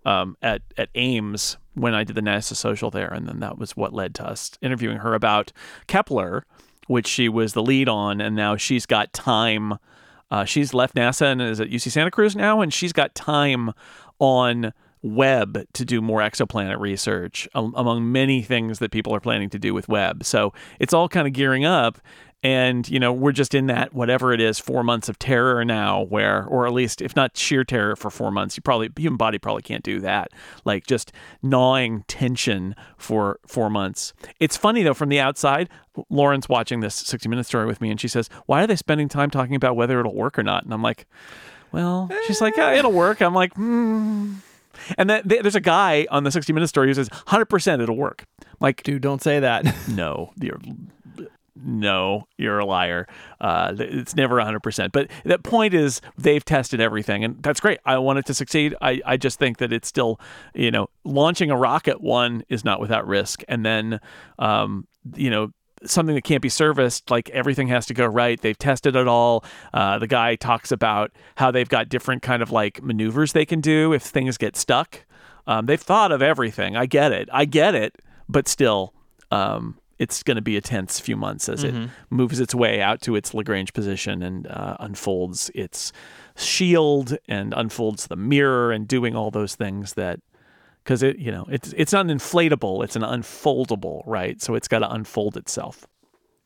Um, 0.06 0.36
at 0.40 0.62
at 0.78 0.88
Ames 0.94 1.58
when 1.78 1.94
I 1.94 2.04
did 2.04 2.16
the 2.16 2.22
NASA 2.22 2.54
social 2.54 2.90
there, 2.90 3.08
and 3.08 3.28
then 3.28 3.40
that 3.40 3.58
was 3.58 3.76
what 3.76 3.92
led 3.92 4.14
to 4.16 4.26
us 4.26 4.52
interviewing 4.60 4.98
her 4.98 5.14
about 5.14 5.52
Kepler, 5.86 6.44
which 6.88 7.06
she 7.06 7.28
was 7.28 7.52
the 7.52 7.62
lead 7.62 7.88
on, 7.88 8.20
and 8.20 8.34
now 8.34 8.56
she's 8.56 8.84
got 8.84 9.12
time. 9.12 9.78
Uh, 10.30 10.44
she's 10.44 10.74
left 10.74 10.94
NASA 10.94 11.26
and 11.32 11.40
is 11.40 11.60
at 11.60 11.70
UC 11.70 11.92
Santa 11.92 12.10
Cruz 12.10 12.34
now, 12.34 12.60
and 12.60 12.74
she's 12.74 12.92
got 12.92 13.14
time 13.14 13.72
on 14.18 14.72
Webb 15.02 15.64
to 15.72 15.84
do 15.84 16.00
more 16.00 16.20
exoplanet 16.20 16.78
research, 16.78 17.48
among 17.54 18.10
many 18.10 18.42
things 18.42 18.78
that 18.78 18.90
people 18.90 19.14
are 19.14 19.20
planning 19.20 19.50
to 19.50 19.58
do 19.58 19.74
with 19.74 19.88
Webb. 19.88 20.24
So 20.24 20.52
it's 20.78 20.92
all 20.92 21.08
kind 21.08 21.26
of 21.26 21.32
gearing 21.32 21.64
up 21.64 21.98
and 22.42 22.88
you 22.88 23.00
know 23.00 23.12
we're 23.12 23.32
just 23.32 23.52
in 23.52 23.66
that 23.66 23.92
whatever 23.92 24.32
it 24.32 24.40
is 24.40 24.58
four 24.58 24.84
months 24.84 25.08
of 25.08 25.18
terror 25.18 25.64
now 25.64 26.02
where 26.02 26.44
or 26.46 26.66
at 26.66 26.72
least 26.72 27.02
if 27.02 27.16
not 27.16 27.36
sheer 27.36 27.64
terror 27.64 27.96
for 27.96 28.10
four 28.10 28.30
months 28.30 28.56
you 28.56 28.62
probably 28.62 28.88
human 28.96 29.16
body 29.16 29.38
probably 29.38 29.62
can't 29.62 29.82
do 29.82 29.98
that. 30.00 30.30
Like 30.64 30.86
just 30.86 31.10
gnawing 31.42 32.04
tension 32.06 32.76
for 32.96 33.40
four 33.46 33.70
months. 33.70 34.12
It's 34.38 34.56
funny 34.56 34.82
though 34.82 34.94
from 34.94 35.08
the 35.08 35.18
outside 35.20 35.68
lauren's 36.10 36.48
watching 36.48 36.78
this 36.78 36.94
60 36.94 37.28
minute 37.28 37.44
story 37.44 37.66
with 37.66 37.80
me 37.80 37.90
and 37.90 38.00
she 38.00 38.08
says 38.08 38.30
why 38.46 38.62
are 38.62 38.66
they 38.68 38.76
spending 38.76 39.08
time 39.08 39.30
talking 39.30 39.56
about 39.56 39.74
whether 39.74 39.98
it'll 39.98 40.14
work 40.14 40.38
or 40.38 40.44
not? 40.44 40.64
And 40.64 40.72
i'm 40.72 40.82
like 40.82 41.06
well 41.72 42.08
she's 42.26 42.40
like 42.40 42.56
yeah, 42.56 42.72
it'll 42.72 42.92
work. 42.92 43.20
I'm 43.20 43.34
like 43.34 43.52
hmm 43.54 44.34
and 44.96 45.08
then 45.10 45.22
there's 45.24 45.54
a 45.54 45.60
guy 45.60 46.06
on 46.10 46.24
the 46.24 46.30
60 46.30 46.52
minute 46.52 46.68
story 46.68 46.88
who 46.88 46.94
says 46.94 47.08
100% 47.08 47.82
it'll 47.82 47.96
work 47.96 48.24
like 48.60 48.82
dude 48.82 49.02
don't 49.02 49.22
say 49.22 49.40
that 49.40 49.64
no 49.88 50.32
you're 50.40 50.60
no, 51.62 52.28
you're 52.36 52.58
a 52.58 52.64
liar. 52.64 53.06
Uh, 53.40 53.74
it's 53.78 54.14
never 54.14 54.36
100%. 54.36 54.92
But 54.92 55.10
the 55.24 55.38
point 55.38 55.74
is, 55.74 56.00
they've 56.16 56.44
tested 56.44 56.80
everything, 56.80 57.24
and 57.24 57.42
that's 57.42 57.60
great. 57.60 57.80
I 57.84 57.98
want 57.98 58.18
it 58.18 58.26
to 58.26 58.34
succeed. 58.34 58.74
I, 58.80 59.00
I 59.04 59.16
just 59.16 59.38
think 59.38 59.58
that 59.58 59.72
it's 59.72 59.88
still, 59.88 60.20
you 60.54 60.70
know, 60.70 60.88
launching 61.04 61.50
a 61.50 61.56
rocket, 61.56 62.00
one, 62.00 62.44
is 62.48 62.64
not 62.64 62.80
without 62.80 63.06
risk. 63.06 63.42
And 63.48 63.64
then, 63.64 64.00
um, 64.38 64.86
you 65.14 65.30
know, 65.30 65.50
something 65.84 66.14
that 66.14 66.24
can't 66.24 66.42
be 66.42 66.48
serviced, 66.48 67.10
like 67.10 67.30
everything 67.30 67.68
has 67.68 67.86
to 67.86 67.94
go 67.94 68.06
right. 68.06 68.40
They've 68.40 68.58
tested 68.58 68.96
it 68.96 69.08
all. 69.08 69.44
Uh, 69.72 69.98
the 69.98 70.06
guy 70.06 70.36
talks 70.36 70.72
about 70.72 71.12
how 71.36 71.50
they've 71.50 71.68
got 71.68 71.88
different 71.88 72.22
kind 72.22 72.42
of 72.42 72.50
like 72.50 72.82
maneuvers 72.82 73.32
they 73.32 73.46
can 73.46 73.60
do 73.60 73.92
if 73.92 74.02
things 74.02 74.36
get 74.36 74.56
stuck. 74.56 75.04
Um, 75.46 75.66
they've 75.66 75.80
thought 75.80 76.12
of 76.12 76.22
everything. 76.22 76.76
I 76.76 76.86
get 76.86 77.12
it. 77.12 77.28
I 77.32 77.44
get 77.44 77.74
it. 77.74 77.96
But 78.28 78.48
still, 78.48 78.92
um, 79.30 79.78
it's 79.98 80.22
going 80.22 80.36
to 80.36 80.42
be 80.42 80.56
a 80.56 80.60
tense 80.60 81.00
few 81.00 81.16
months 81.16 81.48
as 81.48 81.64
mm-hmm. 81.64 81.84
it 81.84 81.90
moves 82.10 82.40
its 82.40 82.54
way 82.54 82.80
out 82.80 83.00
to 83.02 83.16
its 83.16 83.34
Lagrange 83.34 83.72
position 83.72 84.22
and 84.22 84.46
uh, 84.46 84.76
unfolds 84.80 85.50
its 85.54 85.92
shield 86.36 87.16
and 87.26 87.52
unfolds 87.56 88.06
the 88.06 88.16
mirror 88.16 88.70
and 88.70 88.86
doing 88.86 89.16
all 89.16 89.30
those 89.30 89.54
things 89.54 89.94
that 89.94 90.20
because 90.88 91.02
it 91.02 91.18
you 91.18 91.30
know 91.30 91.44
it's 91.50 91.74
it's 91.76 91.92
not 91.92 92.06
inflatable 92.06 92.82
it's 92.82 92.96
an 92.96 93.02
unfoldable 93.02 94.02
right 94.06 94.40
so 94.40 94.54
it's 94.54 94.68
got 94.68 94.78
to 94.78 94.90
unfold 94.90 95.36
itself 95.36 95.86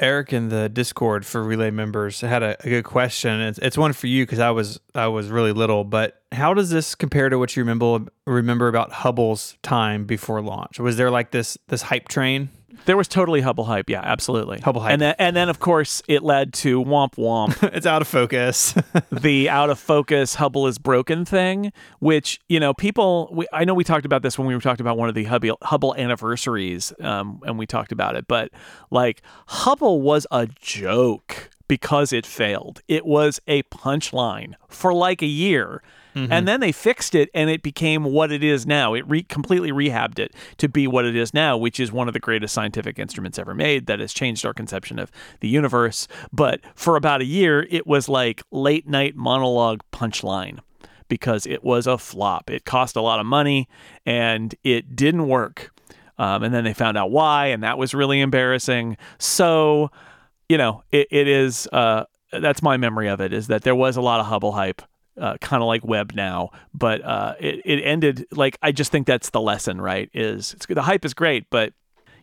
Eric 0.00 0.32
in 0.32 0.48
the 0.48 0.68
Discord 0.68 1.24
for 1.24 1.44
Relay 1.44 1.70
members 1.70 2.22
had 2.22 2.42
a, 2.42 2.56
a 2.66 2.68
good 2.68 2.82
question. 2.82 3.40
It's, 3.40 3.58
it's 3.58 3.78
one 3.78 3.92
for 3.92 4.08
you 4.08 4.24
because 4.24 4.40
I 4.40 4.50
was 4.50 4.80
I 4.96 5.06
was 5.06 5.28
really 5.28 5.52
little. 5.52 5.84
But 5.84 6.20
how 6.32 6.54
does 6.54 6.70
this 6.70 6.96
compare 6.96 7.28
to 7.28 7.38
what 7.38 7.54
you 7.54 7.62
remember 7.62 8.10
remember 8.26 8.66
about 8.66 8.90
Hubble's 8.90 9.56
time 9.62 10.04
before 10.04 10.42
launch? 10.42 10.80
Was 10.80 10.96
there 10.96 11.10
like 11.10 11.30
this 11.30 11.56
this 11.68 11.82
hype 11.82 12.08
train 12.08 12.48
there 12.84 12.96
was 12.96 13.08
totally 13.08 13.40
Hubble 13.40 13.64
hype. 13.64 13.88
Yeah, 13.88 14.00
absolutely. 14.02 14.60
Hubble 14.60 14.80
hype. 14.80 14.92
And 14.92 15.02
then, 15.02 15.14
and 15.18 15.36
then 15.36 15.48
of 15.48 15.60
course, 15.60 16.02
it 16.08 16.22
led 16.22 16.52
to 16.54 16.82
Womp 16.82 17.14
Womp. 17.14 17.62
it's 17.74 17.86
out 17.86 18.02
of 18.02 18.08
focus. 18.08 18.74
the 19.10 19.48
out 19.48 19.70
of 19.70 19.78
focus 19.78 20.36
Hubble 20.36 20.66
is 20.66 20.78
broken 20.78 21.24
thing, 21.24 21.72
which, 22.00 22.40
you 22.48 22.60
know, 22.60 22.74
people, 22.74 23.28
we, 23.32 23.46
I 23.52 23.64
know 23.64 23.74
we 23.74 23.84
talked 23.84 24.06
about 24.06 24.22
this 24.22 24.38
when 24.38 24.46
we 24.46 24.54
were 24.54 24.60
talking 24.60 24.84
about 24.84 24.98
one 24.98 25.08
of 25.08 25.14
the 25.14 25.24
Hubble, 25.24 25.58
Hubble 25.62 25.94
anniversaries, 25.96 26.92
um, 27.00 27.40
and 27.46 27.58
we 27.58 27.66
talked 27.66 27.92
about 27.92 28.16
it, 28.16 28.26
but 28.26 28.50
like 28.90 29.22
Hubble 29.46 30.00
was 30.00 30.26
a 30.30 30.46
joke 30.46 31.50
because 31.68 32.12
it 32.12 32.26
failed. 32.26 32.82
It 32.88 33.06
was 33.06 33.40
a 33.46 33.62
punchline 33.64 34.54
for 34.68 34.92
like 34.92 35.22
a 35.22 35.26
year. 35.26 35.82
Mm-hmm. 36.14 36.32
And 36.32 36.46
then 36.46 36.60
they 36.60 36.72
fixed 36.72 37.14
it 37.14 37.30
and 37.34 37.48
it 37.48 37.62
became 37.62 38.04
what 38.04 38.30
it 38.30 38.44
is 38.44 38.66
now. 38.66 38.94
It 38.94 39.08
re- 39.08 39.22
completely 39.22 39.72
rehabbed 39.72 40.18
it 40.18 40.34
to 40.58 40.68
be 40.68 40.86
what 40.86 41.04
it 41.04 41.16
is 41.16 41.32
now, 41.32 41.56
which 41.56 41.80
is 41.80 41.90
one 41.90 42.08
of 42.08 42.14
the 42.14 42.20
greatest 42.20 42.54
scientific 42.54 42.98
instruments 42.98 43.38
ever 43.38 43.54
made 43.54 43.86
that 43.86 44.00
has 44.00 44.12
changed 44.12 44.44
our 44.44 44.52
conception 44.52 44.98
of 44.98 45.10
the 45.40 45.48
universe. 45.48 46.08
But 46.32 46.60
for 46.74 46.96
about 46.96 47.20
a 47.20 47.24
year, 47.24 47.66
it 47.70 47.86
was 47.86 48.08
like 48.08 48.42
late 48.50 48.86
night 48.86 49.16
monologue 49.16 49.82
punchline 49.92 50.58
because 51.08 51.46
it 51.46 51.64
was 51.64 51.86
a 51.86 51.98
flop. 51.98 52.50
It 52.50 52.64
cost 52.64 52.96
a 52.96 53.02
lot 53.02 53.20
of 53.20 53.26
money 53.26 53.68
and 54.04 54.54
it 54.64 54.94
didn't 54.96 55.28
work. 55.28 55.72
Um, 56.18 56.42
and 56.42 56.54
then 56.54 56.64
they 56.64 56.74
found 56.74 56.98
out 56.98 57.10
why, 57.10 57.46
and 57.46 57.62
that 57.62 57.78
was 57.78 57.94
really 57.94 58.20
embarrassing. 58.20 58.96
So, 59.18 59.90
you 60.48 60.58
know, 60.58 60.84
it, 60.92 61.08
it 61.10 61.26
is. 61.26 61.66
Uh, 61.72 62.04
that's 62.32 62.62
my 62.62 62.76
memory 62.76 63.08
of 63.08 63.20
it 63.20 63.32
is 63.32 63.48
that 63.48 63.62
there 63.62 63.74
was 63.74 63.96
a 63.96 64.00
lot 64.00 64.20
of 64.20 64.26
Hubble 64.26 64.52
hype 64.52 64.82
uh, 65.20 65.36
kind 65.40 65.62
of 65.62 65.66
like 65.66 65.84
Webb 65.84 66.12
now, 66.14 66.50
but 66.74 67.04
uh, 67.04 67.34
it, 67.38 67.62
it 67.64 67.82
ended 67.82 68.26
like 68.32 68.58
I 68.62 68.72
just 68.72 68.90
think 68.92 69.06
that's 69.06 69.30
the 69.30 69.40
lesson, 69.40 69.80
right? 69.80 70.10
Is 70.14 70.54
it's 70.54 70.66
the 70.66 70.82
hype 70.82 71.04
is 71.04 71.14
great, 71.14 71.50
but 71.50 71.72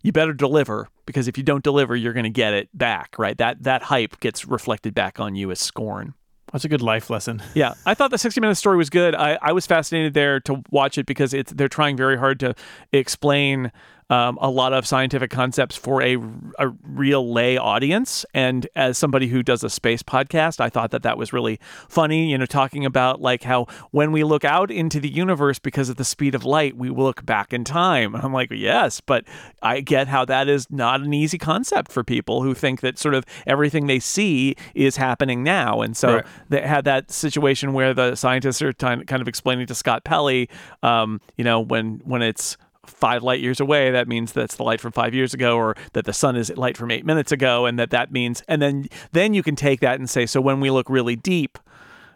you 0.01 0.11
better 0.11 0.33
deliver 0.33 0.87
because 1.05 1.27
if 1.27 1.37
you 1.37 1.43
don't 1.43 1.63
deliver, 1.63 1.95
you're 1.95 2.13
going 2.13 2.23
to 2.23 2.29
get 2.29 2.53
it 2.53 2.69
back, 2.73 3.15
right? 3.17 3.37
That 3.37 3.63
that 3.63 3.83
hype 3.83 4.19
gets 4.19 4.45
reflected 4.45 4.93
back 4.93 5.19
on 5.19 5.35
you 5.35 5.51
as 5.51 5.59
scorn. 5.59 6.13
That's 6.51 6.65
a 6.65 6.69
good 6.69 6.81
life 6.81 7.09
lesson. 7.09 7.43
yeah, 7.53 7.73
I 7.85 7.93
thought 7.93 8.11
the 8.11 8.17
60 8.17 8.41
minute 8.41 8.55
story 8.55 8.77
was 8.77 8.89
good. 8.89 9.13
I, 9.13 9.37
I 9.41 9.51
was 9.51 9.67
fascinated 9.67 10.13
there 10.13 10.39
to 10.41 10.63
watch 10.71 10.97
it 10.97 11.05
because 11.05 11.33
it's 11.33 11.51
they're 11.51 11.69
trying 11.69 11.95
very 11.95 12.17
hard 12.17 12.39
to 12.39 12.55
explain 12.91 13.71
um, 14.09 14.37
a 14.41 14.49
lot 14.49 14.73
of 14.73 14.87
scientific 14.87 15.29
concepts 15.29 15.75
for 15.75 16.01
a, 16.01 16.17
a 16.57 16.69
real 16.83 17.31
lay 17.31 17.57
audience. 17.57 18.25
And 18.33 18.67
as 18.75 18.97
somebody 18.97 19.27
who 19.27 19.43
does 19.43 19.63
a 19.63 19.69
space 19.69 20.01
podcast, 20.01 20.59
I 20.59 20.69
thought 20.69 20.91
that 20.91 21.03
that 21.03 21.17
was 21.17 21.31
really 21.31 21.59
funny, 21.87 22.31
you 22.31 22.37
know, 22.37 22.45
talking 22.45 22.85
about 22.85 23.21
like 23.21 23.43
how 23.43 23.67
when 23.91 24.11
we 24.11 24.23
look 24.23 24.43
out 24.43 24.71
into 24.71 24.99
the 24.99 25.09
universe 25.09 25.59
because 25.59 25.89
of 25.89 25.97
the 25.97 26.03
speed 26.03 26.33
of 26.33 26.43
light, 26.43 26.75
we 26.75 26.89
look 26.89 27.25
back 27.25 27.53
in 27.53 27.63
time. 27.63 28.15
And 28.15 28.23
I'm 28.23 28.33
like, 28.33 28.49
yes, 28.51 28.99
but 28.99 29.25
I 29.61 29.81
get 29.81 30.07
how 30.07 30.25
that 30.25 30.47
is 30.47 30.69
not 30.71 31.01
an 31.01 31.13
easy 31.13 31.37
concept 31.37 31.91
for 31.91 32.03
people 32.03 32.41
who 32.41 32.55
think 32.55 32.81
that 32.81 32.97
sort 32.97 33.13
of 33.13 33.25
everything 33.45 33.87
they 33.87 33.99
see 33.99 34.55
is 34.73 34.97
happening 34.97 35.43
now. 35.43 35.81
And 35.81 35.95
so 35.95 36.15
right. 36.15 36.25
they 36.49 36.61
had 36.61 36.85
that 36.85 37.11
situation 37.11 37.73
where 37.73 37.93
the 37.93 38.15
scientists 38.15 38.61
are 38.61 38.73
kind 38.73 39.11
of 39.11 39.27
explaining 39.27 39.67
to 39.67 39.75
Scott 39.75 40.03
Pelley, 40.03 40.49
um, 40.81 41.21
you 41.37 41.43
know, 41.43 41.59
when 41.59 42.01
when 42.05 42.21
it's 42.21 42.57
five 42.89 43.23
light 43.23 43.39
years 43.39 43.59
away, 43.59 43.91
that 43.91 44.07
means 44.07 44.31
that's 44.31 44.55
the 44.55 44.63
light 44.63 44.81
from 44.81 44.91
five 44.91 45.13
years 45.13 45.33
ago, 45.33 45.57
or 45.57 45.75
that 45.93 46.05
the 46.05 46.13
sun 46.13 46.35
is 46.35 46.49
light 46.57 46.77
from 46.77 46.91
eight 46.91 47.05
minutes 47.05 47.31
ago, 47.31 47.65
and 47.65 47.79
that 47.79 47.91
that 47.91 48.11
means, 48.11 48.43
and 48.47 48.61
then 48.61 48.87
then 49.11 49.33
you 49.33 49.43
can 49.43 49.55
take 49.55 49.79
that 49.81 49.99
and 49.99 50.09
say, 50.09 50.25
so 50.25 50.41
when 50.41 50.59
we 50.59 50.69
look 50.69 50.89
really 50.89 51.15
deep, 51.15 51.57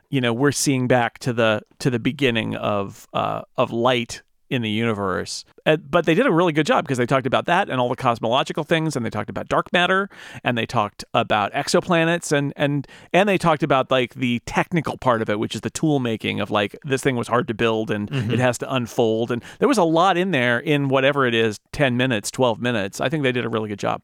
you 0.09 0.21
know, 0.21 0.33
we're 0.33 0.51
seeing 0.51 0.87
back 0.87 1.19
to 1.19 1.33
the 1.33 1.61
to 1.79 1.89
the 1.89 1.99
beginning 1.99 2.55
of 2.55 3.07
uh, 3.13 3.41
of 3.57 3.71
light 3.71 4.21
in 4.53 4.61
the 4.61 4.69
universe. 4.69 5.45
But 5.65 6.05
they 6.05 6.13
did 6.13 6.25
a 6.25 6.31
really 6.31 6.53
good 6.53 6.65
job 6.65 6.85
because 6.85 6.97
they 6.97 7.05
talked 7.05 7.25
about 7.25 7.45
that 7.45 7.69
and 7.69 7.79
all 7.79 7.89
the 7.89 7.95
cosmological 7.95 8.63
things, 8.63 8.95
and 8.95 9.05
they 9.05 9.09
talked 9.09 9.29
about 9.29 9.47
dark 9.47 9.71
matter, 9.73 10.09
and 10.43 10.57
they 10.57 10.65
talked 10.65 11.03
about 11.13 11.51
exoplanets, 11.53 12.31
and 12.31 12.53
and 12.55 12.87
and 13.11 13.27
they 13.27 13.37
talked 13.37 13.63
about 13.63 13.89
like 13.91 14.13
the 14.15 14.41
technical 14.45 14.97
part 14.97 15.21
of 15.21 15.29
it, 15.29 15.39
which 15.39 15.55
is 15.55 15.61
the 15.61 15.69
tool 15.69 15.99
making 15.99 16.39
of 16.39 16.51
like 16.51 16.75
this 16.83 17.01
thing 17.01 17.15
was 17.15 17.27
hard 17.27 17.47
to 17.47 17.53
build 17.53 17.91
and 17.91 18.09
mm-hmm. 18.09 18.31
it 18.31 18.39
has 18.39 18.57
to 18.59 18.73
unfold, 18.73 19.31
and 19.31 19.43
there 19.59 19.67
was 19.67 19.77
a 19.77 19.83
lot 19.83 20.17
in 20.17 20.31
there 20.31 20.59
in 20.59 20.87
whatever 20.87 21.25
it 21.25 21.33
is, 21.33 21.59
ten 21.71 21.97
minutes, 21.97 22.31
twelve 22.31 22.61
minutes. 22.61 23.01
I 23.01 23.09
think 23.09 23.23
they 23.23 23.31
did 23.31 23.45
a 23.45 23.49
really 23.49 23.69
good 23.69 23.79
job. 23.79 24.01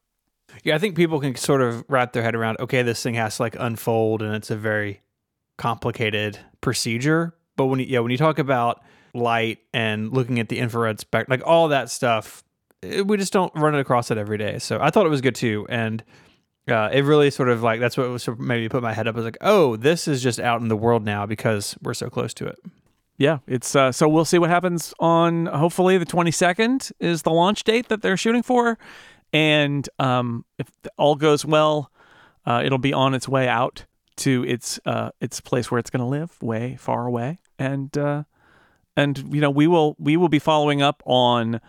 Yeah, 0.64 0.74
I 0.74 0.78
think 0.78 0.96
people 0.96 1.20
can 1.20 1.36
sort 1.36 1.60
of 1.60 1.84
wrap 1.88 2.12
their 2.12 2.22
head 2.22 2.34
around, 2.34 2.58
okay, 2.60 2.82
this 2.82 3.02
thing 3.02 3.14
has 3.14 3.36
to 3.36 3.42
like 3.42 3.56
unfold 3.58 4.22
and 4.22 4.34
it's 4.34 4.50
a 4.50 4.56
very 4.56 5.00
complicated 5.56 6.38
procedure. 6.60 7.34
But 7.56 7.66
when 7.66 7.80
you, 7.80 7.86
yeah, 7.86 8.00
when 8.00 8.10
you 8.10 8.18
talk 8.18 8.38
about 8.38 8.82
light 9.14 9.58
and 9.72 10.12
looking 10.12 10.38
at 10.38 10.48
the 10.48 10.58
infrared 10.58 11.00
spectrum, 11.00 11.38
like 11.38 11.46
all 11.46 11.68
that 11.68 11.90
stuff, 11.90 12.42
it, 12.82 13.06
we 13.06 13.16
just 13.16 13.32
don't 13.32 13.52
run 13.54 13.74
it 13.74 13.80
across 13.80 14.10
it 14.10 14.18
every 14.18 14.38
day. 14.38 14.58
So 14.58 14.78
I 14.80 14.90
thought 14.90 15.06
it 15.06 15.10
was 15.10 15.20
good 15.20 15.34
too. 15.34 15.66
And 15.68 16.02
uh, 16.68 16.90
it 16.92 17.04
really 17.04 17.30
sort 17.30 17.48
of 17.48 17.62
like, 17.62 17.80
that's 17.80 17.96
what 17.96 18.08
was 18.08 18.22
sort 18.22 18.38
of 18.38 18.44
maybe 18.44 18.68
put 18.68 18.82
my 18.82 18.92
head 18.92 19.06
up. 19.08 19.14
I 19.14 19.18
was 19.18 19.24
like, 19.24 19.38
oh, 19.40 19.76
this 19.76 20.06
is 20.06 20.22
just 20.22 20.38
out 20.40 20.60
in 20.60 20.68
the 20.68 20.76
world 20.76 21.04
now 21.04 21.26
because 21.26 21.76
we're 21.82 21.94
so 21.94 22.08
close 22.08 22.34
to 22.34 22.46
it. 22.46 22.58
Yeah, 23.20 23.40
it's 23.46 23.76
uh, 23.76 23.92
so 23.92 24.08
we'll 24.08 24.24
see 24.24 24.38
what 24.38 24.48
happens 24.48 24.94
on 24.98 25.44
hopefully 25.44 25.98
the 25.98 26.06
22nd 26.06 26.90
is 27.00 27.20
the 27.20 27.30
launch 27.30 27.64
date 27.64 27.90
that 27.90 28.00
they're 28.00 28.16
shooting 28.16 28.42
for, 28.42 28.78
and 29.30 29.86
um, 29.98 30.46
if 30.58 30.70
all 30.96 31.16
goes 31.16 31.44
well, 31.44 31.92
uh, 32.46 32.62
it'll 32.64 32.78
be 32.78 32.94
on 32.94 33.12
its 33.12 33.28
way 33.28 33.46
out 33.46 33.84
to 34.16 34.42
its 34.46 34.80
uh, 34.86 35.10
its 35.20 35.38
place 35.38 35.70
where 35.70 35.78
it's 35.78 35.90
going 35.90 36.00
to 36.00 36.06
live, 36.06 36.42
way 36.42 36.76
far 36.76 37.06
away, 37.06 37.40
and 37.58 37.98
uh, 37.98 38.22
and 39.00 39.34
you 39.34 39.40
know 39.40 39.50
we 39.50 39.66
will 39.66 39.96
we 39.98 40.16
will 40.16 40.28
be 40.28 40.38
following 40.38 40.82
up 40.82 41.02
on 41.06 41.60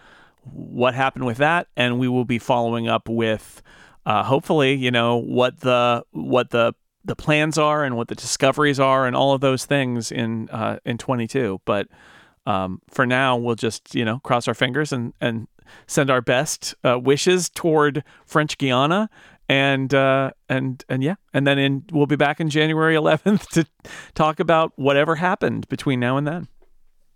what 0.44 0.94
happened 0.94 1.26
with 1.26 1.38
that, 1.38 1.68
and 1.78 2.00
we 2.00 2.08
will 2.08 2.26
be 2.26 2.40
following 2.40 2.88
up 2.88 3.08
with 3.08 3.62
uh, 4.06 4.24
hopefully 4.24 4.74
you 4.74 4.92
know 4.92 5.18
what 5.18 5.62
the 5.62 6.04
what 6.12 6.50
the 6.50 6.74
the 7.04 7.16
plans 7.16 7.58
are 7.58 7.84
and 7.84 7.98
what 7.98 8.10
the 8.10 8.16
discoveries 8.16 8.80
are 8.80 9.08
and 9.08 9.16
all 9.16 9.34
of 9.34 9.42
those 9.42 9.66
things 9.66 10.12
in 10.12 10.50
uh, 10.50 10.80
in 10.86 10.98
22. 10.98 11.62
But 11.66 11.88
um, 12.46 12.82
for 12.90 13.06
now, 13.06 13.38
we'll 13.38 13.56
just 13.56 13.96
you 13.96 14.06
know 14.06 14.20
cross 14.20 14.48
our 14.48 14.54
fingers 14.54 14.92
and 14.92 15.14
and 15.22 15.48
send 15.88 16.10
our 16.10 16.22
best 16.22 16.76
uh, 16.84 17.00
wishes 17.00 17.50
toward 17.50 18.04
French 18.26 18.58
Guiana. 18.58 19.10
And 19.48 19.94
uh, 19.94 20.32
and 20.48 20.84
and 20.88 21.04
yeah, 21.04 21.16
and 21.34 21.46
then 21.46 21.60
in 21.60 21.84
we'll 21.92 22.06
be 22.06 22.16
back 22.16 22.40
in 22.40 22.50
January 22.50 22.96
11th 22.96 23.48
to 23.52 23.66
talk 24.14 24.40
about 24.40 24.72
whatever 24.78 25.16
happened 25.16 25.68
between 25.68 26.00
now 26.00 26.16
and 26.16 26.26
then. 26.26 26.48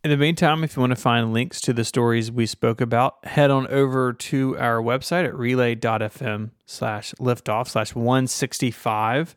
In 0.06 0.12
the 0.12 0.18
meantime, 0.18 0.64
if 0.64 0.76
you 0.76 0.82
want 0.82 0.92
to 0.92 0.96
find 0.96 1.34
links 1.34 1.60
to 1.62 1.74
the 1.74 1.84
stories 1.84 2.32
we 2.32 2.46
spoke 2.46 2.80
about, 2.80 3.26
head 3.26 3.50
on 3.50 3.66
over 3.66 4.14
to 4.14 4.56
our 4.60 4.80
website 4.80 5.26
at 5.26 5.36
relay.fm 5.36 6.52
slash 6.68 7.16
liftoff 7.20 7.70
slash 7.70 7.96
165. 7.96 9.36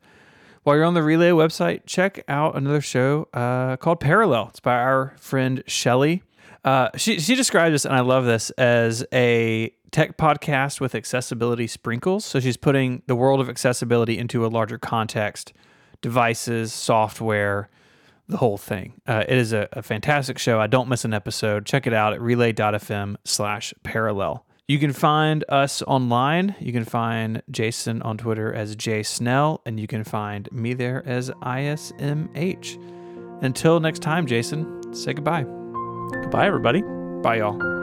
While 0.65 0.77
you're 0.77 0.85
on 0.85 0.93
the 0.93 1.03
Relay 1.03 1.31
website, 1.31 1.87
check 1.87 2.23
out 2.29 2.55
another 2.55 2.83
show 2.83 3.29
uh, 3.33 3.79
called 3.79 4.01
Parallel. 4.01 4.49
It's 4.51 4.61
by 4.61 4.75
our 4.75 5.17
friend 5.19 5.65
Shelly. 5.67 6.23
Uh, 6.63 6.91
she, 6.99 7.19
she 7.19 7.35
described 7.35 7.75
this, 7.75 7.87
and 7.87 7.95
I 7.95 8.01
love 8.01 8.27
this, 8.27 8.51
as 8.51 9.07
a 9.11 9.73
tech 9.91 10.19
podcast 10.19 10.83
with 10.83 10.95
accessibility 10.95 11.67
sprinkles. 11.67 12.27
So 12.27 12.41
she's 12.41 12.59
putting 12.59 13.01
the 13.07 13.17
world 13.17 13.41
of 13.41 13.49
accessibility 13.49 14.19
into 14.19 14.45
a 14.45 14.49
larger 14.49 14.77
context 14.77 15.55
devices, 16.03 16.75
software, 16.75 17.71
the 18.29 18.37
whole 18.37 18.59
thing. 18.59 19.01
Uh, 19.07 19.25
it 19.29 19.37
is 19.37 19.53
a, 19.53 19.69
a 19.73 19.83
fantastic 19.83 20.39
show. 20.39 20.61
I 20.61 20.67
don't 20.67 20.89
miss 20.89 21.05
an 21.05 21.15
episode. 21.15 21.67
Check 21.67 21.87
it 21.87 21.93
out 21.93 22.13
at 22.13 22.21
relay.fm 22.21 23.17
slash 23.25 23.75
parallel. 23.83 24.45
You 24.67 24.79
can 24.79 24.93
find 24.93 25.45
us 25.49 25.81
online. 25.83 26.55
You 26.61 26.75
can 26.75 26.85
find 26.85 27.43
Jason 27.51 28.03
on 28.03 28.19
Twitter 28.19 28.53
as 28.53 28.77
Jay 28.77 29.03
Snell, 29.03 29.63
and 29.65 29.81
you 29.81 29.87
can 29.87 30.05
find 30.05 30.51
me 30.53 30.75
there 30.75 31.03
as 31.07 31.31
ISMH. 31.31 33.43
Until 33.43 33.81
next 33.81 34.01
time, 34.01 34.27
Jason, 34.27 34.93
say 34.93 35.15
goodbye. 35.15 35.45
Goodbye, 35.45 36.47
everybody. 36.47 36.83
Bye, 37.23 37.37
y'all. 37.37 37.78